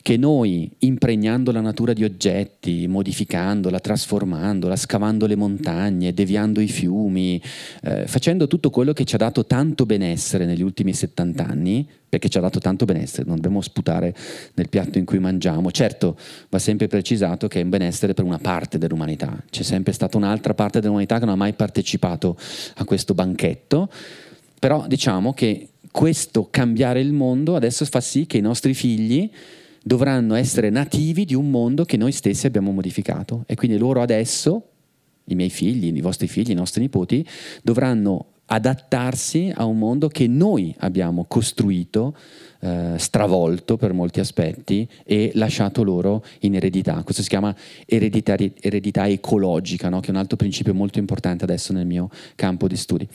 Che 0.00 0.16
noi, 0.16 0.70
impregnando 0.78 1.50
la 1.52 1.60
natura 1.60 1.92
di 1.92 2.04
oggetti, 2.04 2.86
modificandola, 2.86 3.80
trasformandola, 3.80 4.76
scavando 4.76 5.26
le 5.26 5.36
montagne, 5.36 6.12
deviando 6.12 6.60
i 6.60 6.68
fiumi, 6.68 7.40
eh, 7.82 8.06
facendo 8.06 8.46
tutto 8.46 8.70
quello 8.70 8.92
che 8.92 9.04
ci 9.04 9.14
ha 9.14 9.18
dato 9.18 9.44
tanto 9.44 9.86
benessere 9.86 10.44
negli 10.44 10.62
ultimi 10.62 10.92
70 10.92 11.46
anni, 11.46 11.88
perché 12.08 12.28
ci 12.28 12.38
ha 12.38 12.40
dato 12.40 12.58
tanto 12.58 12.84
benessere, 12.84 13.26
non 13.26 13.36
dobbiamo 13.36 13.60
sputare 13.60 14.14
nel 14.54 14.68
piatto 14.68 14.98
in 14.98 15.04
cui 15.04 15.18
mangiamo. 15.18 15.70
Certo, 15.70 16.16
va 16.48 16.58
sempre 16.58 16.86
precisato 16.86 17.48
che 17.48 17.60
è 17.60 17.62
un 17.62 17.70
benessere 17.70 18.14
per 18.14 18.24
una 18.24 18.38
parte 18.38 18.78
dell'umanità, 18.78 19.42
c'è 19.50 19.62
sempre 19.62 19.92
stata 19.92 20.16
un'altra 20.16 20.54
parte 20.54 20.80
dell'umanità 20.80 21.18
che 21.18 21.24
non 21.24 21.34
ha 21.34 21.38
mai 21.38 21.54
partecipato 21.54 22.36
a 22.76 22.84
questo 22.84 23.14
banchetto, 23.14 23.90
però 24.58 24.86
diciamo 24.86 25.32
che 25.32 25.68
questo 25.90 26.48
cambiare 26.50 27.00
il 27.00 27.12
mondo 27.12 27.54
adesso 27.54 27.84
fa 27.84 28.00
sì 28.00 28.26
che 28.26 28.38
i 28.38 28.40
nostri 28.40 28.74
figli 28.74 29.30
dovranno 29.84 30.34
essere 30.34 30.70
nativi 30.70 31.24
di 31.24 31.34
un 31.34 31.50
mondo 31.50 31.84
che 31.84 31.96
noi 31.96 32.12
stessi 32.12 32.46
abbiamo 32.46 32.72
modificato 32.72 33.44
e 33.46 33.54
quindi 33.54 33.78
loro 33.78 34.00
adesso, 34.00 34.68
i 35.24 35.34
miei 35.34 35.50
figli, 35.50 35.94
i 35.94 36.00
vostri 36.00 36.28
figli, 36.28 36.50
i 36.50 36.54
nostri 36.54 36.80
nipoti, 36.80 37.26
dovranno 37.62 38.26
adattarsi 38.46 39.50
a 39.54 39.64
un 39.64 39.78
mondo 39.78 40.08
che 40.08 40.26
noi 40.26 40.74
abbiamo 40.80 41.24
costruito, 41.26 42.14
eh, 42.60 42.94
stravolto 42.96 43.76
per 43.76 43.92
molti 43.92 44.20
aspetti 44.20 44.86
e 45.04 45.30
lasciato 45.34 45.82
loro 45.82 46.24
in 46.40 46.54
eredità. 46.54 47.02
Questo 47.02 47.22
si 47.22 47.28
chiama 47.28 47.54
eredità 47.86 49.08
ecologica, 49.08 49.88
no? 49.88 50.00
che 50.00 50.08
è 50.08 50.10
un 50.10 50.16
altro 50.16 50.36
principio 50.36 50.74
molto 50.74 50.98
importante 50.98 51.44
adesso 51.44 51.72
nel 51.72 51.86
mio 51.86 52.10
campo 52.34 52.68
di 52.68 52.76
studi. 52.76 53.08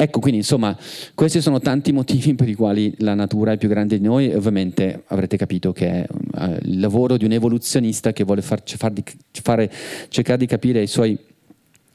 Ecco, 0.00 0.20
quindi 0.20 0.38
insomma, 0.38 0.78
questi 1.12 1.40
sono 1.40 1.58
tanti 1.58 1.90
motivi 1.90 2.36
per 2.36 2.48
i 2.48 2.54
quali 2.54 2.94
la 2.98 3.14
natura 3.14 3.50
è 3.50 3.58
più 3.58 3.68
grande 3.68 3.98
di 3.98 4.04
noi. 4.04 4.32
Ovviamente 4.32 5.02
avrete 5.08 5.36
capito 5.36 5.72
che 5.72 5.90
è 5.90 6.06
uh, 6.08 6.56
il 6.62 6.78
lavoro 6.78 7.16
di 7.16 7.24
un 7.24 7.32
evoluzionista 7.32 8.12
che 8.12 8.22
vuole 8.22 8.40
far, 8.40 8.62
far 8.64 8.92
di, 8.92 9.02
fare, 9.42 9.68
cercare 10.08 10.38
di 10.38 10.46
capire 10.46 10.78
ai 10.78 10.86
suoi 10.86 11.18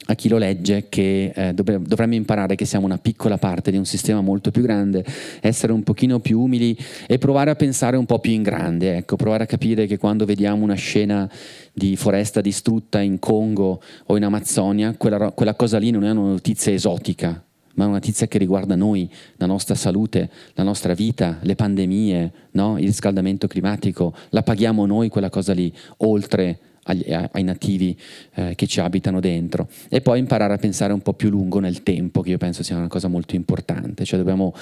a 0.07 0.15
chi 0.15 0.27
lo 0.27 0.37
legge 0.37 0.87
che 0.89 1.31
eh, 1.33 1.53
dovremmo 1.53 2.15
imparare 2.15 2.55
che 2.55 2.65
siamo 2.65 2.85
una 2.85 2.97
piccola 2.97 3.37
parte 3.37 3.71
di 3.71 3.77
un 3.77 3.85
sistema 3.85 4.19
molto 4.19 4.51
più 4.51 4.63
grande, 4.63 5.05
essere 5.39 5.71
un 5.71 5.83
pochino 5.83 6.19
più 6.19 6.41
umili 6.41 6.77
e 7.07 7.17
provare 7.17 7.51
a 7.51 7.55
pensare 7.55 7.95
un 7.95 8.05
po' 8.05 8.19
più 8.19 8.33
in 8.33 8.43
grande, 8.43 8.97
ecco, 8.97 9.15
provare 9.15 9.43
a 9.43 9.47
capire 9.47 9.85
che 9.85 9.97
quando 9.97 10.25
vediamo 10.25 10.61
una 10.61 10.73
scena 10.73 11.31
di 11.71 11.95
foresta 11.95 12.41
distrutta 12.41 12.99
in 12.99 13.17
Congo 13.17 13.81
o 14.07 14.17
in 14.17 14.25
Amazzonia, 14.25 14.93
quella, 14.97 15.31
quella 15.31 15.55
cosa 15.55 15.77
lì 15.77 15.89
non 15.89 16.03
è 16.03 16.11
una 16.11 16.31
notizia 16.31 16.73
esotica, 16.73 17.41
ma 17.76 17.84
è 17.84 17.88
una 17.88 17.95
notizia 17.97 18.28
che 18.28 18.38
riguarda 18.38 18.76
noi, 18.76 19.09
la 19.38 19.45
nostra 19.45 19.76
salute, 19.76 20.30
la 20.53 20.63
nostra 20.63 20.93
vita, 20.93 21.39
le 21.41 21.55
pandemie, 21.55 22.32
no? 22.51 22.78
il 22.78 22.86
riscaldamento 22.86 23.47
climatico, 23.47 24.13
la 24.30 24.43
paghiamo 24.43 24.86
noi 24.86 25.09
quella 25.09 25.30
cosa 25.30 25.53
lì, 25.53 25.74
oltre 25.97 26.59
agli, 26.84 27.03
ai 27.11 27.43
nativi 27.43 27.97
eh, 28.36 28.53
che 28.55 28.67
ci 28.67 28.80
abitano 28.80 29.19
dentro. 29.19 29.67
E 29.89 30.01
poi 30.01 30.19
imparare 30.19 30.53
a 30.53 30.57
pensare 30.57 30.93
un 30.93 31.01
po' 31.01 31.13
più 31.13 31.30
lungo 31.30 31.59
nel 31.59 31.84
tempo, 31.84 32.21
che 32.21 32.30
io 32.32 32.38
penso 32.38 32.63
sia 32.63 32.78
una 32.78 32.88
cosa 32.88 33.07
molto 33.07 33.36
importante, 33.36 34.05
cioè 34.05 34.19
dobbiamo 34.19 34.53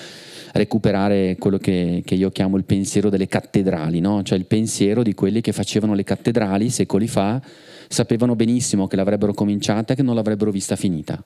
recuperare 0.54 1.36
quello 1.38 1.58
che, 1.58 2.04
che 2.06 2.16
io 2.16 2.30
chiamo 2.30 2.58
il 2.58 2.64
pensiero 2.64 3.10
delle 3.10 3.28
cattedrali, 3.28 4.00
no? 4.00 4.24
cioè 4.24 4.38
il 4.38 4.46
pensiero 4.46 5.04
di 5.04 5.14
quelli 5.14 5.42
che 5.42 5.52
facevano 5.52 5.94
le 5.94 6.04
cattedrali 6.04 6.70
secoli 6.70 7.08
fa, 7.08 7.42
sapevano 7.88 8.36
benissimo 8.36 8.88
che 8.88 8.96
l'avrebbero 8.96 9.34
cominciata 9.34 9.94
e 9.94 9.96
che 9.96 10.04
non 10.04 10.16
l'avrebbero 10.16 10.52
vista 10.52 10.76
finita 10.76 11.22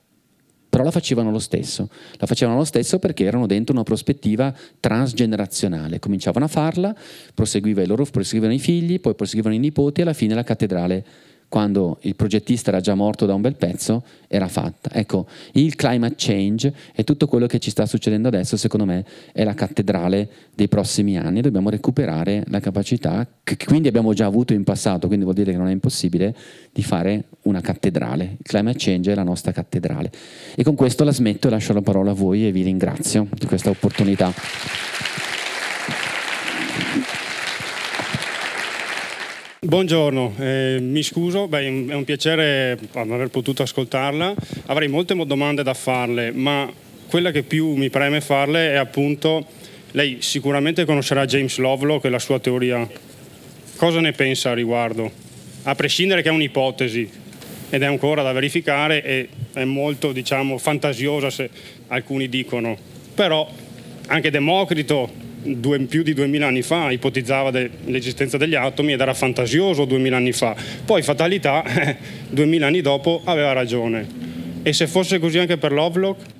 però 0.76 0.88
la 0.88 0.94
facevano 0.94 1.30
lo 1.30 1.38
stesso. 1.38 1.88
La 2.18 2.26
facevano 2.26 2.58
lo 2.58 2.64
stesso 2.64 2.98
perché 2.98 3.24
erano 3.24 3.46
dentro 3.46 3.72
una 3.72 3.82
prospettiva 3.82 4.54
transgenerazionale. 4.78 5.98
Cominciavano 5.98 6.44
a 6.44 6.48
farla, 6.48 6.94
proseguiva 7.32 7.82
loro, 7.86 8.04
proseguivano 8.04 8.52
i 8.52 8.58
figli, 8.58 9.00
poi 9.00 9.14
proseguivano 9.14 9.54
i 9.54 9.58
nipoti 9.58 10.00
e 10.00 10.02
alla 10.02 10.12
fine 10.12 10.34
la 10.34 10.44
cattedrale 10.44 11.04
quando 11.48 11.98
il 12.02 12.16
progettista 12.16 12.70
era 12.70 12.80
già 12.80 12.94
morto 12.94 13.24
da 13.24 13.34
un 13.34 13.40
bel 13.40 13.56
pezzo, 13.56 14.02
era 14.28 14.48
fatta. 14.48 14.90
Ecco, 14.92 15.26
il 15.52 15.76
climate 15.76 16.14
change 16.16 16.74
e 16.94 17.04
tutto 17.04 17.26
quello 17.26 17.46
che 17.46 17.58
ci 17.58 17.70
sta 17.70 17.86
succedendo 17.86 18.28
adesso, 18.28 18.56
secondo 18.56 18.84
me, 18.84 19.04
è 19.32 19.44
la 19.44 19.54
cattedrale 19.54 20.28
dei 20.54 20.68
prossimi 20.68 21.16
anni. 21.16 21.40
Dobbiamo 21.40 21.70
recuperare 21.70 22.44
la 22.48 22.60
capacità, 22.60 23.26
che 23.42 23.56
quindi 23.56 23.88
abbiamo 23.88 24.12
già 24.12 24.26
avuto 24.26 24.52
in 24.52 24.64
passato, 24.64 25.06
quindi 25.06 25.24
vuol 25.24 25.36
dire 25.36 25.52
che 25.52 25.58
non 25.58 25.68
è 25.68 25.72
impossibile, 25.72 26.34
di 26.72 26.82
fare 26.82 27.24
una 27.42 27.60
cattedrale. 27.60 28.36
Il 28.38 28.44
climate 28.44 28.78
change 28.78 29.12
è 29.12 29.14
la 29.14 29.22
nostra 29.22 29.52
cattedrale. 29.52 30.10
E 30.54 30.62
con 30.64 30.74
questo 30.74 31.04
la 31.04 31.12
smetto 31.12 31.46
e 31.46 31.50
lascio 31.50 31.72
la 31.72 31.82
parola 31.82 32.10
a 32.10 32.14
voi 32.14 32.46
e 32.46 32.52
vi 32.52 32.62
ringrazio 32.62 33.28
di 33.32 33.46
questa 33.46 33.70
opportunità. 33.70 34.32
Buongiorno, 39.66 40.34
eh, 40.38 40.78
mi 40.80 41.02
scuso, 41.02 41.48
beh, 41.48 41.88
è 41.88 41.92
un 41.92 42.04
piacere 42.04 42.78
aver 42.92 43.30
potuto 43.30 43.64
ascoltarla. 43.64 44.32
Avrei 44.66 44.86
molte 44.86 45.16
domande 45.26 45.64
da 45.64 45.74
farle, 45.74 46.30
ma 46.30 46.72
quella 47.08 47.32
che 47.32 47.42
più 47.42 47.74
mi 47.74 47.90
preme 47.90 48.20
farle 48.20 48.70
è 48.70 48.76
appunto, 48.76 49.44
lei 49.90 50.18
sicuramente 50.20 50.84
conoscerà 50.84 51.26
James 51.26 51.58
Lovelock 51.58 52.04
e 52.04 52.10
la 52.10 52.20
sua 52.20 52.38
teoria. 52.38 52.88
Cosa 53.74 53.98
ne 53.98 54.12
pensa 54.12 54.50
a 54.50 54.54
riguardo? 54.54 55.10
A 55.64 55.74
prescindere 55.74 56.22
che 56.22 56.28
è 56.28 56.32
un'ipotesi 56.32 57.10
ed 57.68 57.82
è 57.82 57.86
ancora 57.86 58.22
da 58.22 58.30
verificare 58.30 59.02
e 59.02 59.28
è 59.52 59.64
molto, 59.64 60.12
diciamo, 60.12 60.58
fantasiosa 60.58 61.28
se 61.28 61.50
alcuni 61.88 62.28
dicono. 62.28 62.78
Però 63.16 63.50
anche 64.06 64.30
Democrito 64.30 65.25
due, 65.46 65.78
più 65.80 66.02
di 66.02 66.14
duemila 66.14 66.46
anni 66.46 66.62
fa 66.62 66.90
ipotizzava 66.90 67.50
de, 67.50 67.70
l'esistenza 67.84 68.36
degli 68.36 68.54
atomi 68.54 68.92
ed 68.92 69.00
era 69.00 69.14
fantasioso 69.14 69.84
duemila 69.84 70.16
anni 70.16 70.32
fa. 70.32 70.54
Poi 70.84 71.02
fatalità, 71.02 71.64
duemila 72.28 72.66
anni 72.66 72.80
dopo 72.80 73.20
aveva 73.24 73.52
ragione. 73.52 74.06
E 74.62 74.72
se 74.72 74.86
fosse 74.86 75.18
così 75.18 75.38
anche 75.38 75.56
per 75.56 75.72
Lovelock? 75.72 76.35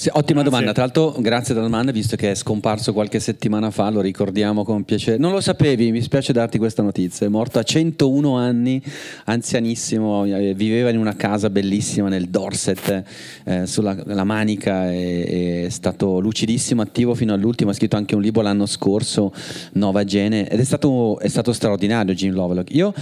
Sì, 0.00 0.08
ottima 0.10 0.42
domanda, 0.42 0.72
tra 0.72 0.84
l'altro 0.84 1.14
grazie 1.18 1.52
della 1.52 1.66
domanda 1.66 1.92
visto 1.92 2.16
che 2.16 2.30
è 2.30 2.34
scomparso 2.34 2.94
qualche 2.94 3.20
settimana 3.20 3.70
fa, 3.70 3.90
lo 3.90 4.00
ricordiamo 4.00 4.64
con 4.64 4.82
piacere. 4.84 5.18
Non 5.18 5.30
lo 5.30 5.42
sapevi, 5.42 5.90
mi 5.90 6.00
spiace 6.00 6.32
darti 6.32 6.56
questa 6.56 6.82
notizia, 6.82 7.26
è 7.26 7.28
morto 7.28 7.58
a 7.58 7.62
101 7.62 8.34
anni, 8.34 8.82
anzianissimo, 9.26 10.24
eh, 10.24 10.54
viveva 10.54 10.88
in 10.88 10.96
una 10.96 11.14
casa 11.16 11.50
bellissima 11.50 12.08
nel 12.08 12.30
Dorset, 12.30 13.04
eh, 13.44 13.66
sulla 13.66 14.24
Manica, 14.24 14.90
è, 14.90 15.64
è, 15.64 15.68
stato 15.68 16.18
lucidissimo, 16.18 16.80
attivo 16.80 17.14
fino 17.14 17.34
all'ultimo, 17.34 17.68
ha 17.68 17.74
scritto 17.74 17.96
anche 17.96 18.14
un 18.14 18.22
libro 18.22 18.40
l'anno 18.40 18.64
scorso, 18.64 19.34
Nova 19.72 20.04
Gene, 20.04 20.48
ed 20.48 20.60
è 20.60 20.64
stato, 20.64 21.18
è 21.18 21.28
stato 21.28 21.52
straordinario 21.52 22.14
Jim 22.14 22.32
Lovelock. 22.32 22.74
Io, 22.74 22.94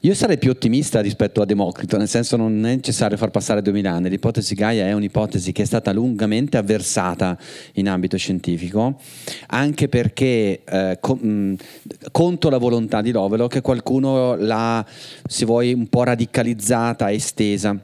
io, 0.00 0.12
sarei 0.12 0.36
più 0.36 0.50
ottimista 0.50 1.00
rispetto 1.00 1.40
a 1.40 1.46
Democrito, 1.46 1.96
nel 1.96 2.08
senso 2.08 2.36
non 2.36 2.66
è 2.66 2.74
necessario 2.74 3.16
far 3.16 3.30
passare 3.30 3.62
2000 3.62 3.90
anni, 3.90 4.10
l'ipotesi 4.10 4.54
Gaia 4.54 4.86
è 4.86 4.92
un'ipotesi 4.92 5.50
che 5.52 5.62
è 5.62 5.64
stata 5.64 5.92
lungamente 5.92 6.40
estremamente 6.42 6.56
avversata 6.56 7.38
in 7.74 7.88
ambito 7.88 8.16
scientifico, 8.16 8.98
anche 9.48 9.88
perché 9.88 10.62
eh, 10.64 10.98
con, 11.00 11.18
mh, 11.18 11.56
conto 12.10 12.50
la 12.50 12.58
volontà 12.58 13.00
di 13.00 13.12
Lovelock 13.12 13.60
qualcuno 13.60 14.34
l'ha, 14.36 14.84
se 15.26 15.44
vuoi, 15.44 15.72
un 15.72 15.88
po' 15.88 16.04
radicalizzata, 16.04 17.10
estesa 17.10 17.76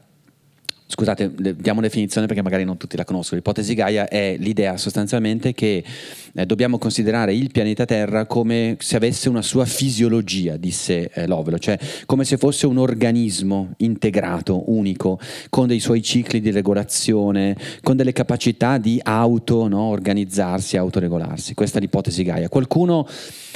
Scusate, 0.90 1.30
diamo 1.58 1.82
definizione 1.82 2.26
perché 2.26 2.40
magari 2.40 2.64
non 2.64 2.78
tutti 2.78 2.96
la 2.96 3.04
conoscono. 3.04 3.36
L'ipotesi 3.36 3.74
Gaia 3.74 4.08
è 4.08 4.36
l'idea 4.38 4.78
sostanzialmente 4.78 5.52
che 5.52 5.84
eh, 6.32 6.46
dobbiamo 6.46 6.78
considerare 6.78 7.34
il 7.34 7.50
pianeta 7.52 7.84
Terra 7.84 8.24
come 8.24 8.76
se 8.80 8.96
avesse 8.96 9.28
una 9.28 9.42
sua 9.42 9.66
fisiologia, 9.66 10.56
disse 10.56 11.10
eh, 11.12 11.26
Lovelo, 11.26 11.58
cioè 11.58 11.78
come 12.06 12.24
se 12.24 12.38
fosse 12.38 12.66
un 12.66 12.78
organismo 12.78 13.74
integrato, 13.78 14.70
unico, 14.72 15.20
con 15.50 15.66
dei 15.66 15.78
suoi 15.78 16.00
cicli 16.02 16.40
di 16.40 16.50
regolazione, 16.50 17.54
con 17.82 17.94
delle 17.94 18.12
capacità 18.12 18.78
di 18.78 18.98
auto-organizzarsi, 19.02 20.76
no, 20.76 20.82
autoregolarsi. 20.82 21.52
Questa 21.52 21.76
è 21.76 21.80
l'ipotesi 21.82 22.22
Gaia. 22.22 22.48
Qualcuno 22.48 23.06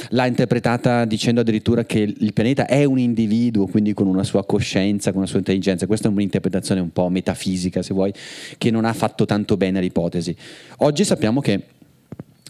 l'ha 0.09 0.27
interpretata 0.27 1.05
dicendo 1.05 1.41
addirittura 1.41 1.83
che 1.83 1.99
il 1.99 2.33
pianeta 2.33 2.67
è 2.67 2.83
un 2.83 2.99
individuo, 2.99 3.65
quindi 3.65 3.93
con 3.93 4.05
una 4.05 4.23
sua 4.23 4.45
coscienza, 4.45 5.09
con 5.09 5.21
una 5.21 5.27
sua 5.27 5.39
intelligenza. 5.39 5.87
Questa 5.87 6.09
è 6.09 6.11
un'interpretazione 6.11 6.79
un 6.79 6.91
po' 6.91 7.09
metafisica, 7.09 7.22
se 7.81 7.93
vuoi, 7.93 8.13
che 8.57 8.71
non 8.71 8.85
ha 8.85 8.93
fatto 8.93 9.25
tanto 9.25 9.57
bene 9.57 9.79
all'ipotesi. 9.79 10.35
Oggi 10.77 11.03
sappiamo 11.05 11.41
che 11.41 11.61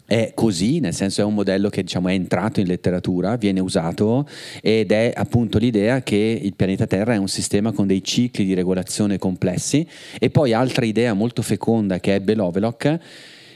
è 0.06 0.32
così, 0.34 0.80
nel 0.80 0.94
senso 0.94 1.22
è 1.22 1.24
un 1.24 1.34
modello 1.34 1.70
che 1.70 1.82
diciamo, 1.82 2.10
è 2.10 2.14
entrato 2.14 2.60
in 2.60 2.68
letteratura, 2.68 3.36
viene 3.38 3.60
usato 3.60 4.28
ed 4.62 4.92
è 4.92 5.12
appunto 5.16 5.58
l'idea 5.58 6.04
che 6.04 6.40
il 6.42 6.54
pianeta 6.56 6.86
Terra 6.86 7.14
è 7.14 7.18
un 7.18 7.28
sistema 7.28 7.72
con 7.72 7.88
dei 7.88 8.04
cicli 8.04 8.46
di 8.46 8.54
regolazione 8.54 9.18
complessi 9.18 9.88
e 10.20 10.30
poi 10.30 10.54
altra 10.54 10.86
idea 10.86 11.14
molto 11.14 11.42
feconda 11.42 12.00
che 12.00 12.14
ebbe 12.14 12.36
Lovelock, 12.36 13.00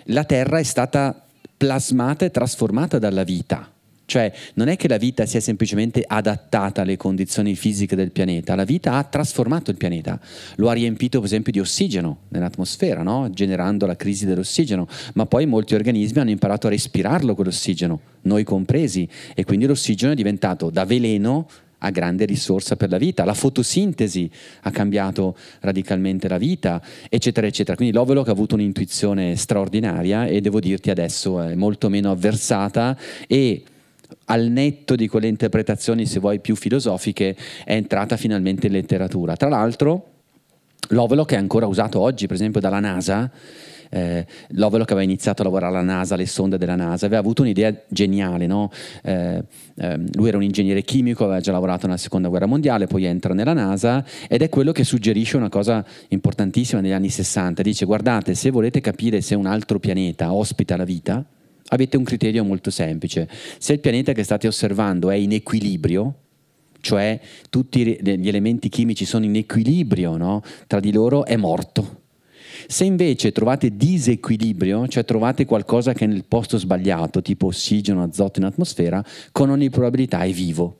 la 0.06 0.24
Terra 0.24 0.60
è 0.60 0.64
stata 0.64 1.26
plasmata 1.58 2.26
e 2.26 2.32
trasformata 2.32 2.98
dalla 2.98 3.24
vita 3.24 3.72
cioè 4.08 4.32
non 4.54 4.70
è 4.70 4.78
che 4.78 4.88
la 4.88 4.98
vita 4.98 5.26
sia 5.26 5.42
semplicemente 5.42 6.02
adattata 6.08 6.82
alle 6.82 6.96
condizioni 6.96 7.56
fisiche 7.56 7.94
del 7.96 8.12
pianeta, 8.12 8.56
la 8.56 8.64
vita 8.64 8.94
ha 8.94 9.04
trasformato 9.04 9.70
il 9.70 9.76
pianeta, 9.76 10.18
lo 10.56 10.70
ha 10.70 10.74
riempito 10.74 11.18
per 11.20 11.28
esempio 11.28 11.52
di 11.52 11.60
ossigeno 11.60 12.20
nell'atmosfera, 12.30 13.04
no? 13.04 13.30
generando 13.30 13.86
la 13.86 13.98
crisi 13.98 14.26
dell'ossigeno, 14.26 14.88
ma 15.16 15.26
poi 15.26 15.46
molti 15.46 15.76
organismi 15.76 16.22
hanno 16.22 16.30
imparato 16.30 16.68
a 16.68 16.70
respirarlo 16.70 17.36
quell'ossigeno, 17.36 18.00
noi 18.22 18.46
compresi, 18.46 19.08
e 19.36 19.44
quindi 19.44 19.66
l'ossigeno 19.66 20.14
è 20.14 20.16
diventato 20.16 20.70
da 20.70 20.86
veleno 20.86 21.46
a 21.80 21.90
grande 21.90 22.24
risorsa 22.24 22.78
per 22.78 22.90
la 22.90 22.98
vita, 22.98 23.26
la 23.26 23.34
fotosintesi 23.34 24.32
ha 24.62 24.72
cambiato 24.72 25.36
radicalmente 25.60 26.30
la 26.30 26.38
vita, 26.38 26.82
eccetera, 27.10 27.46
eccetera. 27.46 27.76
Quindi 27.76 27.94
Lovelock 27.94 28.30
ha 28.30 28.32
avuto 28.32 28.56
un'intuizione 28.56 29.36
straordinaria 29.36 30.26
e 30.26 30.40
devo 30.40 30.62
dirti 30.62 30.90
adesso 30.90 31.42
è 31.42 31.56
molto 31.56 31.90
meno 31.90 32.10
avversata 32.10 32.98
e 33.28 33.64
al 34.26 34.48
netto 34.48 34.96
di 34.96 35.08
quelle 35.08 35.28
interpretazioni, 35.28 36.06
se 36.06 36.20
vuoi, 36.20 36.40
più 36.40 36.56
filosofiche, 36.56 37.36
è 37.64 37.74
entrata 37.74 38.18
finalmente 38.18 38.68
in 38.68 38.74
letteratura. 38.74 39.36
Tra 39.36 39.50
l'altro, 39.50 40.12
Lovelock 40.90 41.34
è 41.34 41.38
ancora 41.38 41.66
usato 41.66 42.00
oggi, 42.00 42.28
per 42.28 42.36
esempio, 42.36 42.60
dalla 42.60 42.80
NASA. 42.80 43.32
Eh, 43.90 44.26
Lovelock 44.50 44.92
aveva 44.92 45.06
iniziato 45.06 45.42
a 45.42 45.46
lavorare 45.46 45.74
alla 45.74 45.84
NASA, 45.84 46.16
alle 46.16 46.26
sonde 46.26 46.58
della 46.58 46.76
NASA, 46.76 47.06
aveva 47.06 47.22
avuto 47.22 47.42
un'idea 47.42 47.74
geniale. 47.88 48.48
No? 48.48 48.70
Eh, 49.02 49.44
eh, 49.76 50.00
lui 50.14 50.28
era 50.28 50.38
un 50.38 50.44
ingegnere 50.44 50.82
chimico, 50.84 51.24
aveva 51.24 51.40
già 51.40 51.52
lavorato 51.52 51.86
nella 51.86 51.98
seconda 51.98 52.28
guerra 52.28 52.48
mondiale, 52.48 52.88
poi 52.88 53.06
entra 53.06 53.34
nella 53.34 53.54
NASA 53.54 54.04
ed 54.28 54.42
è 54.42 54.50
quello 54.50 54.72
che 54.72 54.84
suggerisce 54.84 55.38
una 55.38 55.50
cosa 55.50 55.86
importantissima 56.10 56.82
negli 56.82 56.92
anni 56.92 57.10
60. 57.10 57.62
Dice: 57.62 57.86
Guardate, 57.86 58.36
se 58.36 58.50
volete 58.50 58.82
capire 58.82 59.22
se 59.22 59.36
un 59.36 59.46
altro 59.46 59.80
pianeta 59.80 60.34
ospita 60.34 60.76
la 60.76 60.86
vita, 60.86 61.26
avete 61.70 61.98
un 61.98 62.04
criterio 62.04 62.44
molto 62.44 62.70
semplice. 62.70 63.28
Se 63.58 63.74
il 63.74 63.80
pianeta 63.80 64.14
che 64.14 64.24
state 64.24 64.48
osservando 64.48 65.10
è 65.10 65.16
in 65.16 65.34
equilibrio, 65.34 66.14
cioè 66.80 67.20
tutti 67.50 67.98
gli 68.02 68.28
elementi 68.28 68.70
chimici 68.70 69.06
sono 69.06 69.26
in 69.26 69.36
equilibrio 69.36 70.16
no? 70.18 70.42
tra 70.68 70.80
di 70.80 70.92
loro, 70.92 71.26
è 71.26 71.36
morto. 71.36 72.02
Se 72.68 72.86
invece 72.86 73.32
trovate 73.32 73.76
disequilibrio, 73.76 74.88
cioè 74.88 75.06
trovate 75.06 75.46
qualcosa 75.46 75.94
che 75.94 76.06
è 76.06 76.08
nel 76.08 76.26
posto 76.26 76.58
sbagliato, 76.58 77.22
tipo 77.22 77.48
ossigeno, 77.48 78.04
azoto 78.04 78.40
in 78.40 78.46
atmosfera, 78.46 79.04
con 79.32 79.50
ogni 79.50 79.70
probabilità 79.70 80.24
è 80.24 80.32
vivo. 80.32 80.80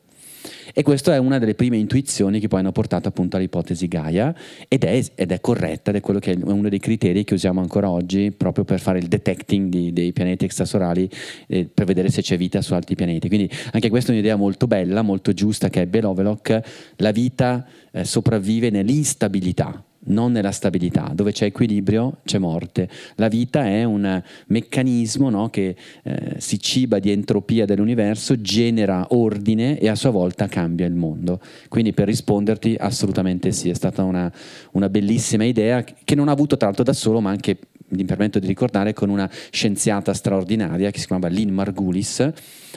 E 0.72 0.82
questa 0.82 1.14
è 1.14 1.18
una 1.18 1.38
delle 1.38 1.54
prime 1.54 1.76
intuizioni 1.76 2.40
che 2.40 2.48
poi 2.48 2.60
hanno 2.60 2.72
portato 2.72 3.08
appunto 3.08 3.36
all'ipotesi 3.36 3.88
Gaia 3.88 4.34
ed 4.68 4.84
è, 4.84 5.02
ed 5.14 5.32
è 5.32 5.40
corretta 5.40 5.90
ed 5.90 5.96
è 5.96 6.00
quello 6.00 6.18
che 6.18 6.32
è 6.32 6.36
uno 6.42 6.68
dei 6.68 6.78
criteri 6.78 7.24
che 7.24 7.34
usiamo 7.34 7.60
ancora 7.60 7.90
oggi 7.90 8.30
proprio 8.30 8.64
per 8.64 8.80
fare 8.80 8.98
il 8.98 9.06
detecting 9.06 9.68
di, 9.68 9.92
dei 9.92 10.12
pianeti 10.12 10.44
extrasolari 10.44 11.08
eh, 11.46 11.68
per 11.72 11.86
vedere 11.86 12.10
se 12.10 12.22
c'è 12.22 12.36
vita 12.36 12.60
su 12.60 12.74
altri 12.74 12.94
pianeti. 12.94 13.28
Quindi 13.28 13.50
anche 13.72 13.88
questa 13.88 14.10
è 14.10 14.14
un'idea 14.14 14.36
molto 14.36 14.66
bella, 14.66 15.02
molto 15.02 15.32
giusta 15.32 15.68
che 15.70 15.82
è 15.82 15.86
Belovelock, 15.86 16.60
la 16.96 17.10
vita 17.10 17.66
eh, 17.92 18.04
sopravvive 18.04 18.70
nell'instabilità 18.70 19.82
non 20.08 20.32
nella 20.32 20.52
stabilità. 20.52 21.10
Dove 21.14 21.32
c'è 21.32 21.46
equilibrio 21.46 22.18
c'è 22.24 22.38
morte. 22.38 22.88
La 23.16 23.28
vita 23.28 23.64
è 23.64 23.84
un 23.84 24.22
meccanismo 24.46 25.30
no, 25.30 25.48
che 25.48 25.76
eh, 26.02 26.34
si 26.38 26.60
ciba 26.60 26.98
di 26.98 27.10
entropia 27.10 27.64
dell'universo, 27.64 28.40
genera 28.40 29.06
ordine 29.10 29.78
e 29.78 29.88
a 29.88 29.94
sua 29.94 30.10
volta 30.10 30.46
cambia 30.46 30.86
il 30.86 30.94
mondo. 30.94 31.40
Quindi 31.68 31.92
per 31.92 32.06
risponderti 32.06 32.76
assolutamente 32.78 33.52
sì, 33.52 33.70
è 33.70 33.74
stata 33.74 34.02
una, 34.02 34.30
una 34.72 34.88
bellissima 34.88 35.44
idea 35.44 35.82
che 35.82 36.14
non 36.14 36.28
ha 36.28 36.32
avuto 36.32 36.56
tra 36.56 36.66
l'altro 36.66 36.84
da 36.84 36.92
solo, 36.92 37.20
ma 37.20 37.30
anche 37.30 37.58
mi 37.90 38.04
permetto 38.04 38.38
di 38.38 38.46
ricordare 38.46 38.92
con 38.92 39.08
una 39.08 39.30
scienziata 39.50 40.12
straordinaria 40.12 40.90
che 40.90 40.98
si 40.98 41.06
chiamava 41.06 41.28
Lynn 41.28 41.50
Margulis, 41.50 42.30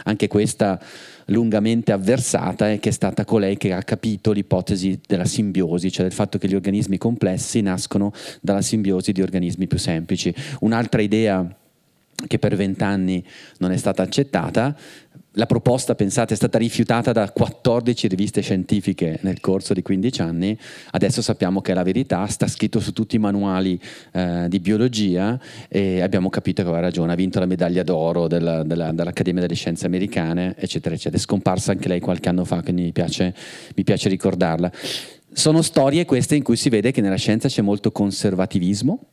anche 0.04 0.28
questa 0.28 0.80
lungamente 1.32 1.92
avversata 1.92 2.70
e 2.70 2.80
che 2.80 2.90
è 2.90 2.92
stata 2.92 3.26
colei 3.26 3.58
che 3.58 3.74
ha 3.74 3.82
capito 3.82 4.32
l'ipotesi 4.32 5.00
della 5.06 5.26
simbiosi, 5.26 5.92
cioè 5.92 6.04
del 6.04 6.14
fatto 6.14 6.38
che 6.38 6.48
gli 6.48 6.56
organismi 6.56 6.98
complessi 6.98 7.62
nascono 7.62 8.14
dalla 8.42 8.62
simbiosi 8.62 9.12
di 9.12 9.22
organismi 9.22 9.68
più 9.68 9.78
semplici. 9.78 10.34
Un'altra 10.60 11.02
idea 11.02 11.56
che 12.28 12.40
per 12.40 12.56
vent'anni 12.56 13.24
non 13.58 13.72
è 13.72 13.78
stata 13.78 14.04
accettata. 14.04 14.76
La 15.36 15.46
proposta, 15.46 15.96
pensate, 15.96 16.34
è 16.34 16.36
stata 16.36 16.58
rifiutata 16.58 17.14
da 17.14 17.32
14 17.32 18.10
riviste 18.10 18.42
scientifiche 18.42 19.18
nel 19.22 19.40
corso 19.40 19.74
di 19.74 19.82
15 19.82 20.22
anni, 20.22 20.60
adesso 20.92 21.22
sappiamo 21.22 21.62
che 21.62 21.72
è 21.72 21.74
la 21.74 21.84
verità, 21.84 22.28
sta 22.28 22.48
scritto 22.48 22.82
su 22.82 22.92
tutti 22.92 23.16
i 23.16 23.20
manuali 23.20 23.80
eh, 24.12 24.48
di 24.50 24.60
biologia 24.60 25.40
e 25.70 26.02
abbiamo 26.02 26.28
capito 26.28 26.64
che 26.64 26.68
aveva 26.68 26.84
ragione, 26.84 27.14
ha 27.14 27.16
vinto 27.16 27.40
la 27.40 27.46
medaglia 27.46 27.82
d'oro 27.84 28.28
della, 28.28 28.64
della, 28.64 28.92
dell'Accademia 28.92 29.40
delle 29.40 29.56
Scienze 29.56 29.86
Americane, 29.86 30.54
eccetera, 30.58 30.96
eccetera. 30.96 31.16
È 31.16 31.26
scomparsa 31.26 31.72
anche 31.72 31.88
lei 31.88 32.02
qualche 32.02 32.28
anno 32.28 32.44
fa, 32.44 32.62
quindi 32.62 32.82
mi 32.82 32.92
piace, 32.92 33.34
mi 33.74 33.86
piace 33.86 34.10
ricordarla. 34.10 34.70
Sono 35.32 35.62
storie 35.62 36.04
queste 36.04 36.36
in 36.36 36.44
cui 36.44 36.58
si 36.58 36.68
vede 36.68 36.92
che 36.92 37.00
nella 37.00 37.16
scienza 37.16 37.48
c'è 37.48 37.62
molto 37.62 37.94
conservativismo, 37.94 39.11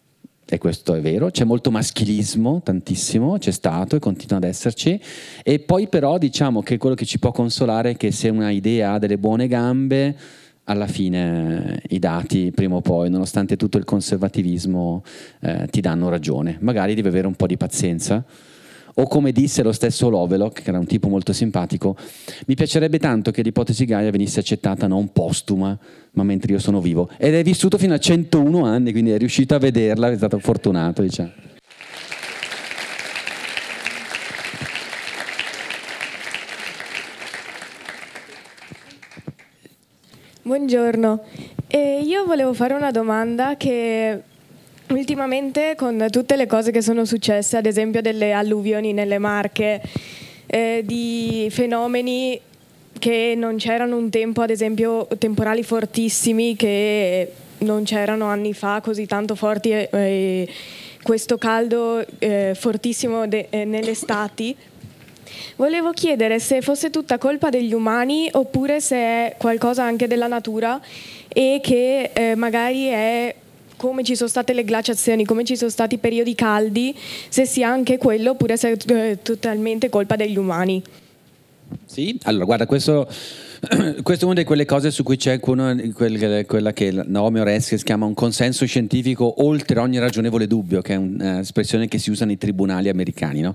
e 0.50 0.58
questo 0.58 0.94
è 0.94 1.00
vero, 1.00 1.30
c'è 1.30 1.44
molto 1.44 1.70
maschilismo, 1.70 2.62
tantissimo, 2.64 3.36
c'è 3.36 3.50
stato 3.50 3.96
e 3.96 3.98
continua 3.98 4.38
ad 4.38 4.44
esserci, 4.44 4.98
e 5.42 5.58
poi 5.58 5.88
però 5.88 6.16
diciamo 6.16 6.62
che 6.62 6.78
quello 6.78 6.94
che 6.94 7.04
ci 7.04 7.18
può 7.18 7.32
consolare 7.32 7.90
è 7.90 7.96
che 7.96 8.10
se 8.12 8.30
una 8.30 8.50
idea 8.50 8.92
ha 8.92 8.98
delle 8.98 9.18
buone 9.18 9.46
gambe, 9.46 10.16
alla 10.64 10.86
fine 10.86 11.80
i 11.88 11.98
dati 11.98 12.50
prima 12.54 12.76
o 12.76 12.80
poi, 12.80 13.10
nonostante 13.10 13.56
tutto 13.56 13.78
il 13.78 13.84
conservativismo, 13.84 15.02
eh, 15.40 15.66
ti 15.70 15.80
danno 15.80 16.08
ragione. 16.10 16.58
Magari 16.60 16.94
devi 16.94 17.08
avere 17.08 17.26
un 17.26 17.34
po' 17.34 17.46
di 17.46 17.56
pazienza 17.56 18.22
o 19.00 19.06
come 19.06 19.30
disse 19.30 19.62
lo 19.62 19.72
stesso 19.72 20.08
Lovelock, 20.08 20.62
che 20.62 20.68
era 20.68 20.78
un 20.78 20.86
tipo 20.86 21.08
molto 21.08 21.32
simpatico, 21.32 21.96
mi 22.46 22.54
piacerebbe 22.54 22.98
tanto 22.98 23.30
che 23.30 23.42
l'ipotesi 23.42 23.84
Gaia 23.84 24.10
venisse 24.10 24.40
accettata 24.40 24.88
non 24.88 25.12
postuma, 25.12 25.76
ma 26.12 26.22
mentre 26.24 26.52
io 26.52 26.58
sono 26.58 26.80
vivo. 26.80 27.08
Ed 27.16 27.34
è 27.34 27.42
vissuto 27.44 27.78
fino 27.78 27.94
a 27.94 27.98
101 27.98 28.64
anni, 28.64 28.90
quindi 28.90 29.12
è 29.12 29.18
riuscito 29.18 29.54
a 29.54 29.58
vederla, 29.58 30.10
è 30.10 30.16
stato 30.16 30.38
fortunato, 30.40 31.02
diciamo. 31.02 31.30
Buongiorno, 40.42 41.22
eh, 41.68 42.00
io 42.02 42.24
volevo 42.24 42.52
fare 42.54 42.74
una 42.74 42.90
domanda 42.90 43.56
che 43.56 44.22
Ultimamente 44.90 45.74
con 45.76 46.06
tutte 46.10 46.34
le 46.34 46.46
cose 46.46 46.70
che 46.70 46.80
sono 46.80 47.04
successe, 47.04 47.58
ad 47.58 47.66
esempio 47.66 48.00
delle 48.00 48.32
alluvioni 48.32 48.94
nelle 48.94 49.18
Marche, 49.18 49.82
eh, 50.46 50.82
di 50.82 51.46
fenomeni 51.50 52.40
che 52.98 53.34
non 53.36 53.56
c'erano 53.56 53.96
un 53.96 54.08
tempo, 54.08 54.40
ad 54.40 54.50
esempio 54.50 55.06
temporali 55.18 55.62
fortissimi 55.62 56.56
che 56.56 57.32
non 57.58 57.84
c'erano 57.84 58.26
anni 58.26 58.54
fa 58.54 58.80
così 58.80 59.06
tanto 59.06 59.34
forti 59.34 59.72
e, 59.72 59.88
e 59.92 60.48
questo 61.02 61.36
caldo 61.36 62.04
eh, 62.18 62.54
fortissimo 62.54 63.26
de, 63.26 63.48
eh, 63.50 63.64
nelle 63.64 63.90
estati. 63.90 64.56
Volevo 65.56 65.90
chiedere 65.92 66.38
se 66.40 66.62
fosse 66.62 66.88
tutta 66.88 67.18
colpa 67.18 67.50
degli 67.50 67.74
umani 67.74 68.28
oppure 68.32 68.80
se 68.80 68.96
è 68.96 69.34
qualcosa 69.36 69.84
anche 69.84 70.06
della 70.06 70.28
natura 70.28 70.80
e 71.28 71.60
che 71.62 72.10
eh, 72.14 72.34
magari 72.34 72.86
è 72.86 73.34
come 73.78 74.02
ci 74.02 74.14
sono 74.16 74.28
state 74.28 74.52
le 74.52 74.64
glaciazioni, 74.64 75.24
come 75.24 75.44
ci 75.44 75.56
sono 75.56 75.70
stati 75.70 75.96
periodi 75.96 76.34
caldi, 76.34 76.94
se 77.28 77.46
sia 77.46 77.70
anche 77.70 77.96
quello 77.96 78.32
oppure 78.32 78.58
se 78.58 78.72
è 78.72 78.92
eh, 78.92 79.18
totalmente 79.22 79.88
colpa 79.88 80.16
degli 80.16 80.36
umani. 80.36 80.82
Sì, 81.86 82.18
allora 82.24 82.44
guarda, 82.44 82.66
questo, 82.66 83.08
questo, 84.02 84.24
è 84.24 84.28
una 84.28 84.40
di 84.40 84.44
quelle 84.44 84.64
cose 84.64 84.90
su 84.90 85.02
cui 85.02 85.16
c'è 85.16 85.38
quella, 85.38 86.44
quella 86.44 86.72
che 86.72 86.90
Naomi 86.90 87.40
Oreskes 87.40 87.82
chiama 87.82 88.04
un 88.04 88.14
consenso 88.14 88.66
scientifico 88.66 89.42
oltre 89.44 89.78
ogni 89.78 89.98
ragionevole 89.98 90.46
dubbio, 90.46 90.82
che 90.82 90.94
è 90.94 90.96
un'espressione 90.96 91.88
che 91.88 91.98
si 91.98 92.10
usa 92.10 92.24
nei 92.24 92.36
tribunali 92.36 92.88
americani. 92.88 93.40
No? 93.40 93.54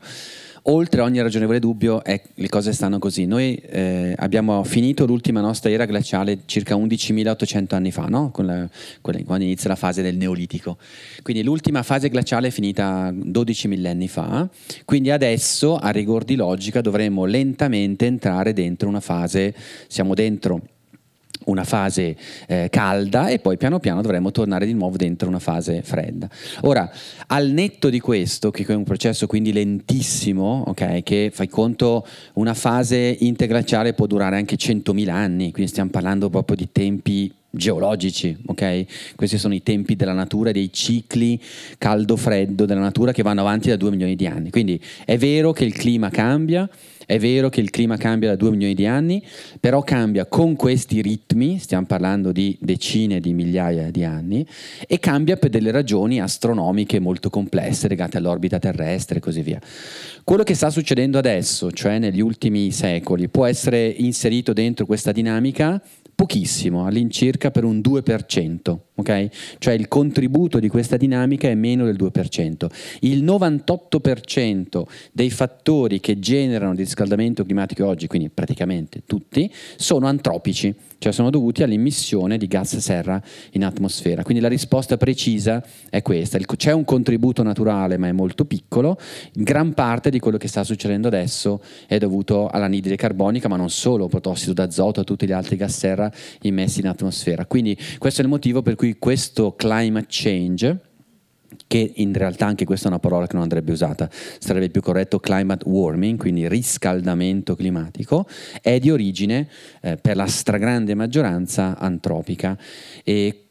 Oltre 0.64 1.01
ogni 1.01 1.22
ragionevole 1.22 1.59
dubbio 1.59 2.03
è, 2.03 2.22
le 2.36 2.49
cose 2.49 2.72
stanno 2.74 2.99
così. 2.99 3.26
Noi 3.26 3.55
eh, 3.55 4.14
abbiamo 4.18 4.64
finito 4.64 5.05
l'ultima 5.05 5.41
nostra 5.41 5.70
era 5.70 5.86
glaciale 5.86 6.39
circa 6.45 6.76
11.800 6.76 7.76
anni 7.76 7.91
fa, 7.91 8.05
no? 8.05 8.32
la, 8.38 8.70
quando 9.01 9.43
inizia 9.43 9.70
la 9.70 9.76
fase 9.76 10.01
del 10.01 10.16
Neolitico. 10.16 10.78
Quindi 11.22 11.43
l'ultima 11.43 11.84
fase 11.84 12.09
glaciale 12.09 12.47
è 12.47 12.51
finita 12.51 13.11
12 13.14 13.68
millenni 13.68 14.07
fa, 14.07 14.47
quindi 14.86 15.09
adesso 15.09 15.78
a 15.78 15.89
rigor 15.89 16.24
di 16.24 16.36
logica 16.36 16.82
dovremmo 16.82 17.26
lentamente 17.26 18.05
entrare 18.05 18.53
dentro 18.53 18.88
una 18.88 19.01
fase, 19.01 19.53
siamo 19.88 20.14
dentro 20.14 20.61
una 21.45 21.63
fase 21.63 22.15
eh, 22.47 22.67
calda 22.69 23.27
e 23.27 23.39
poi 23.39 23.57
piano 23.57 23.79
piano 23.79 24.01
dovremo 24.01 24.31
tornare 24.31 24.65
di 24.65 24.73
nuovo 24.73 24.97
dentro 24.97 25.27
una 25.27 25.39
fase 25.39 25.81
fredda. 25.81 26.29
Ora, 26.61 26.89
al 27.27 27.49
netto 27.49 27.89
di 27.89 27.99
questo, 27.99 28.51
che 28.51 28.65
è 28.65 28.75
un 28.75 28.83
processo 28.83 29.27
quindi 29.27 29.51
lentissimo, 29.53 30.63
okay, 30.67 31.03
che 31.03 31.31
fai 31.33 31.47
conto 31.47 32.05
una 32.33 32.53
fase 32.53 33.15
interglaciale 33.19 33.93
può 33.93 34.05
durare 34.05 34.37
anche 34.37 34.55
100.000 34.55 35.09
anni, 35.09 35.51
quindi 35.51 35.71
stiamo 35.71 35.89
parlando 35.89 36.29
proprio 36.29 36.55
di 36.55 36.69
tempi 36.71 37.33
geologici, 37.55 38.35
ok? 38.47 39.13
Questi 39.15 39.37
sono 39.37 39.53
i 39.53 39.61
tempi 39.61 39.95
della 39.95 40.13
natura, 40.13 40.51
dei 40.51 40.73
cicli 40.73 41.39
caldo-freddo 41.77 42.65
della 42.65 42.79
natura 42.79 43.11
che 43.11 43.21
vanno 43.21 43.41
avanti 43.41 43.69
da 43.69 43.75
2 43.75 43.91
milioni 43.91 44.15
di 44.15 44.25
anni. 44.25 44.49
Quindi 44.49 44.81
è 45.05 45.17
vero 45.17 45.51
che 45.51 45.63
il 45.63 45.73
clima 45.73 46.09
cambia, 46.09 46.67
è 47.05 47.19
vero 47.19 47.49
che 47.49 47.61
il 47.61 47.69
clima 47.69 47.97
cambia 47.97 48.29
da 48.29 48.35
2 48.35 48.51
milioni 48.51 48.73
di 48.73 48.85
anni, 48.85 49.23
però 49.59 49.81
cambia 49.81 50.25
con 50.25 50.55
questi 50.55 51.01
ritmi, 51.01 51.59
stiamo 51.59 51.85
parlando 51.85 52.31
di 52.31 52.57
decine 52.59 53.19
di 53.19 53.33
migliaia 53.33 53.91
di 53.91 54.03
anni, 54.03 54.45
e 54.87 54.99
cambia 54.99 55.37
per 55.37 55.49
delle 55.49 55.71
ragioni 55.71 56.21
astronomiche 56.21 56.99
molto 56.99 57.29
complesse 57.29 57.87
legate 57.87 58.17
all'orbita 58.17 58.59
terrestre 58.59 59.17
e 59.17 59.21
così 59.21 59.41
via. 59.41 59.59
Quello 60.23 60.43
che 60.43 60.53
sta 60.53 60.69
succedendo 60.69 61.17
adesso, 61.17 61.71
cioè 61.71 61.99
negli 61.99 62.21
ultimi 62.21 62.71
secoli, 62.71 63.27
può 63.27 63.45
essere 63.45 63.85
inserito 63.87 64.53
dentro 64.53 64.85
questa 64.85 65.11
dinamica 65.11 65.81
pochissimo, 66.16 66.86
all'incirca 66.86 67.51
per 67.51 67.64
un 67.64 67.80
2%, 67.80 68.78
ok? 68.95 69.28
Cioè 69.57 69.74
il 69.74 69.88
contributo 69.88 70.59
di 70.59 70.68
questa 70.68 70.97
dinamica 70.97 71.47
è 71.47 71.55
meno 71.55 71.86
del 71.86 71.95
2%. 71.95 72.68
Il 73.01 73.24
98% 73.24 74.84
dei 75.11 75.30
fattori 75.30 75.99
che 75.99 76.20
generano 76.20 76.74
riscaldamento 76.74 77.43
climatico 77.43 77.86
oggi, 77.86 78.07
quindi 78.07 78.30
praticamente 78.30 79.03
tutti, 79.05 79.51
sono 79.76 80.07
antropici, 80.07 80.74
cioè 80.99 81.11
sono 81.11 81.30
dovuti 81.30 81.64
all'immissione 81.64 82.38
di 82.38 82.47
gas 82.47 82.78
serra 82.78 83.22
in 83.51 83.66
atmosfera. 83.66 84.24
Quindi 84.24 84.41
la 84.41 84.49
risposta 84.49 84.97
precisa 84.97 85.64
è 85.89 86.01
questa. 86.01 86.38
C'è 86.38 86.72
un 86.72 86.86
contributo 86.86 87.43
naturale, 87.43 87.97
ma 87.97 88.07
è 88.07 88.11
molto 88.11 88.45
piccolo. 88.45 88.97
Gran 89.34 89.74
parte 89.74 90.09
di 90.09 90.20
quello 90.20 90.38
che 90.38 90.47
sta 90.47 90.64
succedendo 90.64 91.07
adesso 91.07 91.61
è 91.88 91.97
dovuto 91.97 92.47
all'anidride 92.47 92.95
carbonica, 92.95 93.47
ma 93.49 93.57
non 93.57 93.70
solo, 93.70 94.07
protossido 94.07 94.53
d'azoto 94.53 95.01
e 95.01 95.03
tutti 95.03 95.26
gli 95.26 95.32
altri 95.32 95.57
gas 95.57 95.78
serra 95.78 96.02
immessi 96.41 96.79
in 96.79 96.87
atmosfera. 96.87 97.45
Quindi 97.45 97.77
questo 97.97 98.21
è 98.21 98.23
il 98.23 98.29
motivo 98.29 98.61
per 98.61 98.75
cui 98.75 98.97
questo 98.97 99.55
climate 99.55 100.07
change 100.09 100.79
che 101.67 101.91
in 101.95 102.13
realtà 102.13 102.45
anche 102.45 102.65
questa 102.65 102.85
è 102.87 102.89
una 102.89 102.99
parola 102.99 103.27
che 103.27 103.33
non 103.33 103.43
andrebbe 103.43 103.71
usata, 103.71 104.09
sarebbe 104.11 104.69
più 104.69 104.81
corretto 104.81 105.19
climate 105.19 105.67
warming, 105.67 106.17
quindi 106.17 106.47
riscaldamento 106.47 107.55
climatico, 107.55 108.27
è 108.61 108.79
di 108.79 108.91
origine 108.91 109.47
eh, 109.81 109.97
per 109.97 110.15
la 110.15 110.27
stragrande 110.27 110.93
maggioranza 110.93 111.77
antropica 111.77 112.57
e 113.03 113.42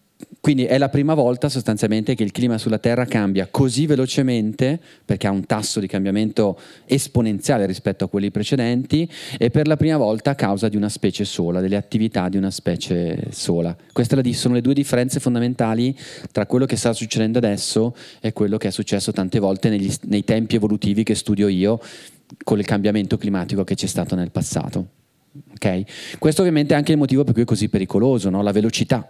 quindi 0.42 0.64
è 0.64 0.76
la 0.76 0.88
prima 0.88 1.14
volta 1.14 1.48
sostanzialmente 1.48 2.16
che 2.16 2.24
il 2.24 2.32
clima 2.32 2.58
sulla 2.58 2.78
Terra 2.78 3.04
cambia 3.04 3.46
così 3.48 3.86
velocemente, 3.86 4.76
perché 5.04 5.28
ha 5.28 5.30
un 5.30 5.46
tasso 5.46 5.78
di 5.78 5.86
cambiamento 5.86 6.58
esponenziale 6.84 7.64
rispetto 7.64 8.06
a 8.06 8.08
quelli 8.08 8.32
precedenti, 8.32 9.08
e 9.38 9.50
per 9.50 9.68
la 9.68 9.76
prima 9.76 9.98
volta 9.98 10.32
a 10.32 10.34
causa 10.34 10.68
di 10.68 10.76
una 10.76 10.88
specie 10.88 11.24
sola, 11.24 11.60
delle 11.60 11.76
attività 11.76 12.28
di 12.28 12.38
una 12.38 12.50
specie 12.50 13.26
sola. 13.30 13.76
Queste 13.92 14.32
sono 14.32 14.54
le 14.54 14.62
due 14.62 14.74
differenze 14.74 15.20
fondamentali 15.20 15.96
tra 16.32 16.44
quello 16.46 16.66
che 16.66 16.74
sta 16.74 16.92
succedendo 16.92 17.38
adesso 17.38 17.94
e 18.18 18.32
quello 18.32 18.56
che 18.56 18.66
è 18.66 18.72
successo 18.72 19.12
tante 19.12 19.38
volte 19.38 19.68
negli, 19.68 19.94
nei 20.06 20.24
tempi 20.24 20.56
evolutivi 20.56 21.04
che 21.04 21.14
studio 21.14 21.46
io 21.46 21.78
con 22.42 22.58
il 22.58 22.66
cambiamento 22.66 23.16
climatico 23.16 23.62
che 23.62 23.76
c'è 23.76 23.86
stato 23.86 24.16
nel 24.16 24.32
passato. 24.32 24.86
Okay? 25.54 25.86
Questo 26.18 26.40
ovviamente 26.40 26.74
è 26.74 26.76
anche 26.76 26.90
il 26.90 26.98
motivo 26.98 27.22
per 27.22 27.32
cui 27.32 27.42
è 27.42 27.46
così 27.46 27.68
pericoloso, 27.68 28.28
no? 28.28 28.42
la 28.42 28.50
velocità 28.50 29.08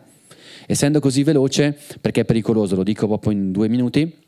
Essendo 0.66 1.00
così 1.00 1.22
veloce, 1.22 1.76
perché 2.00 2.22
è 2.22 2.24
pericoloso, 2.24 2.76
lo 2.76 2.82
dico 2.82 3.06
proprio 3.06 3.32
in 3.32 3.52
due 3.52 3.68
minuti, 3.68 4.20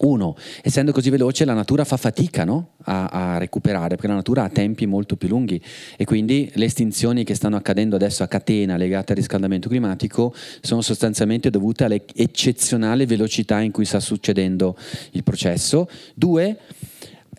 uno, 0.00 0.36
essendo 0.62 0.92
così 0.92 1.10
veloce 1.10 1.44
la 1.44 1.54
natura 1.54 1.84
fa 1.84 1.96
fatica 1.96 2.44
no? 2.44 2.74
a, 2.84 3.06
a, 3.06 3.38
recuperare 3.38 3.88
perché 3.88 4.06
la 4.06 4.14
natura 4.14 4.44
ha 4.44 4.48
tempi 4.48 4.86
molto 4.86 5.16
più 5.16 5.28
lunghi 5.28 5.60
e 5.96 6.04
quindi 6.04 6.50
le 6.54 6.66
estinzioni 6.66 7.24
che 7.24 7.34
stanno 7.34 7.56
accadendo 7.56 7.96
adesso 7.96 8.22
a 8.22 8.28
catena 8.28 8.76
legate 8.76 9.12
al 9.12 9.18
riscaldamento 9.18 9.68
climatico 9.68 10.34
sono 10.60 10.82
sostanzialmente 10.82 11.50
dovute 11.50 11.84
all'eccezionale 11.84 13.06
velocità 13.06 13.60
in 13.60 13.72
cui 13.72 13.86
sta 13.86 13.98
succedendo 13.98 14.76
il 15.12 15.24
processo. 15.24 15.88
Due, 16.14 16.58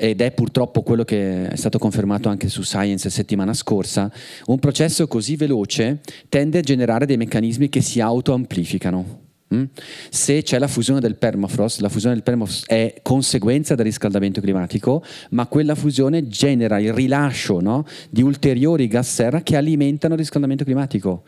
ed 0.01 0.21
è 0.21 0.31
purtroppo 0.31 0.81
quello 0.81 1.03
che 1.03 1.49
è 1.49 1.55
stato 1.57 1.77
confermato 1.77 2.29
anche 2.29 2.47
su 2.47 2.61
Science 2.61 3.09
settimana 3.09 3.53
scorsa, 3.53 4.09
un 4.45 4.57
processo 4.57 5.07
così 5.07 5.35
veloce 5.35 5.99
tende 6.29 6.59
a 6.59 6.61
generare 6.61 7.05
dei 7.05 7.17
meccanismi 7.17 7.67
che 7.67 7.81
si 7.81 7.99
autoamplificano. 7.99 9.27
Mm? 9.53 9.63
Se 10.09 10.41
c'è 10.41 10.57
la 10.57 10.69
fusione 10.69 11.01
del 11.01 11.17
permafrost, 11.17 11.81
la 11.81 11.89
fusione 11.89 12.13
del 12.13 12.23
permafrost 12.23 12.67
è 12.67 12.99
conseguenza 13.01 13.75
del 13.75 13.85
riscaldamento 13.85 14.39
climatico, 14.39 15.03
ma 15.31 15.47
quella 15.47 15.75
fusione 15.75 16.27
genera 16.27 16.79
il 16.79 16.93
rilascio 16.93 17.59
no, 17.59 17.85
di 18.09 18.21
ulteriori 18.21 18.87
gas 18.87 19.11
serra 19.11 19.41
che 19.41 19.57
alimentano 19.57 20.13
il 20.13 20.19
riscaldamento 20.19 20.63
climatico. 20.63 21.23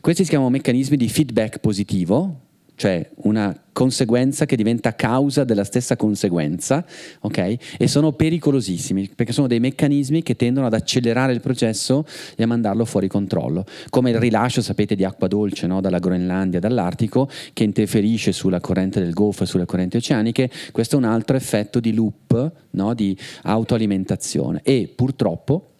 Questi 0.00 0.24
si 0.24 0.30
chiamano 0.30 0.50
meccanismi 0.50 0.96
di 0.96 1.08
feedback 1.08 1.58
positivo, 1.58 2.45
cioè 2.76 3.08
una 3.22 3.58
conseguenza 3.72 4.46
che 4.46 4.56
diventa 4.56 4.94
causa 4.94 5.44
della 5.44 5.64
stessa 5.64 5.96
conseguenza, 5.96 6.84
ok? 7.20 7.56
E 7.78 7.88
sono 7.88 8.12
pericolosissimi 8.12 9.10
perché 9.14 9.32
sono 9.32 9.46
dei 9.46 9.60
meccanismi 9.60 10.22
che 10.22 10.36
tendono 10.36 10.66
ad 10.66 10.74
accelerare 10.74 11.32
il 11.32 11.40
processo 11.40 12.06
e 12.36 12.42
a 12.42 12.46
mandarlo 12.46 12.84
fuori 12.84 13.08
controllo, 13.08 13.64
come 13.90 14.10
il 14.10 14.18
rilascio, 14.18 14.62
sapete, 14.62 14.94
di 14.94 15.04
acqua 15.04 15.26
dolce 15.26 15.66
no? 15.66 15.80
dalla 15.80 15.98
Groenlandia, 15.98 16.60
dall'Artico, 16.60 17.28
che 17.52 17.64
interferisce 17.64 18.32
sulla 18.32 18.60
corrente 18.60 19.00
del 19.00 19.12
Golfo 19.12 19.42
e 19.42 19.46
sulle 19.46 19.66
correnti 19.66 19.96
oceaniche. 19.96 20.50
Questo 20.70 20.96
è 20.96 20.98
un 20.98 21.04
altro 21.04 21.36
effetto 21.36 21.80
di 21.80 21.92
loop, 21.94 22.52
no? 22.70 22.94
di 22.94 23.16
autoalimentazione 23.42 24.60
e 24.62 24.92
purtroppo 24.94 25.72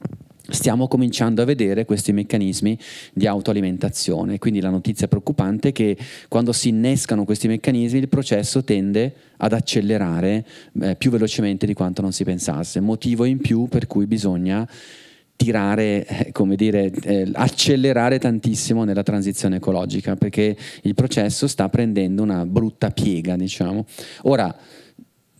stiamo 0.49 0.89
cominciando 0.89 1.43
a 1.43 1.45
vedere 1.45 1.85
questi 1.85 2.13
meccanismi 2.13 2.79
di 3.13 3.27
autoalimentazione. 3.27 4.39
Quindi 4.39 4.61
la 4.61 4.71
notizia 4.71 5.09
preoccupante 5.09 5.69
è 5.69 5.73
che 5.73 5.97
quando 6.29 6.53
si 6.53 6.69
innescano 6.69 7.25
questi 7.25 7.49
meccanismi 7.49 7.99
il 7.99 8.09
processo 8.09 8.63
tende 8.65 9.15
ad 9.39 9.53
accelerare 9.53 10.45
eh, 10.81 10.95
più 10.97 11.11
velocemente 11.11 11.67
di 11.67 11.75
quanto 11.75 12.03
non 12.03 12.13
si 12.13 12.25
pensasse. 12.25 12.81
Motivo 12.81 13.25
in 13.25 13.39
più 13.39 13.69
per 13.69 13.87
cui 13.87 14.07
bisogna 14.07 14.69
tirare, 15.37 16.07
eh, 16.07 16.33
come 16.33 16.57
dire, 16.57 16.91
eh, 17.03 17.29
accelerare 17.35 18.19
tantissimo 18.19 18.85
nella 18.85 19.03
transizione 19.03 19.57
ecologica, 19.57 20.17
perché 20.17 20.57
il 20.83 20.95
processo 20.95 21.47
sta 21.47 21.69
prendendo 21.69 22.23
una 22.23 22.47
brutta 22.47 22.91
piega, 22.91 23.37
diciamo. 23.37 23.85
Ora, 24.23 24.55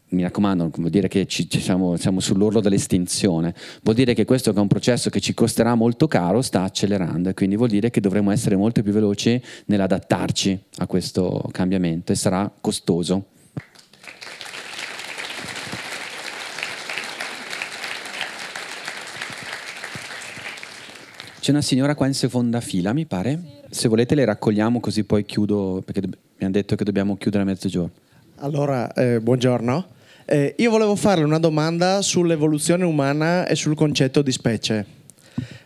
mi 0.09 0.23
raccomando, 0.23 0.71
vuol 0.77 0.91
dire 0.91 1.09
che 1.09 1.27
ci, 1.27 1.49
siamo, 1.51 1.97
siamo, 1.97 2.21
sull'orlo 2.21 2.61
dell'estinzione, 2.61 3.55
vuol 3.83 3.97
dire 3.97 4.15
che 4.15 4.25
questo 4.25 4.53
che 4.53 4.59
è 4.59 4.61
un 4.61 4.69
processo 4.69 5.11
che 5.11 5.19
ci 5.19 5.35
costerà 5.35 5.75
molto 5.75 6.07
caro 6.07 6.43
sta 6.43 6.63
accelerando 6.63 7.29
e 7.29 7.35
quindi 7.35 7.57
vuol 7.57 7.71
dire 7.71 7.91
che 7.91 8.01
dovremo 8.01 8.31
essere 8.31 8.55
molto 8.57 8.83
più 8.83 8.93
veloci 8.93 9.41
nell'adattarci 9.67 10.61
a 10.77 10.87
questo 10.87 11.49
cambiamento 11.51 12.13
e 12.13 12.15
sarà 12.15 12.51
costoso. 12.61 13.27
C'è 21.41 21.53
una 21.53 21.63
signora 21.63 21.95
qua 21.95 22.07
in 22.09 22.15
seconda 22.15 22.61
fila, 22.61 22.93
mi 22.93 23.07
pare. 23.07 23.41
Se 23.71 23.87
volete 23.87 24.17
le 24.17 24.25
raccogliamo 24.25 24.81
così 24.81 25.05
poi 25.05 25.25
chiudo, 25.25 25.81
perché 25.85 26.01
mi 26.01 26.15
hanno 26.41 26.51
detto 26.51 26.75
che 26.75 26.83
dobbiamo 26.83 27.17
chiudere 27.17 27.45
a 27.45 27.47
mezzogiorno. 27.47 27.93
Allora, 28.39 28.93
eh, 28.93 29.21
buongiorno. 29.21 29.95
Eh, 30.29 30.57
io 30.59 30.71
volevo 30.71 30.97
farle 30.97 31.23
una 31.23 31.39
domanda 31.39 32.03
sull'evoluzione 32.03 32.85
umana 32.85 33.47
e 33.47 33.55
sul 33.55 33.77
concetto 33.77 34.23
di 34.23 34.33
specie. 34.33 34.85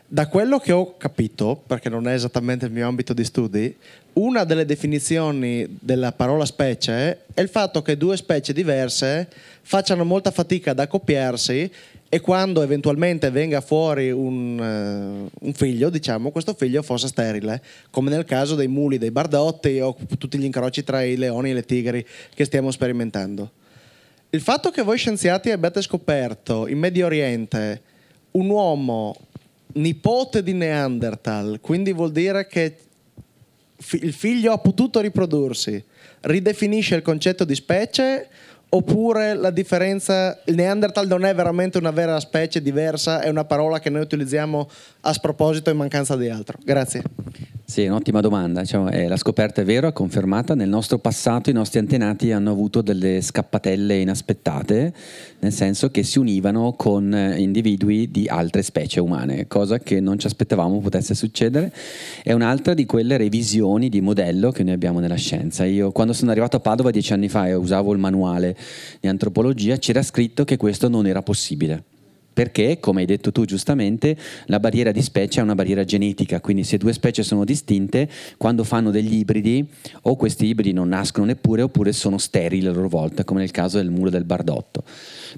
Da 0.06 0.28
quello 0.28 0.58
che 0.58 0.72
ho 0.72 0.98
capito, 0.98 1.62
perché 1.66 1.88
non 1.88 2.06
è 2.06 2.12
esattamente 2.12 2.66
il 2.66 2.72
mio 2.72 2.86
ambito 2.86 3.14
di 3.14 3.24
studi, 3.24 3.74
una 4.14 4.44
delle 4.44 4.66
definizioni 4.66 5.78
della 5.80 6.12
parola 6.12 6.44
specie 6.44 7.20
è 7.32 7.40
il 7.40 7.48
fatto 7.48 7.80
che 7.80 7.96
due 7.96 8.18
specie 8.18 8.52
diverse 8.52 9.30
facciano 9.62 10.04
molta 10.04 10.30
fatica 10.30 10.72
ad 10.72 10.80
accoppiarsi 10.80 11.70
e 12.10 12.20
quando 12.20 12.60
eventualmente 12.60 13.30
venga 13.30 13.62
fuori 13.62 14.10
un, 14.10 14.58
uh, 14.58 15.46
un, 15.46 15.52
figlio, 15.54 15.88
diciamo, 15.88 16.30
questo 16.32 16.52
figlio 16.52 16.82
fosse 16.82 17.06
sterile, 17.06 17.62
come 17.88 18.10
nel 18.10 18.26
caso 18.26 18.56
dei 18.56 18.68
muli, 18.68 18.98
dei 18.98 19.10
bardotti 19.10 19.80
o 19.80 19.96
tutti 20.18 20.36
gli 20.36 20.44
incroci 20.44 20.84
tra 20.84 21.02
i 21.02 21.16
leoni 21.16 21.48
e 21.48 21.54
le 21.54 21.64
tigri 21.64 22.04
che 22.34 22.44
stiamo 22.44 22.70
sperimentando. 22.70 23.52
Il 24.30 24.40
fatto 24.40 24.70
che 24.70 24.82
voi 24.82 24.96
scienziati 24.96 25.50
abbiate 25.50 25.82
scoperto 25.82 26.68
in 26.68 26.78
Medio 26.78 27.06
Oriente 27.06 27.82
un 28.32 28.48
uomo 28.48 29.16
nipote 29.72 30.42
di 30.42 30.52
Neanderthal, 30.52 31.58
quindi 31.60 31.92
vuol 31.92 32.12
dire 32.12 32.46
che 32.46 32.76
il 33.92 34.12
figlio 34.12 34.52
ha 34.52 34.58
potuto 34.58 35.00
riprodursi, 35.00 35.82
ridefinisce 36.22 36.94
il 36.94 37.02
concetto 37.02 37.44
di 37.44 37.54
specie 37.54 38.28
Oppure 38.72 39.34
la 39.34 39.50
differenza, 39.50 40.40
il 40.44 40.54
Neanderthal 40.54 41.08
non 41.08 41.24
è 41.24 41.34
veramente 41.34 41.76
una 41.76 41.90
vera 41.90 42.20
specie 42.20 42.62
diversa, 42.62 43.20
è 43.20 43.28
una 43.28 43.44
parola 43.44 43.80
che 43.80 43.90
noi 43.90 44.02
utilizziamo 44.02 44.70
a 45.00 45.12
sproposito 45.12 45.70
in 45.70 45.76
mancanza 45.76 46.16
di 46.16 46.28
altro. 46.28 46.56
Grazie. 46.62 47.02
Sì, 47.70 47.86
un'ottima 47.86 48.20
domanda. 48.20 48.62
Diciamo, 48.62 48.90
eh, 48.90 49.06
la 49.06 49.16
scoperta 49.16 49.60
è 49.60 49.64
vera, 49.64 49.90
è 49.90 49.92
confermata. 49.92 50.56
Nel 50.56 50.68
nostro 50.68 50.98
passato 50.98 51.50
i 51.50 51.52
nostri 51.52 51.78
antenati 51.78 52.32
hanno 52.32 52.50
avuto 52.50 52.82
delle 52.82 53.20
scappatelle 53.20 53.94
inaspettate, 53.98 54.92
nel 55.38 55.52
senso 55.52 55.88
che 55.92 56.02
si 56.02 56.18
univano 56.18 56.72
con 56.72 57.14
eh, 57.14 57.38
individui 57.38 58.10
di 58.10 58.26
altre 58.26 58.62
specie 58.62 58.98
umane, 58.98 59.46
cosa 59.46 59.78
che 59.78 60.00
non 60.00 60.18
ci 60.18 60.26
aspettavamo 60.26 60.80
potesse 60.80 61.14
succedere. 61.14 61.72
È 62.24 62.32
un'altra 62.32 62.74
di 62.74 62.86
quelle 62.86 63.16
revisioni 63.16 63.88
di 63.88 64.00
modello 64.00 64.50
che 64.50 64.64
noi 64.64 64.72
abbiamo 64.72 64.98
nella 64.98 65.14
scienza. 65.14 65.64
Io 65.64 65.92
quando 65.92 66.12
sono 66.12 66.32
arrivato 66.32 66.56
a 66.56 66.60
Padova 66.60 66.90
dieci 66.90 67.12
anni 67.12 67.28
fa 67.28 67.46
e 67.46 67.54
usavo 67.54 67.92
il 67.92 68.00
manuale 68.00 68.56
di 68.98 69.06
antropologia, 69.06 69.76
c'era 69.76 70.02
scritto 70.02 70.44
che 70.44 70.56
questo 70.56 70.88
non 70.88 71.06
era 71.06 71.22
possibile 71.22 71.84
perché, 72.32 72.78
come 72.80 73.00
hai 73.00 73.06
detto 73.06 73.32
tu 73.32 73.44
giustamente, 73.44 74.16
la 74.46 74.60
barriera 74.60 74.92
di 74.92 75.02
specie 75.02 75.40
è 75.40 75.42
una 75.42 75.54
barriera 75.54 75.84
genetica, 75.84 76.40
quindi 76.40 76.64
se 76.64 76.78
due 76.78 76.92
specie 76.92 77.22
sono 77.22 77.44
distinte, 77.44 78.08
quando 78.36 78.64
fanno 78.64 78.90
degli 78.90 79.14
ibridi, 79.14 79.66
o 80.02 80.16
questi 80.16 80.46
ibridi 80.46 80.72
non 80.72 80.88
nascono 80.88 81.26
neppure, 81.26 81.62
oppure 81.62 81.92
sono 81.92 82.18
sterili 82.18 82.66
a 82.66 82.72
loro 82.72 82.88
volta, 82.88 83.24
come 83.24 83.40
nel 83.40 83.50
caso 83.50 83.78
del 83.78 83.90
muro 83.90 84.10
del 84.10 84.24
bardotto. 84.24 84.84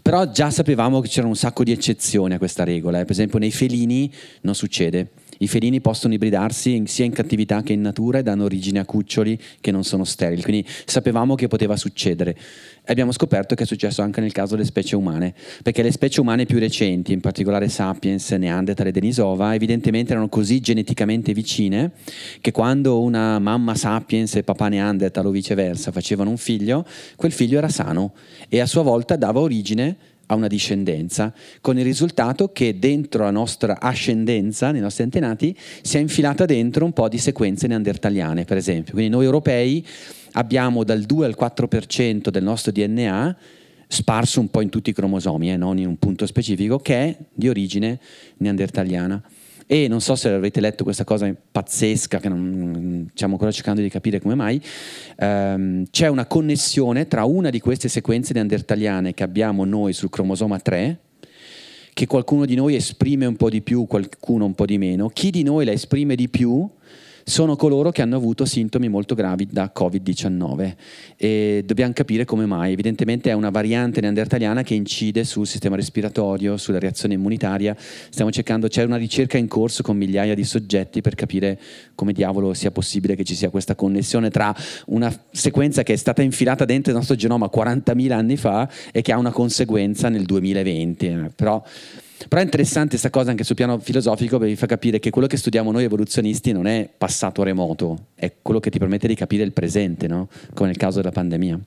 Però 0.01 0.31
già 0.31 0.51
sapevamo 0.51 1.01
che 1.01 1.09
c'erano 1.09 1.31
un 1.31 1.37
sacco 1.37 1.65
di 1.65 1.73
eccezioni 1.73 2.35
a 2.35 2.39
questa 2.39 2.65
regola, 2.65 3.01
eh. 3.01 3.03
per 3.03 3.13
esempio 3.13 3.39
nei 3.39 3.51
felini 3.51 4.13
non 4.43 4.55
succede. 4.55 5.09
I 5.39 5.49
felini 5.49 5.81
possono 5.81 6.15
ibridarsi 6.15 6.83
sia 6.87 7.05
in 7.05 7.13
cattività 7.13 7.63
che 7.63 7.73
in 7.73 7.81
natura 7.81 8.19
e 8.19 8.23
danno 8.23 8.45
origine 8.45 8.79
a 8.79 8.85
cuccioli 8.85 9.39
che 9.61 9.71
non 9.71 9.83
sono 9.85 10.05
sterili, 10.05 10.43
quindi 10.43 10.67
sapevamo 10.85 11.35
che 11.35 11.49
poteva 11.49 11.77
succedere. 11.77 12.37
Abbiamo 12.87 13.13
scoperto 13.13 13.55
che 13.55 13.63
è 13.63 13.67
successo 13.67 14.03
anche 14.03 14.21
nel 14.21 14.33
caso 14.33 14.55
delle 14.55 14.67
specie 14.67 14.97
umane, 14.97 15.35
perché 15.63 15.83
le 15.83 15.93
specie 15.93 16.21
umane 16.21 16.47
più 16.47 16.59
recenti, 16.59 17.13
in 17.13 17.21
particolare 17.21 17.69
Sapiens, 17.69 18.31
Neanderthal 18.33 18.89
e 18.89 18.93
Denisova, 18.93 19.55
evidentemente 19.55 20.13
erano 20.13 20.29
così 20.29 20.61
geneticamente 20.61 21.33
vicine 21.33 21.93
che 22.41 22.51
quando 22.51 23.01
una 23.01 23.39
mamma 23.39 23.75
Sapiens 23.75 24.37
e 24.37 24.43
papà 24.43 24.69
Neanderthal 24.69 25.27
o 25.27 25.31
viceversa 25.31 25.93
facevano 25.93 26.31
un 26.31 26.37
figlio, 26.37 26.85
quel 27.17 27.33
figlio 27.33 27.59
era 27.59 27.69
sano 27.69 28.13
e 28.49 28.61
a 28.61 28.67
sua 28.67 28.83
volta 28.83 29.17
dava 29.17 29.41
origine 29.41 29.97
a 30.27 30.35
una 30.35 30.47
discendenza, 30.47 31.33
con 31.61 31.79
il 31.79 31.85
risultato 31.85 32.53
che 32.53 32.79
dentro 32.79 33.25
la 33.25 33.31
nostra 33.31 33.81
ascendenza, 33.81 34.71
nei 34.71 34.81
nostri 34.81 35.05
antenati, 35.05 35.57
si 35.83 35.97
è 35.97 36.01
infilata 36.01 36.47
dentro 36.47 36.85
un 36.85 36.93
po' 36.93 37.09
di 37.09 37.19
sequenze 37.19 37.67
neandertaliane, 37.67 38.45
per 38.45 38.57
esempio. 38.57 38.93
Quindi 38.93 39.11
noi 39.11 39.25
europei 39.25 39.87
abbiamo 40.33 40.85
dal 40.85 41.03
2 41.03 41.27
al 41.27 41.37
4% 41.39 42.31
del 42.31 42.43
nostro 42.43 42.73
DNA 42.73 43.37
sparso 43.89 44.41
un 44.41 44.49
po' 44.49 44.63
in 44.63 44.71
tutti 44.71 44.91
i 44.91 44.95
cromosomi, 44.95 45.53
eh, 45.53 45.57
non 45.57 45.77
in 45.79 45.87
un 45.87 45.99
punto 45.99 46.25
specifico, 46.25 46.79
che 46.79 46.95
è 46.95 47.17
di 47.33 47.49
origine 47.49 47.99
neandertaliana. 48.39 49.23
E 49.67 49.89
non 49.89 50.01
so 50.01 50.15
se 50.15 50.29
avete 50.29 50.61
letto 50.61 50.85
questa 50.85 51.05
cosa 51.05 51.33
pazzesca, 51.51 52.19
che 52.19 52.29
non, 52.29 53.09
stiamo 53.15 53.35
ancora 53.35 53.51
cercando 53.51 53.81
di 53.81 53.89
capire 53.89 54.21
come 54.21 54.35
mai, 54.35 54.61
ehm, 55.17 55.85
c'è 55.91 56.09
una 56.09 56.27
connessione 56.27 57.07
tra 57.07 57.25
una 57.25 57.51
di 57.51 57.61
queste 57.61 57.89
sequenze 57.89 58.33
neandertaliane 58.33 59.15
che 59.15 59.23
abbiamo 59.23 59.65
noi 59.65 59.93
sul 59.93 60.11
cromosoma 60.11 60.59
3, 60.59 60.99
che 61.95 62.07
qualcuno 62.07 62.47
di 62.47 62.55
noi 62.55 62.75
esprime 62.75 63.27
un 63.27 63.37
po' 63.37 63.51
di 63.51 63.61
più, 63.61 63.87
qualcuno 63.87 64.47
un 64.47 64.55
po' 64.55 64.65
di 64.65 64.79
meno. 64.79 65.09
Chi 65.09 65.31
di 65.31 65.43
noi 65.43 65.65
la 65.65 65.73
esprime 65.73 66.15
di 66.15 66.29
più 66.29 66.69
sono 67.25 67.57
coloro 67.57 67.91
che 67.91 68.03
hanno 68.03 68.17
avuto 68.17 68.45
sintomi 68.45 68.89
molto 68.89 69.15
gravi 69.15 69.47
da 69.51 69.73
Covid-19 69.75 70.75
e 71.17 71.63
dobbiamo 71.65 71.93
capire 71.93 72.25
come 72.25 72.47
mai. 72.47 72.73
Evidentemente 72.73 73.31
è 73.31 73.33
una 73.33 73.51
variante 73.51 74.01
neandertaliana 74.01 74.63
che 74.63 74.75
incide 74.75 75.25
sul 75.25 75.47
sistema 75.47 75.77
respiratorio, 75.77 76.57
sulla 76.57 76.79
reazione 76.79 77.15
immunitaria. 77.15 77.77
Stiamo 77.79 78.31
cercando, 78.31 78.69
c'è 78.69 78.83
una 78.85 78.97
ricerca 78.97 79.39
in 79.39 79.49
corso 79.49 79.83
con 79.83 79.97
migliaia 79.97 80.35
di 80.35 80.45
soggetti 80.45 81.01
per 81.01 81.15
capire 81.15 81.59
come 81.95 82.13
diavolo 82.13 82.55
sia 82.55 82.71
possibile 82.71 83.15
che 83.15 83.25
ci 83.25 83.35
sia 83.35 83.51
questa 83.51 83.75
connessione 83.75 84.31
tra 84.31 84.55
una 84.87 85.13
sequenza 85.31 85.83
che 85.83 85.93
è 85.93 85.97
stata 85.97 86.23
infilata 86.23 86.65
dentro 86.65 86.91
il 86.93 86.99
nostro 86.99 87.17
genoma 87.17 87.51
40.000 87.53 88.13
anni 88.13 88.37
fa 88.37 88.69
e 88.93 89.03
che 89.03 89.13
ha 89.13 89.19
una 89.19 89.33
conseguenza 89.33 90.09
nel 90.09 90.25
2020. 90.25 91.31
Però 91.35 91.63
però 92.29 92.41
è 92.41 92.45
interessante 92.45 92.91
questa 92.91 93.11
cosa 93.11 93.31
anche 93.31 93.45
sul 93.45 93.57
piano 93.57 93.79
filosofico 93.79 94.39
perché 94.39 94.53
vi 94.53 94.59
fa 94.59 94.67
capire 94.67 94.99
che 94.99 95.11
quello 95.11 95.27
che 95.27 95.37
studiamo 95.37 95.71
noi 95.71 95.85
evoluzionisti 95.85 96.53
non 96.53 96.67
è 96.67 96.89
passato 96.97 97.43
remoto, 97.43 98.07
è 98.15 98.33
quello 98.43 98.61
che 98.61 98.71
ti 98.71 98.79
permette 98.79 99.07
di 99.07 99.15
capire 99.15 99.43
il 99.43 99.53
presente, 99.53 100.07
no? 100.07 100.29
come 100.55 100.69
nel 100.69 100.77
caso 100.77 100.99
della 100.99 101.13
pandemia. 101.13 101.59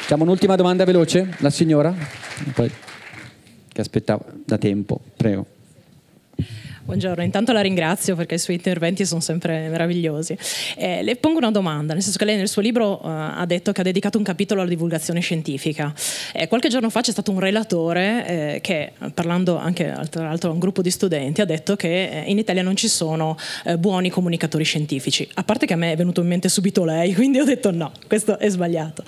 Facciamo 0.00 0.24
un'ultima 0.24 0.56
domanda 0.56 0.84
veloce, 0.84 1.36
la 1.38 1.50
signora, 1.50 1.94
che 2.54 3.80
aspettava 3.80 4.24
da 4.44 4.58
tempo, 4.58 5.00
prego. 5.16 5.46
Buongiorno, 6.90 7.22
intanto 7.22 7.52
la 7.52 7.60
ringrazio 7.60 8.16
perché 8.16 8.34
i 8.34 8.38
suoi 8.40 8.56
interventi 8.56 9.06
sono 9.06 9.20
sempre 9.20 9.68
meravigliosi. 9.68 10.36
Eh, 10.76 11.04
le 11.04 11.14
pongo 11.14 11.38
una 11.38 11.52
domanda, 11.52 11.92
nel 11.92 12.02
senso 12.02 12.18
che 12.18 12.24
lei 12.24 12.36
nel 12.36 12.48
suo 12.48 12.60
libro 12.60 12.98
uh, 13.00 13.06
ha 13.06 13.44
detto 13.46 13.70
che 13.70 13.82
ha 13.82 13.84
dedicato 13.84 14.18
un 14.18 14.24
capitolo 14.24 14.60
alla 14.60 14.68
divulgazione 14.68 15.20
scientifica. 15.20 15.94
Eh, 16.32 16.48
qualche 16.48 16.68
giorno 16.68 16.90
fa 16.90 17.00
c'è 17.00 17.12
stato 17.12 17.30
un 17.30 17.38
relatore 17.38 18.26
eh, 18.26 18.60
che, 18.60 18.90
parlando 19.14 19.56
anche 19.56 19.96
tra 20.10 20.24
l'altro 20.24 20.50
a 20.50 20.52
un 20.52 20.58
gruppo 20.58 20.82
di 20.82 20.90
studenti, 20.90 21.40
ha 21.40 21.44
detto 21.44 21.76
che 21.76 22.08
eh, 22.08 22.28
in 22.28 22.38
Italia 22.38 22.62
non 22.62 22.74
ci 22.74 22.88
sono 22.88 23.36
eh, 23.66 23.78
buoni 23.78 24.10
comunicatori 24.10 24.64
scientifici. 24.64 25.28
A 25.34 25.44
parte 25.44 25.66
che 25.66 25.74
a 25.74 25.76
me 25.76 25.92
è 25.92 25.96
venuto 25.96 26.22
in 26.22 26.26
mente 26.26 26.48
subito 26.48 26.84
lei, 26.84 27.14
quindi 27.14 27.38
ho 27.38 27.44
detto 27.44 27.70
no, 27.70 27.92
questo 28.08 28.36
è 28.36 28.48
sbagliato. 28.48 29.04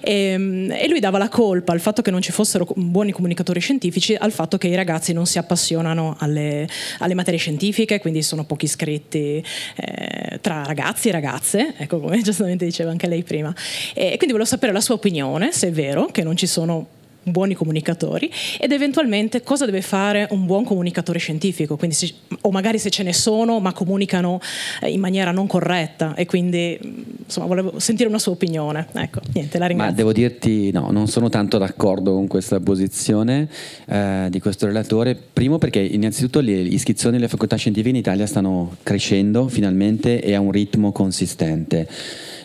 E, 0.00 0.12
ehm, 0.32 0.72
e 0.72 0.88
lui 0.88 0.98
dava 0.98 1.18
la 1.18 1.28
colpa 1.28 1.70
al 1.70 1.80
fatto 1.80 2.02
che 2.02 2.10
non 2.10 2.22
ci 2.22 2.32
fossero 2.32 2.66
buoni 2.74 3.12
comunicatori 3.12 3.60
scientifici 3.60 4.16
al 4.16 4.32
fatto 4.32 4.58
che 4.58 4.66
i 4.66 4.74
ragazzi 4.74 5.12
non 5.12 5.26
si 5.26 5.38
appassionano 5.38 6.16
alle, 6.18 6.68
alle 6.98 7.18
materie 7.20 7.38
scientifiche, 7.38 8.00
quindi 8.00 8.22
sono 8.22 8.44
pochi 8.44 8.64
iscritti 8.64 9.44
eh, 9.76 10.38
tra 10.40 10.64
ragazzi 10.64 11.08
e 11.08 11.12
ragazze, 11.12 11.74
ecco 11.76 12.00
come 12.00 12.20
giustamente 12.22 12.64
diceva 12.64 12.90
anche 12.90 13.06
lei 13.06 13.22
prima. 13.22 13.54
E 13.94 14.16
quindi 14.16 14.32
volevo 14.32 14.44
sapere 14.44 14.72
la 14.72 14.80
sua 14.80 14.94
opinione, 14.94 15.52
se 15.52 15.68
è 15.68 15.70
vero 15.70 16.06
che 16.06 16.22
non 16.22 16.36
ci 16.36 16.46
sono 16.46 16.98
buoni 17.22 17.54
comunicatori 17.54 18.30
ed 18.58 18.72
eventualmente 18.72 19.42
cosa 19.42 19.64
deve 19.64 19.82
fare 19.82 20.26
un 20.30 20.46
buon 20.46 20.64
comunicatore 20.64 21.18
scientifico, 21.18 21.78
se, 21.90 22.12
o 22.42 22.50
magari 22.50 22.78
se 22.78 22.90
ce 22.90 23.02
ne 23.02 23.12
sono 23.12 23.60
ma 23.60 23.72
comunicano 23.72 24.40
eh, 24.80 24.90
in 24.90 25.00
maniera 25.00 25.30
non 25.30 25.46
corretta 25.46 26.14
e 26.14 26.26
quindi 26.26 26.78
insomma 27.24 27.46
volevo 27.46 27.78
sentire 27.78 28.08
una 28.08 28.18
sua 28.18 28.32
opinione. 28.32 28.86
Ecco, 28.92 29.20
niente, 29.34 29.58
la 29.58 29.66
ringrazio. 29.66 29.94
Ma 29.94 29.98
devo 29.98 30.12
dirti 30.12 30.70
no, 30.70 30.90
non 30.90 31.08
sono 31.08 31.28
tanto 31.28 31.58
d'accordo 31.58 32.14
con 32.14 32.26
questa 32.26 32.60
posizione 32.60 33.48
eh, 33.86 34.28
di 34.30 34.40
questo 34.40 34.66
relatore, 34.66 35.14
primo 35.14 35.58
perché 35.58 35.80
innanzitutto 35.80 36.40
le 36.40 36.52
iscrizioni 36.52 37.16
alle 37.16 37.28
facoltà 37.28 37.56
scientifiche 37.56 37.90
in 37.90 37.96
Italia 37.96 38.26
stanno 38.26 38.76
crescendo 38.82 39.48
finalmente 39.48 40.20
e 40.20 40.34
a 40.34 40.40
un 40.40 40.50
ritmo 40.50 40.92
consistente. 40.92 41.88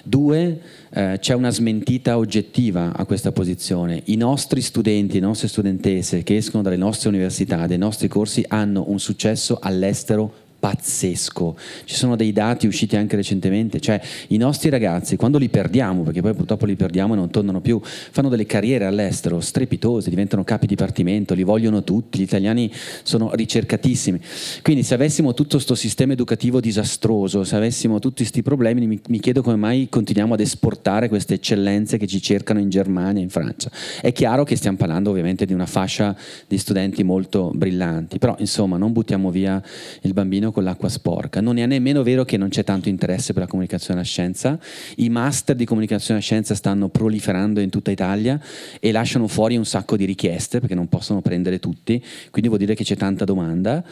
Due, 0.07 0.61
eh, 0.91 1.17
c'è 1.19 1.33
una 1.33 1.49
smentita 1.49 2.17
oggettiva 2.17 2.95
a 2.95 3.05
questa 3.05 3.31
posizione. 3.31 4.03
I 4.05 4.17
nostri 4.17 4.61
studenti, 4.61 5.19
le 5.19 5.25
nostre 5.25 5.47
studentesse 5.47 6.21
che 6.21 6.35
escono 6.35 6.61
dalle 6.61 6.75
nostre 6.75 7.09
università, 7.09 7.65
dai 7.65 7.79
nostri 7.79 8.07
corsi, 8.07 8.45
hanno 8.47 8.85
un 8.87 8.99
successo 8.99 9.57
all'estero 9.59 10.44
pazzesco. 10.65 11.55
Ci 11.83 11.93
sono 11.93 12.15
dei 12.15 12.31
dati 12.31 12.65
usciti 12.65 12.95
anche 12.95 13.15
recentemente, 13.15 13.79
cioè 13.79 14.01
i 14.29 14.37
nostri 14.37 14.71
ragazzi 14.71 15.15
quando 15.15 15.37
li 15.37 15.47
perdiamo, 15.47 16.01
perché 16.01 16.21
poi 16.21 16.33
purtroppo 16.33 16.65
li 16.65 16.75
perdiamo 16.75 17.13
e 17.13 17.17
non 17.17 17.29
tornano 17.29 17.61
più, 17.61 17.79
fanno 17.83 18.29
delle 18.29 18.47
carriere 18.47 18.85
all'estero 18.85 19.39
strepitose, 19.41 20.09
diventano 20.09 20.43
capi 20.43 20.65
dipartimento, 20.65 21.35
li 21.35 21.43
vogliono 21.43 21.83
tutti, 21.83 22.17
gli 22.17 22.23
italiani 22.23 22.71
sono 23.03 23.29
ricercatissimi. 23.35 24.19
Quindi 24.63 24.81
se 24.81 24.95
avessimo 24.95 25.35
tutto 25.35 25.57
questo 25.57 25.75
sistema 25.75 26.13
educativo 26.13 26.59
disastroso, 26.59 27.43
se 27.43 27.55
avessimo 27.55 27.99
tutti 27.99 28.23
questi 28.23 28.41
problemi, 28.41 28.87
mi, 28.87 28.99
mi 29.07 29.19
chiedo 29.19 29.43
come 29.43 29.57
mai 29.57 29.87
continuiamo 29.87 30.33
ad 30.33 30.39
esportare 30.39 31.09
queste 31.09 31.35
eccellenze 31.35 31.97
che 31.97 32.07
ci 32.07 32.19
cercano 32.19 32.59
in 32.59 32.69
Germania, 32.69 33.21
in 33.21 33.29
Francia. 33.29 33.69
È 34.01 34.11
chiaro 34.11 34.43
che 34.43 34.55
stiamo 34.55 34.77
parlando 34.77 35.11
ovviamente 35.11 35.45
di 35.45 35.53
una 35.53 35.67
fascia 35.67 36.17
di 36.47 36.57
studenti 36.57 37.03
molto 37.03 37.51
brillanti, 37.53 38.17
però 38.17 38.35
insomma 38.39 38.77
non 38.77 38.93
buttiamo 38.93 39.29
via 39.29 39.61
il 40.01 40.13
bambino 40.13 40.53
con 40.55 40.63
l'acqua 40.63 40.87
sporca. 40.87 41.41
Non 41.41 41.57
è 41.57 41.65
nemmeno 41.65 42.01
vero 42.01 42.23
che 42.23 42.37
non 42.37 42.47
c'è 42.47 42.63
tanto 42.63 42.87
interesse 42.87 43.33
per 43.33 43.41
la 43.41 43.47
comunicazione 43.47 43.95
della 43.95 44.09
scienza. 44.09 44.57
I 44.95 45.09
master 45.09 45.53
di 45.53 45.65
comunicazione 45.65 46.21
della 46.21 46.31
scienza 46.31 46.55
stanno 46.55 46.87
proliferando 46.87 47.59
in 47.59 47.69
tutta 47.69 47.91
Italia 47.91 48.39
e 48.79 48.93
lasciano 48.93 49.27
fuori 49.27 49.57
un 49.57 49.65
sacco 49.65 49.97
di 49.97 50.05
richieste 50.05 50.61
perché 50.61 50.73
non 50.73 50.87
possono 50.87 51.19
prendere 51.19 51.59
tutti, 51.59 52.01
quindi 52.31 52.47
vuol 52.47 52.61
dire 52.61 52.73
che 52.73 52.85
c'è 52.85 52.95
tanta 52.95 53.25
domanda. 53.25 53.83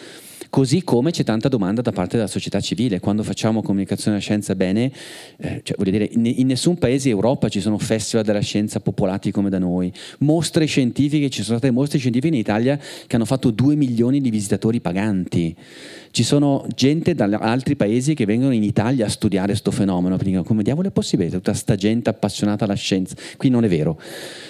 Così 0.50 0.84
come 0.84 1.10
c'è 1.10 1.24
tanta 1.24 1.50
domanda 1.50 1.82
da 1.82 1.92
parte 1.92 2.16
della 2.16 2.28
società 2.28 2.60
civile. 2.60 3.00
Quando 3.00 3.24
facciamo 3.24 3.64
comunicazione 3.64 4.18
della 4.18 4.22
scienza 4.22 4.54
bene, 4.54 4.92
eh, 5.38 5.62
cioè, 5.64 5.76
dire, 5.90 6.08
in, 6.12 6.26
in, 6.28 6.46
nessun 6.46 6.78
paese 6.78 7.10
Europa 7.10 7.50
ci 7.50 7.60
sono 7.60 7.80
festival 7.80 8.24
della 8.24 8.40
scienza 8.40 8.80
popolati 8.80 9.32
come 9.32 9.50
da 9.50 9.58
noi. 9.58 9.92
Mostre 10.20 10.66
scientifiche, 10.66 11.32
ci 11.32 11.42
sono 11.42 11.58
state 11.58 11.74
mostre 11.74 11.98
scientifiche 11.98 12.36
in 12.36 12.40
Italia 12.40 12.78
che 12.78 13.16
hanno 13.16 13.26
fatto 13.26 13.50
2 13.50 13.76
milioni 13.76 14.22
di 14.22 14.30
visitatori 14.30 14.80
paganti 14.80 15.56
ci 16.14 16.22
sono 16.22 16.64
gente 16.76 17.16
da 17.16 17.26
altri 17.26 17.76
paesi 17.76 18.14
che 18.14 18.26
vengono 18.26 18.54
in 18.54 18.62
Italia 18.62 19.08
a 19.08 19.10
studiare 19.10 19.48
questo 19.48 19.72
fenomeno, 19.72 20.16
perché 20.16 20.44
come 20.44 20.62
diavolo 20.62 20.90
è 20.90 20.92
possibile 20.92 21.32
tutta 21.32 21.50
questa 21.50 21.76
gente 21.76 22.12
appassionata 22.12 22.66
alla 22.66 22.76
scienza? 22.76 23.16
Qui 23.36 23.50
non 23.50 23.64
è 23.64 23.68
vero. 23.68 24.00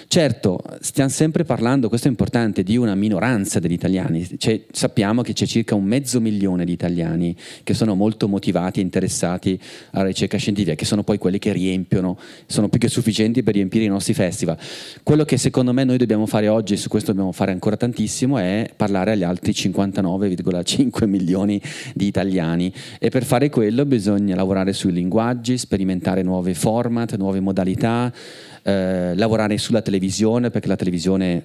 Certo, 0.06 0.60
stiamo 0.80 1.08
sempre 1.08 1.44
parlando, 1.44 1.88
questo 1.88 2.08
è 2.08 2.10
importante, 2.10 2.62
di 2.62 2.76
una 2.76 2.94
minoranza 2.94 3.60
degli 3.60 3.72
italiani. 3.72 4.28
Cioè, 4.36 4.60
sappiamo 4.70 5.22
che 5.22 5.32
c'è 5.32 5.46
circa 5.46 5.74
un 5.74 5.84
mezzo 5.84 6.20
milione 6.20 6.66
di 6.66 6.72
italiani 6.72 7.34
che 7.62 7.72
sono 7.72 7.94
molto 7.94 8.28
motivati 8.28 8.80
e 8.80 8.82
interessati 8.82 9.58
alla 9.92 10.04
ricerca 10.04 10.36
scientifica, 10.36 10.74
che 10.74 10.84
sono 10.84 11.02
poi 11.02 11.16
quelli 11.16 11.38
che 11.38 11.54
riempiono, 11.54 12.18
sono 12.44 12.68
più 12.68 12.78
che 12.78 12.88
sufficienti 12.88 13.42
per 13.42 13.54
riempire 13.54 13.86
i 13.86 13.88
nostri 13.88 14.12
festival. 14.12 14.58
Quello 15.02 15.24
che 15.24 15.38
secondo 15.38 15.72
me 15.72 15.84
noi 15.84 15.96
dobbiamo 15.96 16.26
fare 16.26 16.48
oggi, 16.48 16.74
e 16.74 16.76
su 16.76 16.90
questo 16.90 17.12
dobbiamo 17.12 17.32
fare 17.32 17.52
ancora 17.52 17.78
tantissimo, 17.78 18.36
è 18.36 18.70
parlare 18.76 19.12
agli 19.12 19.22
altri 19.22 19.52
59,5 19.52 21.06
milioni 21.06 21.52
milioni 21.54 21.60
di 21.94 22.06
italiani 22.06 22.72
e 22.98 23.10
per 23.10 23.24
fare 23.24 23.50
quello 23.50 23.84
bisogna 23.84 24.34
lavorare 24.34 24.72
sui 24.72 24.92
linguaggi, 24.92 25.58
sperimentare 25.58 26.22
nuovi 26.22 26.54
format, 26.54 27.16
nuove 27.16 27.40
modalità, 27.40 28.12
eh, 28.62 29.14
lavorare 29.14 29.58
sulla 29.58 29.82
televisione 29.82 30.50
perché 30.50 30.68
la 30.68 30.76
televisione 30.76 31.42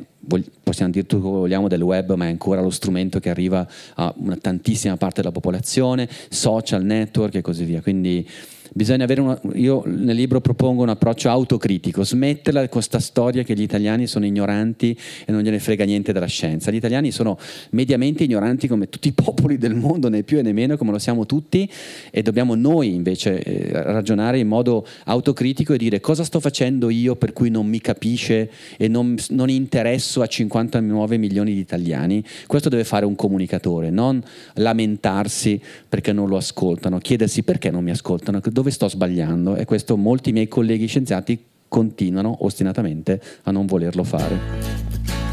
possiamo 0.64 0.92
dire 0.92 1.06
tutto 1.06 1.22
quello 1.22 1.36
che 1.36 1.42
vogliamo 1.42 1.68
del 1.68 1.82
web 1.82 2.14
ma 2.14 2.26
è 2.26 2.30
ancora 2.30 2.62
lo 2.62 2.70
strumento 2.70 3.20
che 3.20 3.30
arriva 3.30 3.68
a 3.96 4.14
una 4.18 4.38
tantissima 4.38 4.96
parte 4.98 5.22
della 5.22 5.34
popolazione, 5.34 6.08
social 6.30 6.84
network 6.84 7.36
e 7.36 7.42
così 7.42 7.66
via. 7.66 7.82
Quindi 7.82 8.28
bisogna 8.74 9.04
avere 9.04 9.22
una, 9.22 9.40
io 9.54 9.84
nel 9.86 10.16
libro 10.16 10.42
propongo 10.42 10.84
un 10.84 10.90
approccio 10.90 11.30
autocritico, 11.30 12.04
smetterla 12.04 12.60
con 12.62 12.70
questa 12.70 13.00
storia 13.00 13.44
che 13.44 13.56
gli 13.56 13.62
italiani 13.62 14.08
sono 14.08 14.26
ignoranti 14.26 14.98
e 15.26 15.32
non 15.32 15.42
gliene 15.42 15.60
frega 15.60 15.84
niente 15.86 16.14
della 16.14 16.28
scienza. 16.28 16.72
Gli 16.72 16.76
italiani 16.76 17.12
sono 17.12 17.38
mediamente 17.72 18.24
ignoranti 18.24 18.68
come 18.68 18.90
tutti 18.90 19.10
i 19.10 19.12
popoli 19.14 19.58
del 19.58 19.76
mondo, 19.76 20.10
né 20.10 20.24
più 20.24 20.42
né 20.42 20.54
meno, 20.54 20.78
come 20.78 20.92
lo 20.92 21.00
siamo 21.00 21.26
tutti, 21.26 21.70
e 22.12 22.22
dobbiamo 22.22 22.56
noi 22.56 22.94
invece 22.94 23.42
eh, 23.44 23.84
ragionare 23.84 24.40
in 24.40 24.48
modo 24.48 24.86
autocritico 25.06 25.74
e 25.74 25.78
dire 25.78 26.00
cosa 26.00 26.24
sto 26.24 26.40
facendo 26.40 26.90
io 26.90 27.16
per 27.16 27.34
cui 27.34 27.50
non 27.50 27.68
mi 27.68 27.82
capisce 27.82 28.50
e 28.78 28.88
non, 28.88 29.16
non 29.30 29.50
interesso 29.50 30.22
a 30.22 30.28
59 30.28 31.18
milioni 31.18 31.54
di 31.54 31.60
italiani. 31.60 32.24
Questo 32.48 32.70
deve 32.70 32.84
fare 32.84 33.06
un 33.06 33.16
comunicatore, 33.16 33.90
non 33.90 34.24
lamentarsi 34.56 35.62
perché 35.88 36.14
non 36.14 36.28
lo 36.28 36.38
ascoltano, 36.38 36.98
chiedersi 37.00 37.44
perché 37.44 37.72
non 37.72 37.84
mi 37.84 37.92
ascoltano, 37.92 38.40
dove 38.60 38.72
sto 38.72 38.90
sbagliando 38.90 39.56
e 39.56 39.64
questo 39.64 39.96
molti 39.96 40.34
miei 40.34 40.50
colleghi 40.50 40.86
scienziati 40.86 41.46
continuano 41.70 42.44
ostinatamente 42.44 43.22
a 43.44 43.52
non 43.52 43.66
volerlo 43.66 44.04
fare. 44.04 45.29